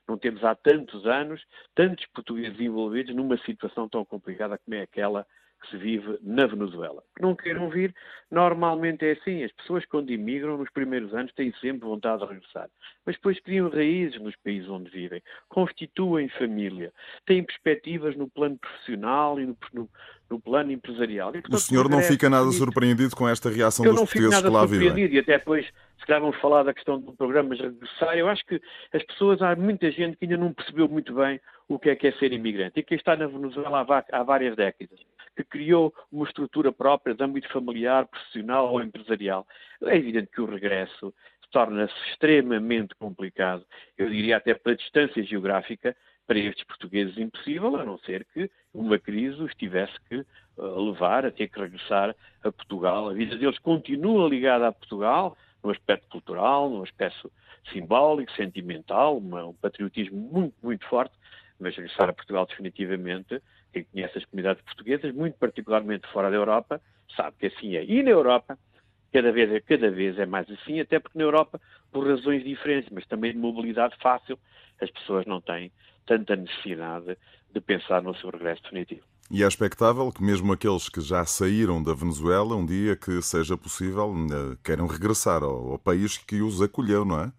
não 0.09 0.16
temos 0.16 0.42
há 0.44 0.55
tantos 0.55 1.07
anos 1.07 1.42
tantos 1.75 2.07
portugueses 2.07 2.59
envolvidos 2.61 3.14
numa 3.14 3.37
situação 3.38 3.88
tão 3.88 4.05
complicada 4.05 4.59
como 4.59 4.75
é 4.75 4.83
aquela 4.83 5.27
que 5.62 5.70
se 5.70 5.77
vive 5.77 6.18
na 6.22 6.46
Venezuela. 6.46 7.03
Que 7.16 7.22
não 7.22 7.37
queiram 7.37 7.70
vir, 7.70 7.94
normalmente 8.31 9.07
é 9.07 9.12
assim. 9.12 9.44
As 9.44 9.53
pessoas, 9.53 9.85
quando 9.87 10.11
imigram, 10.11 10.59
nos 10.59 10.70
primeiros 10.70 11.14
anos, 11.14 11.33
têm 11.33 11.53
sempre 11.61 11.87
vontade 11.88 12.22
de 12.22 12.29
regressar. 12.29 12.68
Mas 13.07 13.14
depois 13.14 13.40
criam 13.40 13.68
raízes 13.70 14.20
nos 14.20 14.35
países 14.37 14.68
onde 14.68 14.90
vivem, 14.90 15.22
constituem 15.48 16.29
família, 16.31 16.92
têm 17.25 17.44
perspectivas 17.44 18.16
no 18.16 18.29
plano 18.29 18.59
profissional 18.59 19.38
e 19.38 19.46
no, 19.46 19.57
no, 19.72 19.88
no 20.29 20.40
plano 20.40 20.72
empresarial. 20.72 21.31
E, 21.31 21.40
portanto, 21.40 21.55
o 21.55 21.61
senhor 21.61 21.88
não 21.88 22.01
fica 22.03 22.29
nada 22.29 22.51
surpreendido 22.51 23.14
com 23.14 23.29
esta 23.29 23.48
reação 23.48 23.85
dos 23.85 24.01
portugueses 24.01 24.42
que 24.42 24.48
lá 24.48 24.66
vivem? 24.66 25.07
E 25.12 25.18
até 25.18 25.38
depois, 25.38 25.64
se 25.98 26.07
calhar 26.07 26.20
vamos 26.20 26.37
falar 26.40 26.64
da 26.64 26.75
questão 26.75 26.98
do 26.98 27.12
programa 27.12 27.55
regressar, 27.55 28.18
eu 28.18 28.29
acho 28.29 28.44
que 28.46 28.61
as 28.92 29.03
pessoas, 29.05 29.40
há 29.40 29.55
muita 29.55 29.90
gente 29.92 30.16
que 30.16 30.25
ainda 30.25 30.37
não 30.37 30.53
percebeu 30.53 30.88
muito 30.88 31.14
bem 31.14 31.40
o 31.68 31.79
que 31.79 31.90
é 31.90 31.96
que 31.96 32.09
é 32.09 32.12
ser 32.12 32.33
imigrante. 32.33 32.81
E 32.81 32.83
quem 32.83 32.96
está 32.96 33.16
na 33.16 33.27
Venezuela 33.27 33.87
há 34.11 34.22
várias 34.22 34.57
décadas 34.57 34.98
que 35.37 35.45
criou 35.45 35.95
uma 36.11 36.27
estrutura 36.27 36.73
própria 36.73 37.14
de 37.14 37.23
âmbito 37.23 37.49
familiar, 37.51 38.07
profissional 38.07 38.71
ou 38.73 38.83
empresarial. 38.83 39.47
É 39.83 39.97
evidente 39.97 40.31
que 40.31 40.40
o 40.40 40.47
regresso 40.47 41.14
torna-se 41.51 41.95
extremamente 42.11 42.95
complicado, 42.95 43.64
eu 43.99 44.09
diria 44.09 44.38
até 44.38 44.55
pela 44.55 44.75
distância 44.75 45.23
geográfica, 45.23 45.95
para 46.27 46.38
estes 46.38 46.64
portugueses 46.64 47.18
impossível, 47.18 47.77
a 47.77 47.85
não 47.85 47.99
ser 47.99 48.25
que 48.33 48.51
uma 48.73 48.99
crise 48.99 49.42
os 49.42 49.55
tivesse 49.55 49.92
que 50.09 50.25
uh, 50.57 50.81
levar 50.81 51.27
a 51.27 51.31
ter 51.31 51.49
que 51.49 51.59
regressar 51.59 52.14
a 52.42 52.53
Portugal. 52.53 53.09
A 53.09 53.12
vida 53.12 53.37
deles 53.37 53.59
continua 53.59 54.29
ligada 54.29 54.68
a 54.68 54.73
Portugal, 54.73 55.37
no 55.62 55.71
aspecto 55.71 56.09
cultural, 56.09 56.71
no 56.71 56.83
aspecto 56.83 57.31
simbólico, 57.73 58.33
sentimental, 58.33 59.18
um 59.18 59.53
patriotismo 59.55 60.16
muito, 60.16 60.55
muito 60.62 60.87
forte, 60.87 61.14
mas 61.59 61.77
regressar 61.77 62.09
a 62.09 62.12
Portugal 62.12 62.47
definitivamente 62.47 63.40
quem 63.72 63.85
conhece 63.85 64.18
as 64.18 64.24
comunidades 64.24 64.62
portuguesas, 64.64 65.14
muito 65.14 65.38
particularmente 65.38 66.06
fora 66.12 66.30
da 66.30 66.37
Europa, 66.37 66.80
sabe 67.16 67.37
que 67.38 67.46
assim 67.46 67.76
é. 67.76 67.85
E 67.85 68.02
na 68.02 68.11
Europa, 68.11 68.58
cada 69.12 69.32
vez, 69.32 69.50
é, 69.50 69.61
cada 69.61 69.90
vez 69.90 70.18
é 70.18 70.26
mais 70.26 70.50
assim, 70.50 70.80
até 70.80 70.98
porque 70.98 71.18
na 71.18 71.24
Europa, 71.24 71.61
por 71.90 72.06
razões 72.06 72.44
diferentes, 72.44 72.90
mas 72.92 73.06
também 73.06 73.32
de 73.32 73.38
mobilidade 73.38 73.94
fácil, 74.00 74.38
as 74.80 74.90
pessoas 74.90 75.26
não 75.26 75.40
têm 75.40 75.72
tanta 76.06 76.37
necessidade 76.37 77.16
de 77.52 77.61
pensar 77.61 78.02
no 78.02 78.14
seu 78.16 78.30
regresso 78.30 78.62
definitivo. 78.62 79.02
E 79.30 79.42
é 79.42 79.46
expectável 79.46 80.11
que 80.12 80.22
mesmo 80.22 80.52
aqueles 80.52 80.88
que 80.88 81.00
já 81.00 81.24
saíram 81.24 81.82
da 81.82 81.94
Venezuela, 81.94 82.54
um 82.54 82.66
dia 82.66 82.96
que 82.96 83.22
seja 83.22 83.56
possível, 83.56 84.12
eh, 84.30 84.56
queiram 84.62 84.87
regressar 84.87 85.42
ao, 85.42 85.72
ao 85.72 85.78
país 85.78 86.18
que 86.18 86.42
os 86.42 86.61
acolheu, 86.61 87.04
não 87.04 87.20
é? 87.20 87.32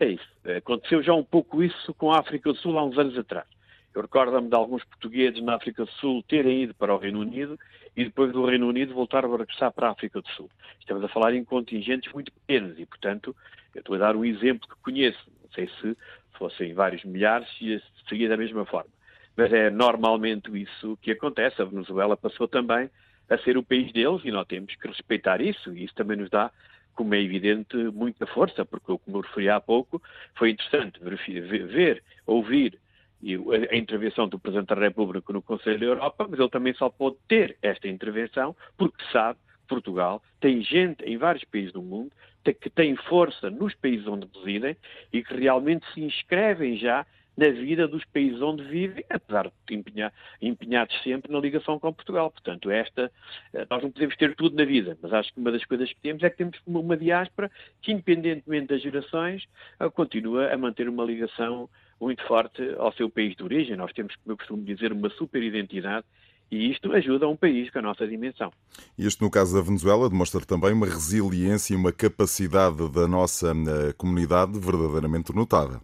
É 0.00 0.08
isso. 0.08 0.26
Aconteceu 0.56 1.00
já 1.02 1.14
um 1.14 1.22
pouco 1.22 1.62
isso 1.62 1.94
com 1.94 2.10
a 2.10 2.18
África 2.18 2.52
do 2.52 2.58
Sul 2.58 2.76
há 2.78 2.84
uns 2.84 2.98
anos 2.98 3.16
atrás. 3.16 3.46
Eu 3.94 4.02
recordo-me 4.02 4.48
de 4.48 4.54
alguns 4.54 4.82
portugueses 4.84 5.42
na 5.42 5.56
África 5.56 5.84
do 5.84 5.90
Sul 5.92 6.22
terem 6.22 6.62
ido 6.62 6.74
para 6.74 6.94
o 6.94 6.98
Reino 6.98 7.20
Unido 7.20 7.58
e 7.94 8.04
depois 8.04 8.32
do 8.32 8.46
Reino 8.46 8.66
Unido 8.66 8.94
voltaram 8.94 9.32
a 9.34 9.36
regressar 9.36 9.70
para 9.70 9.88
a 9.88 9.90
África 9.90 10.20
do 10.20 10.28
Sul. 10.30 10.50
Estamos 10.80 11.04
a 11.04 11.08
falar 11.08 11.34
em 11.34 11.44
contingentes 11.44 12.10
muito 12.12 12.32
pequenos 12.32 12.78
e, 12.78 12.86
portanto, 12.86 13.36
eu 13.74 13.80
estou 13.80 13.94
a 13.96 13.98
dar 13.98 14.16
um 14.16 14.24
exemplo 14.24 14.66
que 14.66 14.76
conheço. 14.82 15.30
Não 15.42 15.50
sei 15.52 15.68
se 15.80 15.96
fossem 16.38 16.72
vários 16.72 17.04
milhares 17.04 17.48
se 17.58 17.82
seria 18.08 18.28
da 18.28 18.36
mesma 18.36 18.64
forma. 18.64 18.90
Mas 19.36 19.52
é 19.52 19.68
normalmente 19.70 20.50
isso 20.60 20.96
que 21.02 21.10
acontece. 21.10 21.60
A 21.60 21.66
Venezuela 21.66 22.16
passou 22.16 22.48
também 22.48 22.90
a 23.28 23.38
ser 23.38 23.58
o 23.58 23.62
país 23.62 23.92
deles 23.92 24.22
e 24.24 24.30
nós 24.30 24.46
temos 24.46 24.74
que 24.74 24.88
respeitar 24.88 25.40
isso 25.40 25.74
e 25.76 25.84
isso 25.84 25.94
também 25.94 26.16
nos 26.16 26.30
dá 26.30 26.50
como 26.94 27.14
é 27.14 27.20
evidente, 27.22 27.74
muita 27.76 28.26
força, 28.26 28.64
porque, 28.66 28.86
como 28.86 29.16
eu 29.16 29.20
referi 29.22 29.48
há 29.48 29.58
pouco, 29.58 30.02
foi 30.34 30.50
interessante 30.50 31.00
ver, 31.02 31.66
ver 31.66 32.02
ouvir 32.26 32.78
e 33.22 33.36
a 33.70 33.76
intervenção 33.76 34.28
do 34.28 34.38
Presidente 34.38 34.68
da 34.68 34.74
República 34.74 35.32
no 35.32 35.40
Conselho 35.40 35.78
da 35.78 35.86
Europa, 35.86 36.26
mas 36.28 36.40
ele 36.40 36.50
também 36.50 36.74
só 36.74 36.90
pode 36.90 37.16
ter 37.28 37.56
esta 37.62 37.86
intervenção 37.86 38.56
porque 38.76 39.02
sabe 39.12 39.38
que 39.38 39.68
Portugal 39.68 40.22
tem 40.40 40.62
gente 40.62 41.04
em 41.04 41.16
vários 41.16 41.44
países 41.44 41.72
do 41.72 41.82
mundo 41.82 42.10
que 42.44 42.68
tem 42.68 42.96
força 42.96 43.48
nos 43.48 43.72
países 43.76 44.06
onde 44.08 44.28
residem 44.34 44.76
e 45.12 45.22
que 45.22 45.34
realmente 45.34 45.86
se 45.94 46.00
inscrevem 46.00 46.76
já 46.76 47.06
na 47.36 47.48
vida 47.48 47.88
dos 47.88 48.04
países 48.06 48.40
onde 48.42 48.62
vivem, 48.64 49.04
apesar 49.08 49.50
de 49.66 49.74
empenhar, 49.74 50.12
empenhados 50.40 50.94
sempre 51.02 51.32
na 51.32 51.40
ligação 51.40 51.78
com 51.78 51.92
Portugal. 51.92 52.30
Portanto, 52.30 52.70
esta, 52.70 53.10
eh, 53.54 53.66
nós 53.70 53.82
não 53.82 53.90
podemos 53.90 54.16
ter 54.16 54.34
tudo 54.34 54.56
na 54.56 54.64
vida, 54.64 54.98
mas 55.00 55.12
acho 55.12 55.32
que 55.32 55.40
uma 55.40 55.50
das 55.50 55.64
coisas 55.64 55.88
que 55.88 56.00
temos 56.00 56.22
é 56.22 56.30
que 56.30 56.36
temos 56.36 56.58
uma 56.66 56.96
diáspora 56.96 57.50
que, 57.80 57.92
independentemente 57.92 58.68
das 58.68 58.82
gerações, 58.82 59.46
eh, 59.80 59.88
continua 59.90 60.52
a 60.52 60.58
manter 60.58 60.88
uma 60.88 61.04
ligação 61.04 61.70
muito 62.00 62.22
forte 62.26 62.62
ao 62.78 62.92
seu 62.92 63.08
país 63.08 63.36
de 63.36 63.42
origem. 63.42 63.76
Nós 63.76 63.92
temos, 63.92 64.14
como 64.16 64.32
eu 64.32 64.36
costumo 64.36 64.64
dizer, 64.64 64.92
uma 64.92 65.10
super 65.10 65.42
identidade 65.42 66.06
E 66.52 66.70
isto 66.70 66.92
ajuda 66.92 67.26
um 67.26 67.34
país 67.34 67.70
com 67.70 67.78
a 67.78 67.82
nossa 67.82 68.06
dimensão. 68.06 68.52
Isto, 68.98 69.24
no 69.24 69.30
caso 69.30 69.56
da 69.56 69.62
Venezuela, 69.62 70.10
demonstra 70.10 70.44
também 70.44 70.74
uma 70.74 70.84
resiliência 70.84 71.72
e 71.72 71.76
uma 71.76 71.90
capacidade 71.90 72.92
da 72.92 73.08
nossa 73.08 73.54
uh, 73.54 73.94
comunidade 73.96 74.60
verdadeiramente 74.60 75.34
notada. 75.34 75.80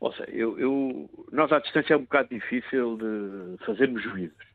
Ou 0.00 0.10
seja, 0.14 0.30
eu, 0.30 0.58
eu, 0.58 1.10
nós 1.30 1.52
à 1.52 1.58
distância 1.58 1.92
é 1.92 1.96
um 1.98 2.00
bocado 2.00 2.30
difícil 2.30 2.96
de 2.96 3.62
fazermos 3.66 4.02
juízos. 4.02 4.46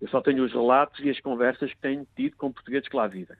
Eu 0.00 0.08
só 0.08 0.20
tenho 0.20 0.44
os 0.44 0.52
relatos 0.52 1.00
e 1.04 1.10
as 1.10 1.18
conversas 1.18 1.72
que 1.72 1.80
tenho 1.80 2.06
tido 2.14 2.36
com 2.36 2.52
portugueses 2.52 2.88
que 2.88 2.96
lá 2.96 3.08
vivem. 3.08 3.36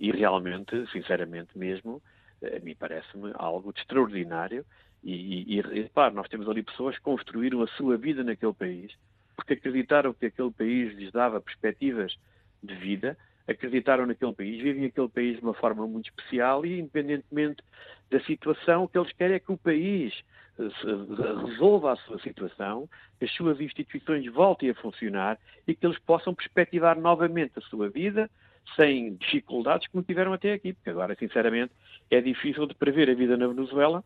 E 0.00 0.10
realmente, 0.10 0.90
sinceramente 0.90 1.50
mesmo, 1.56 2.00
a 2.42 2.58
mim 2.60 2.74
parece-me 2.74 3.30
algo 3.34 3.74
de 3.74 3.80
extraordinário. 3.80 4.64
E, 5.04 5.56
e, 5.56 5.58
e 5.58 5.60
repare, 5.60 6.14
nós 6.14 6.28
temos 6.28 6.48
ali 6.48 6.62
pessoas 6.62 6.96
que 6.96 7.02
construíram 7.02 7.62
a 7.62 7.66
sua 7.68 7.98
vida 7.98 8.24
naquele 8.24 8.54
país, 8.54 8.92
porque 9.36 9.52
acreditaram 9.52 10.14
que 10.14 10.26
aquele 10.26 10.50
país 10.50 10.94
lhes 10.94 11.12
dava 11.12 11.42
perspectivas 11.42 12.16
de 12.62 12.74
vida, 12.74 13.16
acreditaram 13.46 14.06
naquele 14.06 14.32
país, 14.32 14.62
vivem 14.62 14.86
aquele 14.86 15.08
país 15.08 15.36
de 15.36 15.42
uma 15.42 15.52
forma 15.52 15.86
muito 15.86 16.08
especial 16.08 16.64
e, 16.64 16.80
independentemente 16.80 17.62
da 18.10 18.18
situação, 18.20 18.84
o 18.84 18.88
que 18.88 18.96
eles 18.96 19.12
querem 19.12 19.36
é 19.36 19.40
que 19.40 19.52
o 19.52 19.58
país 19.58 20.14
resolva 20.56 21.92
a 21.92 21.96
sua 21.96 22.18
situação, 22.20 22.88
que 23.18 23.26
as 23.26 23.32
suas 23.32 23.60
instituições 23.60 24.24
voltem 24.32 24.70
a 24.70 24.74
funcionar 24.74 25.38
e 25.66 25.74
que 25.74 25.84
eles 25.84 25.98
possam 25.98 26.34
perspectivar 26.34 26.98
novamente 26.98 27.58
a 27.58 27.62
sua 27.62 27.90
vida 27.90 28.30
sem 28.76 29.16
dificuldades 29.16 29.86
como 29.88 30.02
tiveram 30.02 30.32
até 30.32 30.54
aqui, 30.54 30.72
porque 30.72 30.88
agora, 30.88 31.14
sinceramente, 31.16 31.72
é 32.10 32.20
difícil 32.22 32.66
de 32.66 32.74
prever 32.74 33.10
a 33.10 33.14
vida 33.14 33.36
na 33.36 33.48
Venezuela 33.48 34.02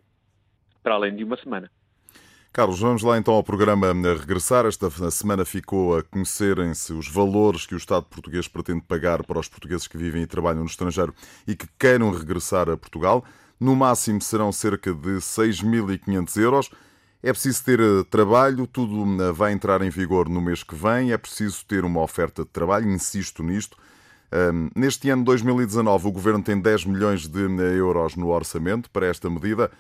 para 0.89 0.95
além 0.95 1.15
de 1.15 1.23
uma 1.23 1.37
semana. 1.37 1.71
Carlos, 2.51 2.81
vamos 2.81 3.03
lá 3.03 3.19
então 3.19 3.35
ao 3.35 3.45
programa 3.45 3.93
regressar. 3.93 4.65
Esta 4.65 4.91
semana 5.11 5.45
ficou 5.45 5.99
a 5.99 6.03
conhecerem-se 6.03 6.95
os 6.95 7.07
valores 7.07 7.67
que 7.67 7.75
o 7.75 7.77
Estado 7.77 8.07
português 8.07 8.49
pretende 8.49 8.81
pagar 8.81 9.23
para 9.23 9.39
os 9.39 9.49
portugueses 9.49 9.87
que 9.87 9.99
vivem 9.99 10.23
e 10.23 10.27
trabalham 10.27 10.61
no 10.61 10.67
estrangeiro 10.67 11.15
e 11.47 11.55
que 11.55 11.69
queiram 11.79 12.11
regressar 12.11 12.71
a 12.71 12.77
Portugal. 12.77 13.23
No 13.61 13.77
máximo 13.77 14.23
serão 14.23 14.51
cerca 14.51 14.95
de 14.95 15.19
6.500 15.19 16.37
euros. 16.41 16.71
É 17.23 17.33
preciso 17.35 17.63
ter 17.63 17.81
eh, 17.81 18.05
trabalho, 18.09 18.67
tudo 18.67 19.23
eh, 19.23 19.31
vai 19.31 19.53
entrar 19.53 19.83
em 19.83 19.91
vigor 19.91 20.27
no 20.27 20.41
mês 20.41 20.63
que 20.63 20.75
vem. 20.75 21.13
É 21.13 21.19
preciso 21.19 21.67
ter 21.67 21.85
uma 21.85 22.01
oferta 22.01 22.45
de 22.45 22.49
trabalho, 22.49 22.91
insisto 22.91 23.43
nisto. 23.43 23.77
neste 24.75 25.11
ano 25.11 25.23
2019, 25.23 26.09
o 26.09 26.13
Governo 26.13 26.43
tem 26.43 26.59
10 26.59 26.87
milhões 26.87 27.29
de 27.29 27.45
eh, 27.45 27.77
euros 27.77 28.17
no 28.17 28.29
orçamento 28.29 28.89
para 28.91 29.05
esta 29.05 29.29
medida. 29.29 29.71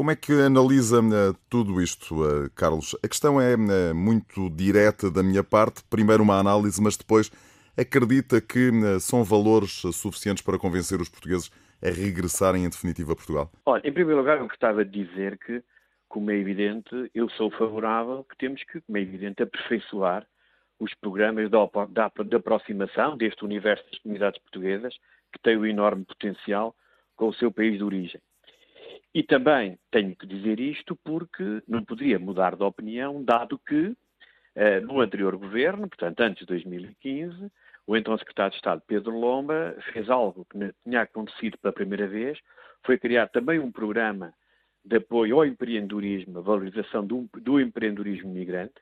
Como 0.00 0.10
é 0.10 0.16
que 0.16 0.32
analisa 0.32 0.98
tudo 1.50 1.78
isto, 1.78 2.16
Carlos? 2.54 2.96
A 3.04 3.06
questão 3.06 3.38
é 3.38 3.54
muito 3.92 4.48
direta 4.48 5.10
da 5.10 5.22
minha 5.22 5.44
parte. 5.44 5.84
Primeiro, 5.90 6.22
uma 6.22 6.38
análise, 6.38 6.80
mas 6.80 6.96
depois 6.96 7.30
acredita 7.76 8.40
que 8.40 8.70
são 8.98 9.22
valores 9.22 9.82
suficientes 9.92 10.42
para 10.42 10.58
convencer 10.58 11.02
os 11.02 11.10
portugueses 11.10 11.50
a 11.84 11.90
regressarem 11.90 12.64
em 12.64 12.70
definitiva 12.70 13.12
a 13.12 13.14
Portugal? 13.14 13.52
Olha, 13.66 13.86
em 13.86 13.92
primeiro 13.92 14.20
lugar, 14.20 14.38
eu 14.38 14.48
gostava 14.48 14.82
de 14.86 15.04
dizer 15.04 15.36
que, 15.36 15.62
como 16.08 16.30
é 16.30 16.34
evidente, 16.34 17.10
eu 17.14 17.28
sou 17.28 17.50
favorável 17.50 18.24
que 18.24 18.38
temos 18.38 18.64
que, 18.64 18.80
como 18.80 18.96
é 18.96 19.02
evidente, 19.02 19.42
aperfeiçoar 19.42 20.26
os 20.78 20.94
programas 20.94 21.50
de 21.50 22.36
aproximação 22.36 23.18
deste 23.18 23.44
universo 23.44 23.84
das 23.92 24.00
comunidades 24.00 24.40
portuguesas, 24.40 24.94
que 25.30 25.38
tem 25.42 25.58
um 25.58 25.66
enorme 25.66 26.06
potencial 26.06 26.74
com 27.16 27.28
o 27.28 27.34
seu 27.34 27.52
país 27.52 27.76
de 27.76 27.84
origem. 27.84 28.18
E 29.14 29.22
também 29.22 29.78
tenho 29.90 30.14
que 30.14 30.26
dizer 30.26 30.60
isto 30.60 30.96
porque 31.04 31.62
não 31.66 31.84
poderia 31.84 32.18
mudar 32.18 32.54
de 32.54 32.62
opinião, 32.62 33.22
dado 33.24 33.58
que 33.58 33.96
eh, 34.54 34.80
no 34.80 35.00
anterior 35.00 35.36
governo, 35.36 35.88
portanto 35.88 36.20
antes 36.20 36.40
de 36.40 36.46
2015, 36.46 37.50
o 37.86 37.96
então 37.96 38.16
secretário 38.18 38.52
de 38.52 38.56
Estado 38.56 38.82
Pedro 38.86 39.18
Lomba 39.18 39.76
fez 39.92 40.08
algo 40.08 40.44
que 40.44 40.58
tinha 40.84 41.02
acontecido 41.02 41.58
pela 41.58 41.72
primeira 41.72 42.06
vez, 42.06 42.38
foi 42.84 42.98
criar 42.98 43.28
também 43.28 43.58
um 43.58 43.72
programa 43.72 44.32
de 44.84 44.96
apoio 44.96 45.36
ao 45.36 45.44
empreendedorismo, 45.44 46.38
a 46.38 46.42
valorização 46.42 47.04
do, 47.04 47.28
do 47.34 47.60
empreendedorismo 47.60 48.30
migrante, 48.30 48.80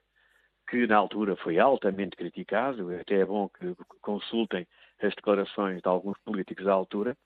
que 0.69 0.87
na 0.87 0.97
altura 0.97 1.37
foi 1.37 1.59
altamente 1.59 2.17
criticado, 2.17 2.95
até 2.95 3.21
é 3.21 3.25
bom 3.25 3.49
que 3.49 3.75
consultem 4.03 4.67
as 5.03 5.15
declarações 5.15 5.81
de 5.81 5.89
alguns 5.89 6.19
políticos 6.19 6.67
da 6.67 6.73
altura, 6.73 7.17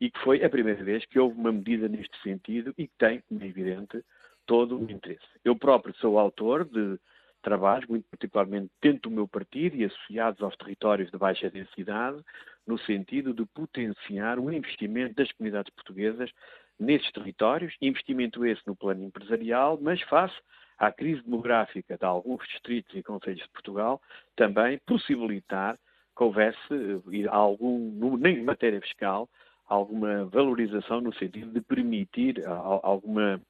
e 0.00 0.10
que 0.10 0.18
foi 0.20 0.44
a 0.44 0.50
primeira 0.50 0.82
vez 0.82 1.04
que 1.06 1.18
houve 1.18 1.38
uma 1.38 1.52
medida 1.52 1.88
neste 1.88 2.16
sentido 2.22 2.72
e 2.78 2.86
que 2.86 2.94
tem, 2.98 3.20
como 3.28 3.42
é 3.42 3.46
evidente, 3.46 4.02
todo 4.46 4.78
o 4.78 4.90
interesse. 4.90 5.26
Eu 5.44 5.56
próprio 5.56 5.94
sou 5.96 6.18
autor 6.18 6.64
de 6.64 6.98
trabalhos, 7.42 7.86
muito 7.86 8.06
particularmente 8.08 8.70
dentro 8.80 9.10
do 9.10 9.14
meu 9.14 9.28
partido 9.28 9.76
e 9.76 9.84
associados 9.84 10.42
aos 10.42 10.56
territórios 10.56 11.10
de 11.10 11.18
baixa 11.18 11.50
densidade, 11.50 12.22
no 12.66 12.78
sentido 12.78 13.32
de 13.32 13.44
potenciar 13.46 14.38
o 14.38 14.52
investimento 14.52 15.14
das 15.14 15.30
comunidades 15.32 15.72
portuguesas 15.74 16.30
nesses 16.78 17.10
territórios, 17.12 17.74
investimento 17.80 18.44
esse 18.44 18.62
no 18.66 18.76
plano 18.76 19.04
empresarial, 19.04 19.78
mas 19.80 20.00
face 20.02 20.34
à 20.78 20.92
crise 20.92 21.22
demográfica 21.22 21.96
de 21.96 22.04
alguns 22.04 22.46
distritos 22.48 22.94
e 22.94 23.02
conselhos 23.02 23.42
de 23.42 23.48
Portugal, 23.50 24.00
também 24.36 24.78
possibilitar 24.86 25.78
que 26.16 26.22
houvesse 26.22 26.58
eh, 26.70 27.26
algum, 27.28 28.16
nem 28.16 28.38
em 28.38 28.44
matéria 28.44 28.80
fiscal, 28.80 29.28
alguma 29.68 30.24
valorização 30.26 31.00
no 31.00 31.14
sentido 31.14 31.52
de 31.52 31.60
permitir 31.60 32.42
alguma 32.46 33.40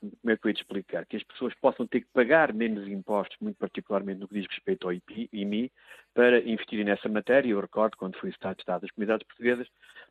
como 0.00 0.32
é 0.32 0.36
que 0.36 0.46
eu 0.46 0.50
ia 0.50 0.54
te 0.54 0.62
explicar? 0.62 1.06
Que 1.06 1.16
as 1.16 1.24
pessoas 1.24 1.52
possam 1.54 1.86
ter 1.86 2.02
que 2.02 2.06
pagar 2.12 2.52
menos 2.52 2.86
impostos, 2.86 3.36
muito 3.40 3.56
particularmente 3.56 4.20
no 4.20 4.28
que 4.28 4.34
diz 4.34 4.46
respeito 4.46 4.86
ao 4.86 4.92
IMI, 5.32 5.72
para 6.14 6.38
investirem 6.40 6.84
nessa 6.84 7.08
matéria. 7.08 7.50
Eu 7.50 7.60
recordo, 7.60 7.96
quando 7.96 8.16
fui 8.18 8.30
Estado 8.30 8.60
Estado 8.60 8.82
das 8.82 8.90
Comunidades 8.92 9.26
Portuguesas, 9.26 9.66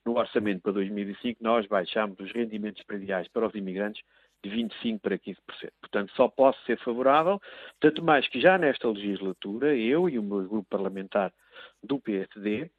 no 0.05 0.17
orçamento 0.17 0.61
para 0.61 0.73
2005, 0.73 1.41
nós 1.41 1.65
baixámos 1.67 2.19
os 2.19 2.31
rendimentos 2.33 2.83
prediais 2.83 3.27
para 3.29 3.47
os 3.47 3.55
imigrantes 3.55 4.03
de 4.43 4.49
25% 4.49 4.99
para 4.99 5.17
15%. 5.17 5.37
Portanto, 5.79 6.11
só 6.15 6.27
posso 6.27 6.61
ser 6.65 6.77
favorável, 6.79 7.41
tanto 7.79 8.03
mais 8.03 8.27
que 8.27 8.41
já 8.41 8.57
nesta 8.57 8.89
legislatura, 8.89 9.75
eu 9.75 10.09
e 10.09 10.19
o 10.19 10.23
meu 10.23 10.47
grupo 10.47 10.67
parlamentar 10.69 11.33
do 11.81 11.99
PSD 11.99 12.69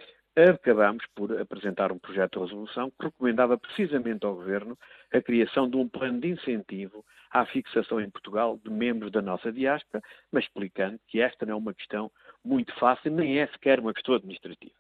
acabamos 0.44 1.04
por 1.16 1.36
apresentar 1.40 1.90
um 1.90 1.98
projeto 1.98 2.38
de 2.38 2.46
resolução 2.46 2.90
que 2.90 3.06
recomendava 3.06 3.58
precisamente 3.58 4.24
ao 4.24 4.36
Governo 4.36 4.78
a 5.12 5.20
criação 5.20 5.68
de 5.68 5.76
um 5.76 5.88
plano 5.88 6.20
de 6.20 6.28
incentivo 6.28 7.04
à 7.30 7.44
fixação 7.44 8.00
em 8.00 8.08
Portugal 8.08 8.58
de 8.62 8.70
membros 8.70 9.10
da 9.10 9.20
nossa 9.20 9.50
diáspora, 9.50 10.02
mas 10.30 10.44
explicando 10.44 10.98
que 11.08 11.20
esta 11.20 11.44
não 11.44 11.54
é 11.54 11.56
uma 11.56 11.74
questão 11.74 12.10
muito 12.44 12.72
fácil, 12.78 13.10
nem 13.10 13.38
é 13.38 13.46
sequer 13.48 13.80
uma 13.80 13.92
questão 13.92 14.14
administrativa. 14.14 14.74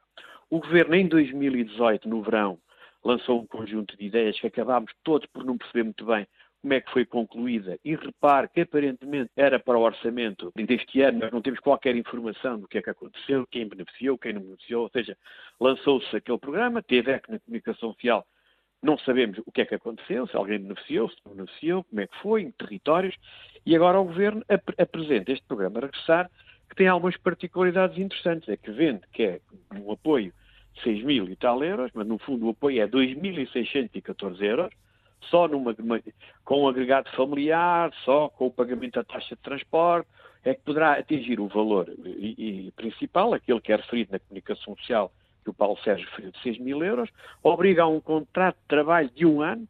O 0.48 0.60
Governo, 0.60 0.94
em 0.94 1.08
2018, 1.08 2.08
no 2.08 2.22
verão, 2.22 2.58
lançou 3.04 3.40
um 3.40 3.46
conjunto 3.46 3.96
de 3.96 4.06
ideias 4.06 4.38
que 4.38 4.46
acabámos 4.46 4.92
todos 5.02 5.26
por 5.26 5.44
não 5.44 5.58
perceber 5.58 5.82
muito 5.82 6.04
bem 6.04 6.26
como 6.60 6.74
é 6.74 6.80
que 6.80 6.90
foi 6.90 7.06
concluída? 7.06 7.78
E 7.84 7.94
repare 7.94 8.48
que 8.48 8.62
aparentemente 8.62 9.30
era 9.36 9.58
para 9.58 9.78
o 9.78 9.82
orçamento 9.82 10.52
deste 10.56 11.00
ano, 11.02 11.20
nós 11.20 11.32
não 11.32 11.40
temos 11.40 11.60
qualquer 11.60 11.94
informação 11.96 12.58
do 12.58 12.66
que 12.66 12.78
é 12.78 12.82
que 12.82 12.90
aconteceu, 12.90 13.46
quem 13.50 13.68
beneficiou, 13.68 14.18
quem 14.18 14.32
não 14.32 14.42
beneficiou, 14.42 14.82
ou 14.82 14.90
seja, 14.90 15.16
lançou-se 15.60 16.14
aquele 16.16 16.38
programa, 16.38 16.82
teve 16.82 17.12
eco 17.12 17.30
na 17.30 17.38
comunicação 17.38 17.92
social, 17.92 18.26
não 18.82 18.98
sabemos 18.98 19.38
o 19.46 19.52
que 19.52 19.62
é 19.62 19.66
que 19.66 19.74
aconteceu, 19.74 20.26
se 20.26 20.36
alguém 20.36 20.58
beneficiou, 20.58 21.08
se 21.08 21.16
não 21.24 21.34
beneficiou, 21.34 21.84
como 21.84 22.00
é 22.00 22.06
que 22.06 22.18
foi, 22.18 22.42
em 22.42 22.50
territórios, 22.52 23.16
e 23.64 23.74
agora 23.74 24.00
o 24.00 24.04
Governo 24.04 24.44
ap 24.48 24.72
apresenta 24.78 25.32
este 25.32 25.44
programa 25.46 25.78
a 25.78 25.82
regressar, 25.82 26.30
que 26.68 26.76
tem 26.76 26.88
algumas 26.88 27.16
particularidades 27.16 27.98
interessantes, 27.98 28.48
é 28.48 28.56
que 28.56 28.70
vende 28.70 29.02
que 29.12 29.22
é 29.22 29.40
um 29.74 29.90
apoio 29.90 30.32
de 30.74 30.82
6 30.82 31.04
mil 31.04 31.28
e 31.28 31.36
tal 31.36 31.62
euros, 31.64 31.90
mas 31.94 32.06
no 32.06 32.18
fundo 32.18 32.46
o 32.46 32.50
apoio 32.50 32.82
é 32.82 32.86
2.614 32.86 34.42
euros, 34.42 34.72
só 35.22 35.48
numa, 35.48 35.74
com 36.44 36.62
um 36.62 36.68
agregado 36.68 37.10
familiar, 37.10 37.92
só 38.04 38.28
com 38.28 38.46
o 38.46 38.50
pagamento 38.50 38.94
da 38.94 39.04
taxa 39.04 39.34
de 39.36 39.42
transporte, 39.42 40.08
é 40.44 40.54
que 40.54 40.62
poderá 40.62 40.92
atingir 40.92 41.40
o 41.40 41.48
valor 41.48 41.90
principal, 42.76 43.34
aquele 43.34 43.60
que 43.60 43.72
é 43.72 43.76
referido 43.76 44.12
na 44.12 44.18
comunicação 44.18 44.76
social, 44.76 45.12
que 45.44 45.50
o 45.50 45.54
Paulo 45.54 45.78
Sérgio 45.82 46.06
referiu, 46.08 46.32
de 46.32 46.42
6 46.42 46.58
mil 46.58 46.82
euros, 46.82 47.10
obriga 47.42 47.82
a 47.82 47.88
um 47.88 48.00
contrato 48.00 48.56
de 48.56 48.68
trabalho 48.68 49.10
de 49.10 49.26
um 49.26 49.42
ano, 49.42 49.68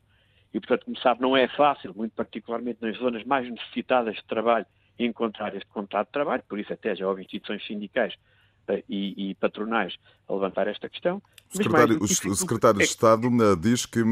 e 0.53 0.61
portanto, 0.61 0.85
como 0.85 0.99
sabe, 0.99 1.21
não 1.21 1.37
é 1.37 1.49
fácil, 1.49 1.95
muito 1.95 2.13
particularmente 2.13 2.79
nas 2.81 2.97
zonas 2.97 3.25
mais 3.25 3.51
necessitadas 3.51 4.17
de 4.17 4.25
trabalho, 4.25 4.67
encontrar 4.99 5.55
este 5.55 5.69
contrato 5.69 6.09
de 6.09 6.13
trabalho, 6.13 6.43
por 6.49 6.59
isso 6.59 6.73
até 6.73 6.95
já 6.95 7.07
houve 7.07 7.23
instituições 7.23 7.65
sindicais 7.67 8.15
uh, 8.69 8.83
e, 8.89 9.31
e 9.31 9.35
patronais 9.35 9.97
a 10.29 10.33
levantar 10.33 10.67
esta 10.67 10.89
questão. 10.89 11.23
O 11.53 11.57
secretário, 11.57 11.99
o 12.03 12.35
secretário 12.35 12.79
de 12.79 12.85
Estado 12.85 13.27
eh, 13.27 13.57
diz 13.59 13.87
que 13.87 14.03
uh, 14.03 14.05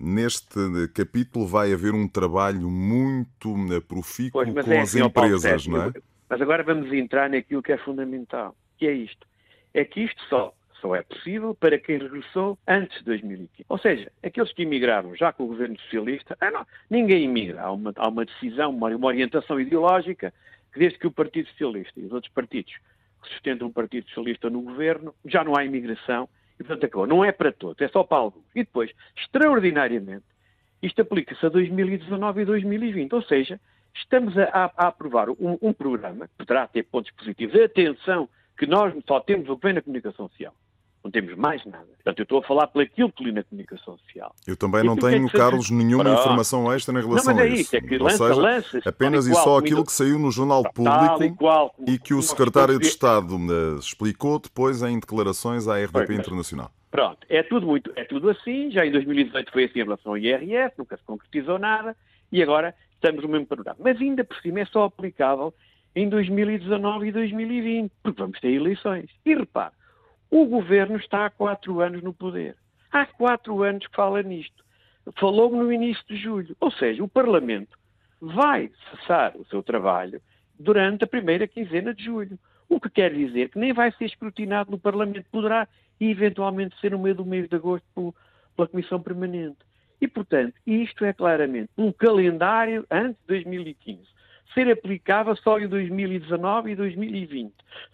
neste 0.00 0.88
capítulo 0.94 1.46
vai 1.46 1.72
haver 1.72 1.94
um 1.94 2.08
trabalho 2.08 2.68
muito 2.68 3.54
profícuo 3.86 4.42
pois, 4.44 4.52
com 4.52 4.72
é, 4.72 4.80
as 4.80 4.94
empresas, 4.96 5.66
não 5.68 5.84
é? 5.84 5.92
Mas 6.28 6.42
agora 6.42 6.64
vamos 6.64 6.92
entrar 6.92 7.30
naquilo 7.30 7.62
que 7.62 7.72
é 7.72 7.78
fundamental, 7.78 8.56
que 8.76 8.86
é 8.86 8.92
isto. 8.92 9.26
É 9.72 9.84
que 9.84 10.00
isto 10.00 10.20
só, 10.28 10.52
só 10.80 10.96
é 10.96 11.02
possível 11.02 11.54
para 11.54 11.78
quem 11.78 11.98
regressou 11.98 12.58
antes 12.66 12.98
de 12.98 13.04
2015. 13.04 13.66
Ou 13.68 13.78
seja, 13.78 14.10
aqueles 14.20 14.52
que 14.52 14.62
emigraram 14.62 15.14
já 15.14 15.32
com 15.32 15.44
o 15.44 15.48
governo 15.48 15.78
socialista, 15.80 16.36
ah, 16.40 16.50
não, 16.50 16.66
ninguém 16.88 17.24
imigra. 17.24 17.62
Há 17.62 17.70
uma, 17.70 17.92
há 17.94 18.08
uma 18.08 18.24
decisão, 18.24 18.70
uma, 18.70 18.88
uma 18.88 19.06
orientação 19.06 19.60
ideológica 19.60 20.34
que 20.72 20.80
desde 20.80 20.98
que 20.98 21.06
o 21.06 21.12
Partido 21.12 21.48
Socialista 21.50 21.98
e 21.98 22.06
os 22.06 22.12
outros 22.12 22.32
partidos 22.32 22.72
que 23.22 23.28
sustentam 23.28 23.68
o 23.68 23.72
Partido 23.72 24.06
Socialista 24.08 24.50
no 24.50 24.62
governo, 24.62 25.14
já 25.24 25.44
não 25.44 25.56
há 25.56 25.64
imigração 25.64 26.28
e, 26.60 26.64
portanto, 26.64 26.84
acabou. 26.84 27.06
Não 27.06 27.24
é 27.24 27.32
para 27.32 27.50
todos, 27.50 27.80
é 27.80 27.88
só 27.88 28.04
para 28.04 28.18
alguns. 28.18 28.44
E 28.54 28.60
depois, 28.60 28.90
extraordinariamente, 29.16 30.24
isto 30.82 31.00
aplica-se 31.00 31.44
a 31.44 31.48
2019 31.48 32.42
e 32.42 32.44
2020, 32.44 33.14
ou 33.14 33.22
seja, 33.22 33.58
estamos 33.94 34.36
a, 34.36 34.70
a 34.76 34.88
aprovar 34.88 35.30
um, 35.30 35.58
um, 35.60 35.72
programa 35.72 36.28
que 36.28 36.34
poderá 36.36 36.66
ter 36.66 36.84
pontos 36.84 37.10
positivos. 37.12 37.58
Atenção, 37.58 38.28
que 38.58 38.66
nós 38.66 38.94
só 39.06 39.20
temos 39.20 39.48
o 39.48 39.56
vem 39.56 39.72
na 39.72 39.82
comunicação 39.82 40.28
social. 40.28 40.54
Não 41.02 41.10
temos 41.10 41.34
mais 41.34 41.64
nada. 41.64 41.86
Portanto, 41.86 42.18
eu 42.18 42.22
estou 42.24 42.38
a 42.40 42.42
falar 42.42 42.66
pelo 42.66 42.84
aquilo 42.84 43.10
que 43.10 43.24
li 43.24 43.32
na 43.32 43.42
comunicação 43.42 43.96
social. 43.98 44.34
Eu 44.46 44.56
também 44.56 44.84
não 44.84 44.96
tenho, 44.96 45.26
é 45.26 45.30
Carlos, 45.30 45.70
nenhuma 45.70 46.04
Pronto. 46.04 46.20
informação 46.20 46.72
extra 46.72 46.98
em 46.98 47.02
relação 47.02 47.34
não, 47.34 47.42
é 47.42 47.48
isso. 47.48 47.74
É 47.74 47.80
que 47.80 47.96
lança, 47.96 48.22
Ou 48.24 48.28
seja, 48.28 48.40
lança, 48.40 48.80
apenas 48.84 49.26
e 49.26 49.34
só 49.34 49.58
aquilo 49.58 49.84
que 49.84 49.92
saiu 49.92 50.18
no 50.18 50.30
Jornal 50.30 50.62
Público 50.72 51.24
e, 51.24 51.34
qual, 51.34 51.74
e 51.86 51.98
que 51.98 52.12
o 52.12 52.20
Secretário 52.20 52.78
de 52.78 52.86
Estado 52.86 53.34
eh, 53.34 53.78
explicou 53.78 54.38
depois 54.38 54.82
em 54.82 55.00
declarações 55.00 55.66
à 55.66 55.78
RDP 55.78 56.06
Foi, 56.06 56.14
Internacional. 56.16 56.70
Pronto, 56.90 57.18
é 57.28 57.42
tudo, 57.42 57.66
muito, 57.66 57.90
é 57.96 58.04
tudo 58.04 58.28
assim. 58.28 58.70
Já 58.70 58.84
em 58.84 58.92
2018 58.92 59.52
foi 59.52 59.64
assim 59.64 59.78
em 59.80 59.84
relação 59.84 60.12
ao 60.12 60.18
IRS, 60.18 60.74
nunca 60.76 60.96
se 60.96 61.04
concretizou 61.04 61.58
nada 61.58 61.96
e 62.30 62.42
agora 62.42 62.74
estamos 62.94 63.22
no 63.22 63.28
mesmo 63.28 63.46
panorama. 63.46 63.76
Mas 63.80 63.98
ainda 64.00 64.22
por 64.22 64.36
cima 64.42 64.60
é 64.60 64.66
só 64.66 64.84
aplicável 64.84 65.54
em 65.94 66.08
2019 66.08 67.08
e 67.08 67.12
2020, 67.12 67.92
porque 68.02 68.20
vamos 68.20 68.38
ter 68.40 68.52
eleições. 68.52 69.08
E 69.24 69.34
repare, 69.34 69.72
o 70.30 70.46
governo 70.46 70.96
está 70.96 71.26
há 71.26 71.30
quatro 71.30 71.80
anos 71.80 72.02
no 72.02 72.14
poder. 72.14 72.56
Há 72.92 73.04
quatro 73.06 73.62
anos 73.62 73.86
que 73.86 73.96
fala 73.96 74.22
nisto. 74.22 74.64
Falou 75.18 75.50
no 75.50 75.72
início 75.72 76.04
de 76.06 76.16
julho. 76.16 76.56
Ou 76.60 76.70
seja, 76.70 77.02
o 77.02 77.08
Parlamento 77.08 77.76
vai 78.20 78.70
cessar 78.90 79.36
o 79.36 79.44
seu 79.46 79.62
trabalho 79.62 80.20
durante 80.58 81.04
a 81.04 81.06
primeira 81.06 81.48
quinzena 81.48 81.92
de 81.92 82.04
julho. 82.04 82.38
O 82.68 82.80
que 82.80 82.88
quer 82.88 83.12
dizer 83.12 83.48
que 83.48 83.58
nem 83.58 83.72
vai 83.72 83.90
ser 83.92 84.04
escrutinado 84.04 84.70
no 84.70 84.78
Parlamento. 84.78 85.26
Poderá 85.32 85.66
eventualmente 85.98 86.78
ser 86.80 86.92
no 86.92 86.98
meio 86.98 87.16
do 87.16 87.24
mês 87.24 87.48
de 87.48 87.56
agosto 87.56 88.14
pela 88.54 88.68
Comissão 88.68 89.02
Permanente. 89.02 89.58
E, 90.00 90.06
portanto, 90.06 90.54
isto 90.66 91.04
é 91.04 91.12
claramente 91.12 91.70
um 91.76 91.92
calendário 91.92 92.86
antes 92.90 93.20
de 93.22 93.26
2015 93.26 94.00
ser 94.54 94.70
aplicável 94.70 95.36
só 95.36 95.58
em 95.58 95.68
2019 95.68 96.72
e 96.72 96.76
2020. 96.76 97.52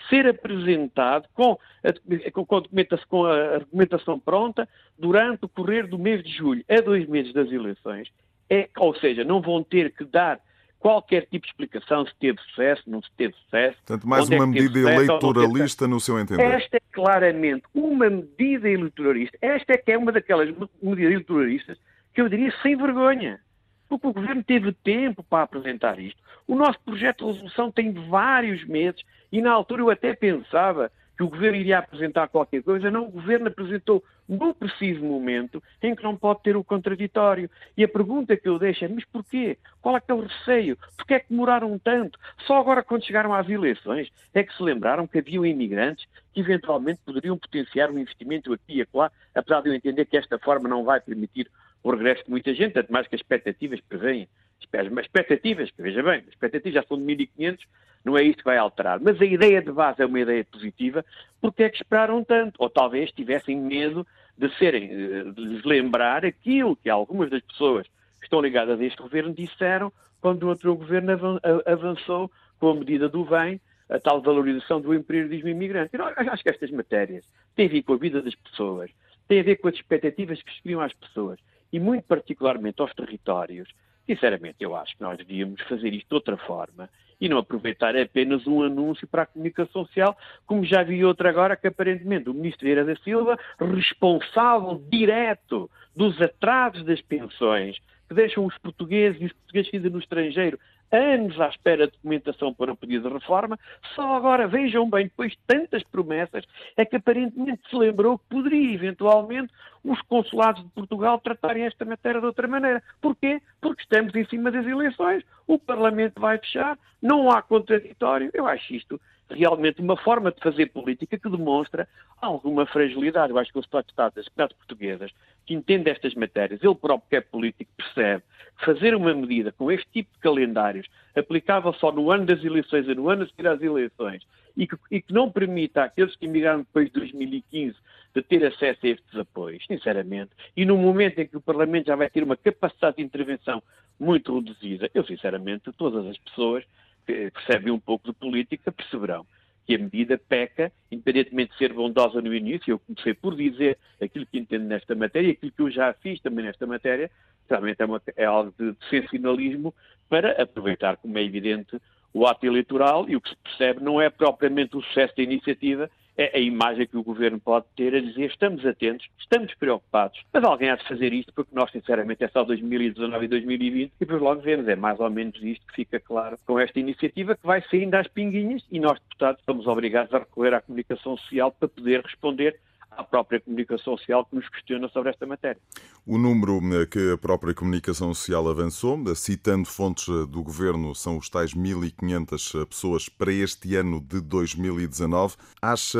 Ser 0.09 0.26
apresentado 0.26 1.28
com 1.34 1.59
a, 1.84 2.30
com, 2.30 2.44
documentação, 2.61 3.07
com 3.09 3.24
a 3.24 3.54
argumentação 3.57 4.18
pronta 4.18 4.68
durante 4.98 5.44
o 5.44 5.48
correr 5.48 5.86
do 5.86 5.98
mês 5.98 6.22
de 6.22 6.30
julho, 6.30 6.64
a 6.68 6.80
dois 6.80 7.07
meses 7.09 7.32
das 7.32 7.50
eleições. 7.50 8.09
É, 8.48 8.68
ou 8.78 8.94
seja, 8.96 9.24
não 9.24 9.40
vão 9.40 9.62
ter 9.62 9.92
que 9.92 10.04
dar 10.04 10.40
qualquer 10.78 11.22
tipo 11.22 11.44
de 11.44 11.50
explicação 11.50 12.07
se 12.07 12.14
teve 12.20 12.38
sucesso, 12.42 12.82
não 12.86 13.02
se 13.02 13.11
teve 13.16 13.34
sucesso. 13.34 13.76
Portanto, 13.78 14.07
mais 14.07 14.28
uma 14.28 14.44
é 14.44 14.46
medida 14.46 14.78
eleitoralista 14.94 15.88
no 15.88 15.98
seu 15.98 16.18
entender. 16.18 16.42
Esta 16.42 16.76
é 16.76 16.80
claramente 16.92 17.64
uma 17.74 18.09
medida 18.09 18.68
eleitoralista. 18.68 19.36
Esta 19.40 19.72
é 19.72 19.76
que 19.78 19.90
é 19.90 19.98
uma 19.98 20.12
daquelas 20.12 20.48
medidas 20.80 21.12
eleitoralistas 21.12 21.78
que 22.14 22.20
eu 22.20 22.28
diria 22.28 22.52
sem 22.62 22.76
vergonha 22.76 23.40
porque 23.89 24.07
o 24.07 24.12
Governo 24.12 24.43
teve 24.43 24.72
tempo 24.72 25.22
para 25.22 25.45
apresentar 25.45 25.99
isto. 25.99 26.20
O 26.47 26.55
nosso 26.55 26.78
projeto 26.80 27.24
de 27.24 27.32
resolução 27.32 27.70
tem 27.70 27.93
vários 27.93 28.64
meses 28.64 29.03
e 29.30 29.41
na 29.41 29.53
altura 29.53 29.82
eu 29.82 29.91
até 29.91 30.14
pensava 30.14 30.91
que 31.16 31.22
o 31.22 31.28
Governo 31.28 31.57
iria 31.57 31.78
apresentar 31.78 32.28
qualquer 32.28 32.62
coisa. 32.62 32.91
Não, 32.91 33.05
o 33.05 33.11
Governo 33.11 33.49
apresentou 33.49 34.05
no 34.28 34.53
preciso 34.55 35.03
momento 35.03 35.62
em 35.82 35.95
que 35.95 36.03
não 36.03 36.16
pode 36.16 36.43
ter 36.43 36.57
o 36.57 36.64
contraditório. 36.64 37.51
E 37.76 37.82
a 37.82 37.89
pergunta 37.89 38.37
que 38.37 38.49
eu 38.49 38.59
deixo 38.59 38.84
é, 38.84 38.89
mas 38.89 39.05
porquê? 39.07 39.57
Qual 39.80 39.97
é 39.97 40.01
que 40.01 40.11
é 40.11 40.14
o 40.14 40.20
receio? 40.20 40.76
Porquê 40.97 41.14
é 41.14 41.20
que 41.20 41.30
demoraram 41.30 41.78
tanto? 41.78 42.18
Só 42.47 42.59
agora 42.59 42.82
quando 42.82 43.07
chegaram 43.07 43.32
às 43.32 43.49
eleições 43.49 44.11
é 44.34 44.43
que 44.43 44.55
se 44.55 44.62
lembraram 44.62 45.07
que 45.07 45.18
haviam 45.18 45.47
imigrantes 45.47 46.07
que 46.34 46.41
eventualmente 46.41 47.01
poderiam 47.05 47.39
potenciar 47.39 47.91
um 47.91 47.99
investimento 47.99 48.53
aqui 48.53 48.76
e 48.76 48.82
acolá, 48.82 49.11
apesar 49.34 49.62
de 49.62 49.70
eu 49.70 49.74
entender 49.74 50.05
que 50.05 50.18
esta 50.18 50.39
forma 50.39 50.68
não 50.68 50.84
vai 50.84 51.01
permitir 51.01 51.51
o 51.83 51.91
regresso 51.91 52.24
de 52.24 52.31
muita 52.31 52.55
gente, 52.55 52.72
tanto 52.72 52.93
mais 52.93 53.07
que 53.07 53.14
as 53.14 53.20
expectativas 53.20 53.81
prevêem. 53.81 54.29
As 54.59 55.05
expectativas, 55.05 55.70
veja 55.79 56.03
bem, 56.03 56.20
as 56.20 56.29
expectativas 56.29 56.74
já 56.74 56.83
são 56.89 56.99
de 56.99 57.05
1.500, 57.05 57.59
não 58.05 58.16
é 58.16 58.22
isto 58.22 58.39
que 58.39 58.45
vai 58.45 58.57
alterar. 58.57 59.01
Mas 59.01 59.20
a 59.20 59.24
ideia 59.24 59.61
de 59.62 59.70
base 59.70 60.03
é 60.03 60.07
uma 60.07 60.20
ideia 60.20 60.45
positiva, 60.45 61.05
porque 61.41 61.64
é 61.64 61.68
que 61.68 61.77
esperaram 61.77 62.24
tanto? 62.24 62.55
Ou 62.59 62.70
talvez 62.70 63.12
tivessem 63.12 63.57
medo 63.57 64.07
de 64.37 64.49
serem, 64.57 64.89
de 65.33 65.41
lhes 65.41 65.64
lembrar 65.64 66.24
aquilo 66.24 66.77
que 66.77 66.91
algumas 66.91 67.31
das 67.31 67.43
pessoas 67.43 67.87
que 68.18 68.24
estão 68.24 68.41
ligadas 68.41 68.81
a 68.81 68.85
este 68.85 69.01
governo 69.01 69.33
disseram 69.33 69.93
quando 70.20 70.45
o 70.45 70.49
outro 70.49 70.74
governo 70.74 71.41
avançou 71.64 72.31
com 72.59 72.70
a 72.70 72.74
medida 72.74 73.09
do 73.09 73.24
bem, 73.24 73.61
a 73.89 74.01
tal 74.01 74.20
valorização 74.20 74.81
do 74.81 74.93
empreendedorismo 74.95 75.49
imigrante. 75.49 75.91
Eu 75.95 76.05
acho 76.05 76.43
que 76.43 76.51
estas 76.51 76.70
matérias 76.70 77.24
têm 77.55 77.66
a 77.66 77.70
ver 77.70 77.83
com 77.83 77.93
a 77.93 77.97
vida 77.97 78.20
das 78.20 78.35
pessoas, 78.35 78.91
têm 79.29 79.41
a 79.41 79.45
ver 79.45 79.57
com 79.57 79.68
as 79.68 79.74
expectativas 79.74 80.43
que 80.43 80.53
se 80.53 80.74
às 80.74 80.93
pessoas 80.95 81.39
e 81.72 81.80
muito 81.80 82.04
particularmente 82.04 82.80
aos 82.80 82.94
territórios, 82.94 83.68
sinceramente 84.06 84.56
eu 84.60 84.76
acho 84.76 84.96
que 84.96 85.02
nós 85.02 85.18
devíamos 85.18 85.60
fazer 85.62 85.92
isto 85.92 86.08
de 86.08 86.14
outra 86.14 86.36
forma 86.36 86.88
e 87.20 87.28
não 87.28 87.38
aproveitar 87.38 87.96
apenas 87.96 88.46
um 88.46 88.62
anúncio 88.62 89.06
para 89.06 89.22
a 89.22 89.26
comunicação 89.26 89.84
social, 89.84 90.16
como 90.46 90.64
já 90.64 90.82
vi 90.82 91.04
outro 91.04 91.28
agora 91.28 91.56
que 91.56 91.66
aparentemente 91.66 92.28
o 92.28 92.34
ministro 92.34 92.64
Vieira 92.64 92.84
da 92.84 92.94
Silva, 92.96 93.38
responsável 93.58 94.82
direto 94.90 95.70
dos 95.94 96.20
atrasos 96.20 96.84
das 96.84 97.00
pensões, 97.00 97.78
que 98.08 98.14
deixam 98.14 98.44
os 98.44 98.56
portugueses 98.58 99.20
e 99.20 99.24
os 99.24 99.32
portugueses 99.32 99.70
que 99.70 99.90
no 99.90 99.98
estrangeiro 99.98 100.58
anos 100.93 101.41
à 101.41 101.49
espera 101.49 101.87
de 101.87 101.93
documentação 101.93 102.55
para 102.55 102.72
o 102.72 102.76
pedido 102.76 103.09
de 103.09 103.14
reforma, 103.14 103.59
só 103.95 104.14
agora, 104.14 104.47
vejam 104.47 104.89
bem, 104.89 105.05
depois 105.05 105.32
de 105.32 105.39
tantas 105.47 105.82
promessas, 105.84 106.45
é 106.76 106.84
que 106.84 106.97
aparentemente 106.97 107.62
se 107.68 107.76
lembrou 107.76 108.18
que 108.18 108.24
poderia 108.28 108.74
eventualmente 108.74 109.53
os 109.84 110.01
consulados 110.03 110.62
de 110.62 110.70
Portugal 110.70 111.20
tratarem 111.20 111.64
esta 111.64 111.84
matéria 111.84 112.20
de 112.20 112.26
outra 112.26 112.49
maneira. 112.49 112.82
Porquê? 113.01 113.41
Porque 113.61 113.82
estamos 113.82 114.14
em 114.14 114.24
cima 114.26 114.51
das 114.51 114.66
eleições, 114.66 115.22
o 115.47 115.59
Parlamento 115.59 116.20
vai 116.20 116.39
fechar, 116.39 116.78
não 117.01 117.30
há 117.30 117.41
contraditório. 117.41 118.30
Eu 118.34 118.47
acho 118.47 118.74
isto 118.74 119.01
realmente 119.31 119.81
uma 119.81 119.97
forma 119.97 120.31
de 120.31 120.41
fazer 120.41 120.66
política 120.66 121.18
que 121.18 121.29
demonstra 121.29 121.89
alguma 122.20 122.66
fragilidade. 122.66 123.33
Eu 123.33 123.39
acho 123.39 123.53
que 123.53 123.59
o 123.59 123.61
Estado 123.61 123.85
de 123.85 123.93
Estado 123.93 124.14
das 124.14 124.24
cidades 124.27 124.57
portuguesas, 124.57 125.11
que 125.45 125.55
entende 125.55 125.91
estas 125.91 126.14
matérias, 126.14 126.62
ele 126.62 126.74
próprio 126.74 127.09
que 127.09 127.16
é 127.16 127.20
político, 127.20 127.70
percebe 127.77 128.22
fazer 128.64 128.95
uma 128.95 129.12
medida 129.14 129.53
com 129.53 129.70
este 129.70 129.87
tipo 129.93 130.12
de 130.14 130.20
calendários, 130.20 130.87
aplicável 131.14 131.72
só 131.74 131.93
no 131.93 132.11
ano 132.11 132.27
das 132.27 132.43
eleições 132.43 132.87
e 132.89 132.95
no 132.95 133.09
ano 133.09 133.24
a 133.24 133.27
seguir 133.27 133.47
às 133.47 133.61
eleições, 133.61 134.22
e 134.57 134.66
que, 134.66 134.77
e 134.91 135.03
que 135.03 135.12
não 135.12 135.31
permita 135.31 135.85
àqueles 135.85 136.16
que 136.16 136.27
emigraram 136.27 136.61
depois 136.61 136.87
de 136.87 136.93
2015 136.93 137.77
de 138.14 138.22
ter 138.22 138.47
acesso 138.47 138.81
a 138.83 138.89
estes 138.89 139.18
apoios, 139.18 139.62
sinceramente, 139.66 140.31
e 140.57 140.64
no 140.64 140.79
momento 140.79 141.18
em 141.18 141.27
que 141.27 141.37
o 141.37 141.41
Parlamento 141.41 141.87
já 141.87 141.97
vai 141.97 142.09
ter 142.09 142.22
uma 142.22 142.37
capacidade 142.37 142.97
de 142.97 143.03
intervenção 143.03 143.62
muito 144.01 144.35
reduzida, 144.35 144.91
eu 144.95 145.05
sinceramente, 145.05 145.70
todas 145.72 146.07
as 146.07 146.16
pessoas 146.18 146.64
que 147.07 147.30
percebem 147.30 147.72
um 147.72 147.78
pouco 147.78 148.09
de 148.09 148.18
política 148.18 148.72
perceberão 148.72 149.26
que 149.66 149.74
a 149.74 149.78
medida 149.78 150.16
peca, 150.16 150.72
independentemente 150.92 151.52
de 151.52 151.59
ser 151.59 151.72
bondosa 151.72 152.22
no 152.22 152.32
início, 152.32 152.70
eu 152.70 152.78
comecei 152.78 153.14
por 153.14 153.34
dizer 153.34 153.76
aquilo 154.00 154.24
que 154.24 154.38
entendo 154.38 154.64
nesta 154.64 154.94
matéria, 154.94 155.32
aquilo 155.32 155.50
que 155.50 155.62
eu 155.62 155.70
já 155.70 155.92
fiz 155.94 156.20
também 156.20 156.44
nesta 156.44 156.66
matéria, 156.66 157.11
realmente 157.50 157.82
é, 157.82 157.84
uma, 157.84 158.00
é 158.16 158.24
algo 158.24 158.54
de, 158.57 158.70
de 158.70 158.88
sensacionalismo 158.88 159.74
para 160.09 160.40
aproveitar, 160.40 160.96
como 160.98 161.18
é 161.18 161.22
evidente, 161.22 161.80
o 162.14 162.26
ato 162.26 162.46
eleitoral 162.46 163.09
e 163.09 163.16
o 163.16 163.20
que 163.20 163.28
se 163.28 163.36
percebe 163.36 163.82
não 163.82 164.00
é 164.00 164.09
propriamente 164.09 164.76
o 164.76 164.82
sucesso 164.82 165.16
da 165.16 165.22
iniciativa, 165.24 165.90
é 166.16 166.36
a 166.36 166.40
imagem 166.40 166.86
que 166.86 166.96
o 166.96 167.02
governo 167.02 167.38
pode 167.38 167.66
ter 167.76 167.94
a 167.94 168.00
dizer 168.00 168.30
estamos 168.30 168.64
atentos, 168.64 169.06
estamos 169.18 169.54
preocupados, 169.54 170.22
mas 170.32 170.44
alguém 170.44 170.70
há 170.70 170.76
de 170.76 170.88
fazer 170.88 171.12
isto 171.12 171.32
porque 171.34 171.54
nós, 171.54 171.70
sinceramente, 171.70 172.24
é 172.24 172.28
só 172.28 172.44
2019 172.44 173.24
e 173.24 173.28
2020 173.28 173.88
e 173.88 173.92
depois 173.98 174.22
logo 174.22 174.40
vemos. 174.40 174.66
É 174.68 174.76
mais 174.76 174.98
ou 174.98 175.10
menos 175.10 175.40
isto 175.42 175.66
que 175.66 175.74
fica 175.74 176.00
claro 176.00 176.38
com 176.46 176.58
esta 176.58 176.78
iniciativa 176.80 177.36
que 177.36 177.46
vai 177.46 177.62
saindo 177.70 177.94
às 177.94 178.08
pinguinhas 178.08 178.62
e 178.70 178.80
nós, 178.80 178.98
deputados, 179.00 179.40
estamos 179.40 179.66
obrigados 179.66 180.12
a 180.14 180.18
recorrer 180.18 180.54
à 180.54 180.60
comunicação 180.60 181.16
social 181.18 181.52
para 181.52 181.68
poder 181.68 182.02
responder 182.02 182.58
à 182.97 183.05
própria 183.05 183.40
comunicação 183.40 183.97
social 183.97 184.24
que 184.24 184.34
nos 184.34 184.49
questiona 184.49 184.88
sobre 184.88 185.11
esta 185.11 185.26
matéria. 185.26 185.61
O 186.07 186.16
número 186.18 186.61
eh, 186.74 186.86
que 186.86 187.12
a 187.12 187.18
própria 187.18 187.55
comunicação 187.55 188.12
social 188.14 188.49
avançou, 188.49 188.99
eh, 189.09 189.14
citando 189.14 189.68
fontes 189.68 190.09
eh, 190.09 190.26
do 190.26 190.42
governo, 190.42 190.94
são 190.94 191.18
os 191.18 191.28
tais 191.28 191.55
1.500 191.55 192.66
pessoas 192.66 193.09
para 193.09 193.32
este 193.32 193.76
ano 193.76 194.01
de 194.01 194.20
2019. 194.20 195.36
Acha 195.61 195.99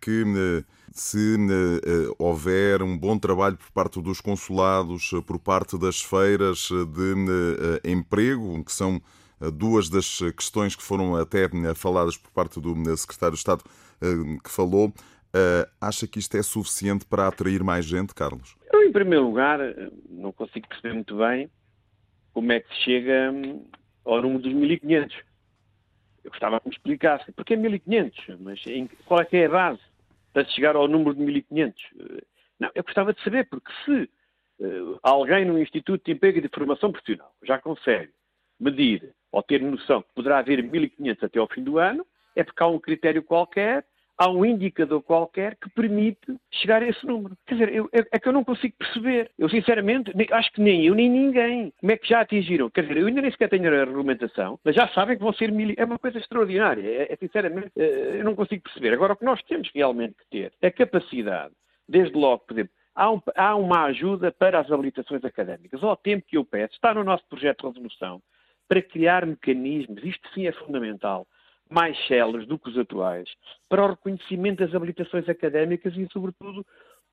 que 0.00 0.64
se 0.92 1.36
houver 2.18 2.82
um 2.82 2.96
bom 2.96 3.18
trabalho 3.18 3.56
por 3.56 3.70
parte 3.72 4.00
dos 4.00 4.20
consulados, 4.20 5.10
por 5.26 5.38
parte 5.38 5.78
das 5.78 6.00
feiras 6.00 6.68
de 6.70 7.90
emprego, 7.90 8.62
que 8.64 8.72
são 8.72 9.00
duas 9.52 9.88
das 9.88 10.20
questões 10.36 10.76
que 10.76 10.82
foram 10.82 11.16
até 11.16 11.48
faladas 11.74 12.16
por 12.16 12.30
parte 12.30 12.60
do 12.60 12.74
secretário 12.96 13.34
de 13.34 13.38
Estado 13.38 13.64
que 14.42 14.50
falou, 14.50 14.92
Uh, 15.34 15.68
acha 15.80 16.06
que 16.06 16.20
isto 16.20 16.36
é 16.36 16.42
suficiente 16.44 17.04
para 17.04 17.26
atrair 17.26 17.64
mais 17.64 17.84
gente, 17.84 18.14
Carlos? 18.14 18.56
Eu, 18.72 18.84
em 18.84 18.92
primeiro 18.92 19.26
lugar, 19.26 19.58
não 20.08 20.30
consigo 20.30 20.68
perceber 20.68 20.94
muito 20.94 21.16
bem 21.16 21.50
como 22.32 22.52
é 22.52 22.60
que 22.60 22.72
se 22.74 22.82
chega 22.82 23.32
hum, 23.32 23.66
ao 24.04 24.22
número 24.22 24.42
dos 24.42 24.52
1500. 24.52 25.16
Eu 26.22 26.30
gostava 26.30 26.60
que 26.60 26.68
me 26.68 26.74
explicasse. 26.74 27.32
Porque 27.32 27.54
é 27.54 27.56
1500? 27.56 28.40
Mas 28.40 28.64
em, 28.66 28.88
qual 29.06 29.20
é 29.20 29.24
que 29.24 29.36
é 29.36 29.46
a 29.46 29.48
base 29.48 29.80
para 30.32 30.44
chegar 30.46 30.76
ao 30.76 30.86
número 30.86 31.16
de 31.16 31.22
1500? 31.22 31.82
Não, 32.60 32.70
eu 32.72 32.84
gostava 32.84 33.12
de 33.12 33.22
saber, 33.22 33.48
porque 33.48 33.72
se 33.84 34.08
uh, 34.60 34.98
alguém 35.02 35.44
no 35.44 35.58
Instituto 35.58 36.04
de 36.04 36.12
Emprego 36.12 36.38
e 36.38 36.42
de 36.42 36.48
Formação 36.48 36.92
Profissional 36.92 37.34
já 37.42 37.58
consegue 37.58 38.12
medir 38.60 39.14
ou 39.32 39.42
ter 39.42 39.60
noção 39.60 40.02
que 40.02 40.14
poderá 40.14 40.38
haver 40.38 40.62
1500 40.62 41.24
até 41.24 41.40
ao 41.40 41.48
fim 41.48 41.64
do 41.64 41.78
ano, 41.78 42.06
é 42.36 42.44
porque 42.44 42.62
há 42.62 42.68
um 42.68 42.78
critério 42.78 43.22
qualquer 43.22 43.84
há 44.18 44.30
um 44.30 44.44
indicador 44.44 45.02
qualquer 45.02 45.56
que 45.56 45.68
permite 45.70 46.36
chegar 46.50 46.82
a 46.82 46.88
esse 46.88 47.04
número. 47.06 47.36
Quer 47.46 47.54
dizer, 47.54 47.74
eu, 47.74 47.88
é, 47.92 48.18
que 48.18 48.28
eu 48.28 48.32
não 48.32 48.44
consigo 48.44 48.74
perceber. 48.78 49.30
Eu, 49.38 49.48
sinceramente, 49.48 50.12
acho 50.32 50.52
que 50.52 50.60
nem 50.60 50.86
eu 50.86 50.94
nem 50.94 51.10
ninguém. 51.10 51.72
Como 51.80 51.92
é 51.92 51.96
que 51.96 52.08
já 52.08 52.20
atingiram? 52.20 52.70
Quer 52.70 52.82
dizer, 52.82 52.98
eu 52.98 53.06
ainda 53.06 53.20
nem 53.20 53.30
sequer 53.30 53.48
tenho 53.48 53.66
a 53.68 53.84
regulamentação, 53.84 54.58
mas 54.64 54.74
já 54.74 54.88
sabem 54.88 55.16
que 55.16 55.22
vão 55.22 55.32
ser 55.32 55.50
mil. 55.50 55.74
É 55.76 55.84
uma 55.84 55.98
coisa 55.98 56.18
extraordinária. 56.18 56.82
É, 56.82 57.12
é 57.12 57.16
sinceramente, 57.16 57.72
é, 57.76 58.20
eu 58.20 58.24
não 58.24 58.34
consigo 58.34 58.62
perceber. 58.62 58.92
Agora, 58.92 59.14
o 59.14 59.16
que 59.16 59.24
nós 59.24 59.42
temos 59.42 59.70
realmente 59.74 60.14
que 60.14 60.26
ter 60.30 60.52
é 60.62 60.70
capacidade, 60.70 61.54
desde 61.88 62.16
logo, 62.16 62.44
por 62.46 62.54
exemplo, 62.54 62.72
Há, 62.96 63.10
um, 63.10 63.20
há, 63.34 63.56
uma 63.56 63.86
ajuda 63.86 64.30
para 64.30 64.60
as 64.60 64.70
habilitações 64.70 65.24
académicas. 65.24 65.82
Ao 65.82 65.96
tempo 65.96 66.24
que 66.28 66.36
eu 66.36 66.44
peço, 66.44 66.74
está 66.74 66.94
no 66.94 67.02
nosso 67.02 67.26
projeto 67.28 67.62
de 67.62 67.66
resolução, 67.66 68.22
para 68.68 68.80
criar 68.80 69.26
mecanismos, 69.26 70.02
isto 70.04 70.28
sim 70.32 70.46
é 70.46 70.52
fundamental, 70.52 71.26
mais 71.70 71.96
céleres 72.06 72.46
do 72.46 72.58
que 72.58 72.68
os 72.68 72.78
atuais, 72.78 73.28
para 73.68 73.84
o 73.84 73.90
reconhecimento 73.90 74.64
das 74.64 74.74
habilitações 74.74 75.28
académicas 75.28 75.96
e, 75.96 76.06
sobretudo, 76.12 76.64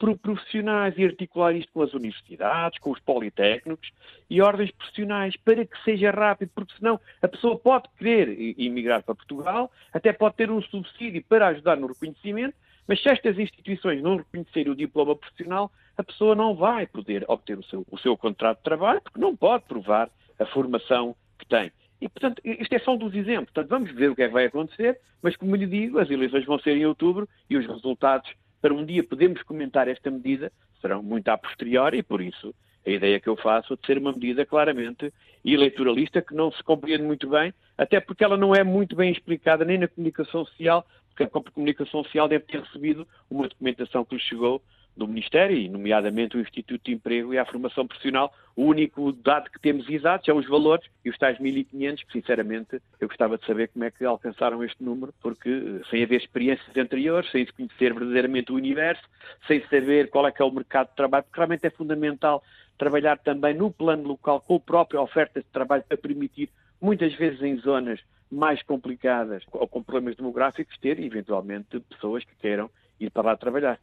por 0.01 0.17
profissionais 0.17 0.95
e 0.97 1.05
articular 1.05 1.53
isto 1.55 1.71
com 1.71 1.83
as 1.83 1.93
universidades, 1.93 2.79
com 2.79 2.89
os 2.89 2.99
politécnicos 2.99 3.91
e 4.29 4.41
ordens 4.41 4.71
profissionais, 4.71 5.37
para 5.37 5.63
que 5.63 5.83
seja 5.83 6.09
rápido, 6.09 6.49
porque 6.55 6.73
senão 6.75 6.99
a 7.21 7.27
pessoa 7.27 7.57
pode 7.57 7.87
querer 7.99 8.55
emigrar 8.59 9.03
para 9.03 9.13
Portugal, 9.13 9.71
até 9.93 10.11
pode 10.11 10.37
ter 10.37 10.49
um 10.49 10.61
subsídio 10.61 11.23
para 11.29 11.49
ajudar 11.49 11.77
no 11.77 11.85
reconhecimento, 11.85 12.55
mas 12.87 12.99
se 13.01 13.09
estas 13.09 13.37
instituições 13.37 14.01
não 14.01 14.17
reconhecerem 14.17 14.71
o 14.71 14.75
diploma 14.75 15.15
profissional, 15.15 15.71
a 15.95 16.03
pessoa 16.03 16.33
não 16.33 16.55
vai 16.55 16.87
poder 16.87 17.23
obter 17.27 17.59
o 17.59 17.63
seu, 17.63 17.85
o 17.91 17.97
seu 17.99 18.17
contrato 18.17 18.57
de 18.57 18.63
trabalho, 18.63 19.01
porque 19.01 19.19
não 19.19 19.35
pode 19.35 19.65
provar 19.65 20.09
a 20.39 20.45
formação 20.47 21.15
que 21.37 21.45
tem. 21.45 21.71
E, 22.01 22.09
portanto, 22.09 22.41
isto 22.43 22.73
é 22.73 22.79
só 22.79 22.95
um 22.95 22.97
dos 22.97 23.13
exemplos. 23.13 23.51
Portanto, 23.53 23.69
vamos 23.69 23.91
ver 23.91 24.09
o 24.09 24.15
que 24.15 24.23
é 24.23 24.27
que 24.27 24.33
vai 24.33 24.45
acontecer, 24.45 24.99
mas, 25.21 25.35
como 25.37 25.55
lhe 25.55 25.67
digo, 25.67 25.99
as 25.99 26.09
eleições 26.09 26.45
vão 26.45 26.57
ser 26.59 26.75
em 26.75 26.85
outubro 26.85 27.29
e 27.47 27.55
os 27.55 27.67
resultados, 27.67 28.29
para 28.59 28.73
um 28.73 28.83
dia 28.83 29.03
podermos 29.03 29.43
comentar 29.43 29.87
esta 29.87 30.09
medida, 30.09 30.51
serão 30.81 31.03
muito 31.03 31.29
a 31.29 31.37
posteriori 31.37 31.99
e, 31.99 32.03
por 32.03 32.19
isso, 32.19 32.55
a 32.85 32.89
ideia 32.89 33.19
que 33.19 33.29
eu 33.29 33.35
faço 33.35 33.73
é 33.73 33.75
de 33.75 33.85
ser 33.85 33.99
uma 33.99 34.11
medida 34.11 34.43
claramente 34.45 35.13
eleitoralista 35.45 36.21
que 36.21 36.33
não 36.33 36.51
se 36.51 36.63
compreende 36.63 37.03
muito 37.03 37.29
bem, 37.29 37.53
até 37.77 37.99
porque 37.99 38.23
ela 38.23 38.35
não 38.35 38.55
é 38.55 38.63
muito 38.63 38.95
bem 38.95 39.11
explicada 39.11 39.63
nem 39.63 39.77
na 39.77 39.87
comunicação 39.87 40.43
social, 40.45 40.85
porque 41.09 41.23
a 41.23 41.51
comunicação 41.51 42.03
social 42.03 42.27
deve 42.27 42.45
ter 42.45 42.61
recebido 42.61 43.07
uma 43.29 43.47
documentação 43.47 44.03
que 44.03 44.15
lhe 44.15 44.21
chegou 44.21 44.61
do 44.95 45.07
Ministério, 45.07 45.57
e 45.57 45.69
nomeadamente 45.69 46.37
o 46.37 46.41
Instituto 46.41 46.83
de 46.85 46.93
Emprego 46.93 47.33
e 47.33 47.37
a 47.37 47.45
Formação 47.45 47.87
Profissional, 47.87 48.33
o 48.55 48.65
único 48.65 49.11
dado 49.11 49.49
que 49.49 49.59
temos 49.59 49.89
exato 49.89 50.25
são 50.25 50.37
os 50.37 50.47
valores 50.47 50.85
e 51.03 51.09
os 51.09 51.17
tais 51.17 51.39
1.500, 51.39 52.05
que 52.05 52.11
sinceramente 52.11 52.81
eu 52.99 53.07
gostava 53.07 53.37
de 53.37 53.45
saber 53.45 53.69
como 53.69 53.85
é 53.85 53.91
que 53.91 54.03
alcançaram 54.03 54.63
este 54.63 54.83
número, 54.83 55.13
porque 55.21 55.49
eh, 55.49 55.81
sem 55.89 56.03
haver 56.03 56.21
experiências 56.21 56.75
anteriores, 56.75 57.31
sem 57.31 57.45
se 57.45 57.53
conhecer 57.53 57.93
verdadeiramente 57.93 58.51
o 58.51 58.55
universo, 58.55 59.03
sem 59.47 59.61
saber 59.67 60.09
qual 60.09 60.27
é 60.27 60.31
que 60.31 60.41
é 60.41 60.45
o 60.45 60.51
mercado 60.51 60.89
de 60.89 60.95
trabalho, 60.95 61.23
porque 61.23 61.39
realmente 61.39 61.65
é 61.65 61.69
fundamental 61.69 62.43
trabalhar 62.77 63.17
também 63.19 63.53
no 63.53 63.71
plano 63.71 64.07
local 64.07 64.41
com 64.41 64.55
a 64.55 64.59
própria 64.59 65.01
oferta 65.01 65.39
de 65.39 65.47
trabalho 65.47 65.83
para 65.87 65.97
permitir, 65.97 66.49
muitas 66.81 67.13
vezes 67.13 67.41
em 67.41 67.55
zonas 67.57 67.99
mais 68.29 68.61
complicadas 68.63 69.43
ou 69.51 69.67
com 69.67 69.83
problemas 69.83 70.15
demográficos, 70.15 70.77
ter 70.79 70.99
eventualmente 70.99 71.79
pessoas 71.81 72.23
que 72.23 72.35
queiram 72.35 72.69
ir 72.99 73.09
para 73.09 73.23
lá 73.23 73.37
trabalhar. 73.37 73.79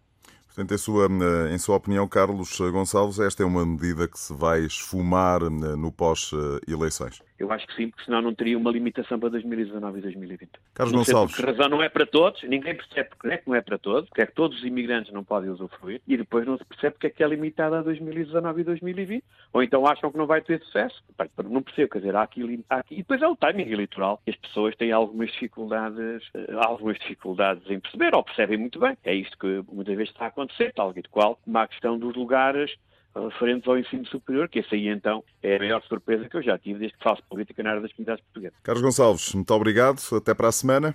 Portanto, 0.49 0.75
em 0.75 0.79
sua, 0.79 1.09
em 1.53 1.59
sua 1.59 1.77
opinião, 1.77 2.09
Carlos 2.09 2.59
Gonçalves, 2.59 3.21
esta 3.21 3.43
é 3.43 3.47
uma 3.47 3.65
medida 3.65 4.09
que 4.09 4.19
se 4.19 4.35
vai 4.35 4.61
esfumar 4.61 5.41
no 5.49 5.93
pós-eleições? 5.93 7.23
Eu 7.39 7.53
acho 7.53 7.67
que 7.69 7.77
sim, 7.77 7.89
porque 7.89 8.05
senão 8.05 8.21
não 8.21 8.35
teria 8.35 8.59
uma 8.59 8.71
limitação 8.71 9.19
para 9.19 9.29
2019 9.29 9.99
e 9.99 10.03
2020. 10.03 10.51
Carlos 10.75 10.93
não 10.93 11.01
Gonçalves. 11.01 11.37
Sei 11.37 11.45
razão 11.45 11.69
não 11.69 11.83
é 11.83 11.89
para 11.89 12.05
todos, 12.05 12.43
ninguém 12.43 12.75
percebe 12.75 13.11
porque 13.11 13.29
é 13.29 13.37
que 13.37 13.49
não 13.49 13.55
é 13.55 13.61
para 13.61 13.79
todos, 13.79 14.09
porque 14.09 14.23
é 14.23 14.27
que 14.27 14.35
todos 14.35 14.59
os 14.59 14.65
imigrantes 14.65 15.13
não 15.13 15.23
podem 15.23 15.49
usufruir, 15.51 16.01
e 16.07 16.17
depois 16.17 16.45
não 16.45 16.59
se 16.59 16.65
percebe 16.65 16.95
porque 16.95 17.07
é 17.07 17.11
que 17.11 17.23
é 17.23 17.29
limitada 17.29 17.79
a 17.79 17.83
2019 17.83 18.61
e 18.61 18.65
2020. 18.65 19.25
Ou 19.53 19.63
então 19.63 19.87
acham 19.87 20.11
que 20.11 20.19
não 20.19 20.27
vai 20.27 20.43
ter 20.43 20.61
sucesso. 20.65 21.03
Não 21.49 21.63
percebo, 21.63 21.91
quer 21.93 21.99
dizer, 21.99 22.17
há 22.17 22.23
aqui, 22.23 22.65
há 22.69 22.77
aqui. 22.77 22.95
E 22.95 22.99
depois 22.99 23.23
é 23.23 23.29
o 23.29 23.37
timing 23.37 23.71
eleitoral. 23.71 24.21
E 24.27 24.31
as 24.31 24.37
pessoas 24.37 24.75
têm 24.77 24.91
algumas 24.91 25.31
dificuldades, 25.31 26.29
eh, 26.35 26.47
algumas 26.57 26.99
dificuldades 26.99 27.71
em 27.71 27.79
perceber, 27.79 28.15
ou 28.15 28.25
percebem 28.25 28.59
muito 28.59 28.81
bem. 28.81 28.97
É 29.05 29.15
isto 29.15 29.39
que 29.39 29.63
muitas 29.73 29.97
vezes 29.97 30.13
está 30.13 30.27
a 30.27 30.31
acontecer, 30.43 30.73
tal 30.75 30.93
e 30.97 31.03
qual, 31.11 31.37
como 31.45 31.59
a 31.59 31.67
questão 31.67 31.99
dos 31.99 32.15
lugares 32.15 32.71
referentes 33.15 33.67
ao 33.69 33.79
ensino 33.79 34.07
superior, 34.07 34.49
que 34.49 34.61
essa 34.61 34.75
aí 34.75 34.89
então 34.89 35.25
é 35.43 35.57
a 35.57 35.59
maior 35.59 35.83
surpresa 35.83 36.29
que 36.29 36.37
eu 36.37 36.43
já 36.43 36.59
tive 36.59 36.79
desde 36.79 36.97
que 36.97 37.03
faço 37.03 37.23
política 37.29 37.63
na 37.63 37.71
área 37.71 37.83
das 37.83 37.93
comunidades 37.93 38.25
portuguesas. 38.25 38.59
Carlos 38.63 38.83
Gonçalves, 38.83 39.35
muito 39.35 39.51
obrigado. 39.53 40.01
Até 40.17 40.35
para 40.35 40.49
a 40.49 40.53
semana. 40.53 40.95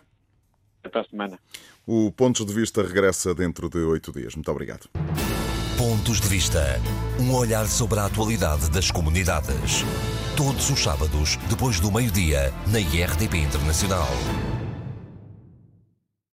Até 0.80 0.90
para 0.90 1.02
a 1.02 1.06
semana. 1.06 1.40
O 1.86 2.12
Pontos 2.12 2.46
de 2.46 2.54
Vista 2.54 2.82
regressa 2.82 3.36
dentro 3.36 3.70
de 3.70 3.80
oito 3.80 4.12
dias. 4.12 4.36
Muito 4.36 4.50
obrigado. 4.52 4.90
Pontos 5.78 6.22
de 6.22 6.28
Vista. 6.28 6.62
Um 7.20 7.36
olhar 7.36 7.66
sobre 7.66 8.00
a 8.00 8.06
atualidade 8.06 8.72
das 8.72 8.90
comunidades. 8.90 9.84
Todos 10.38 10.70
os 10.70 10.80
sábados, 10.80 11.38
depois 11.50 11.80
do 11.80 11.92
meio-dia, 11.92 12.52
na 12.72 12.80
IRTP 12.80 13.38
Internacional. 13.38 14.08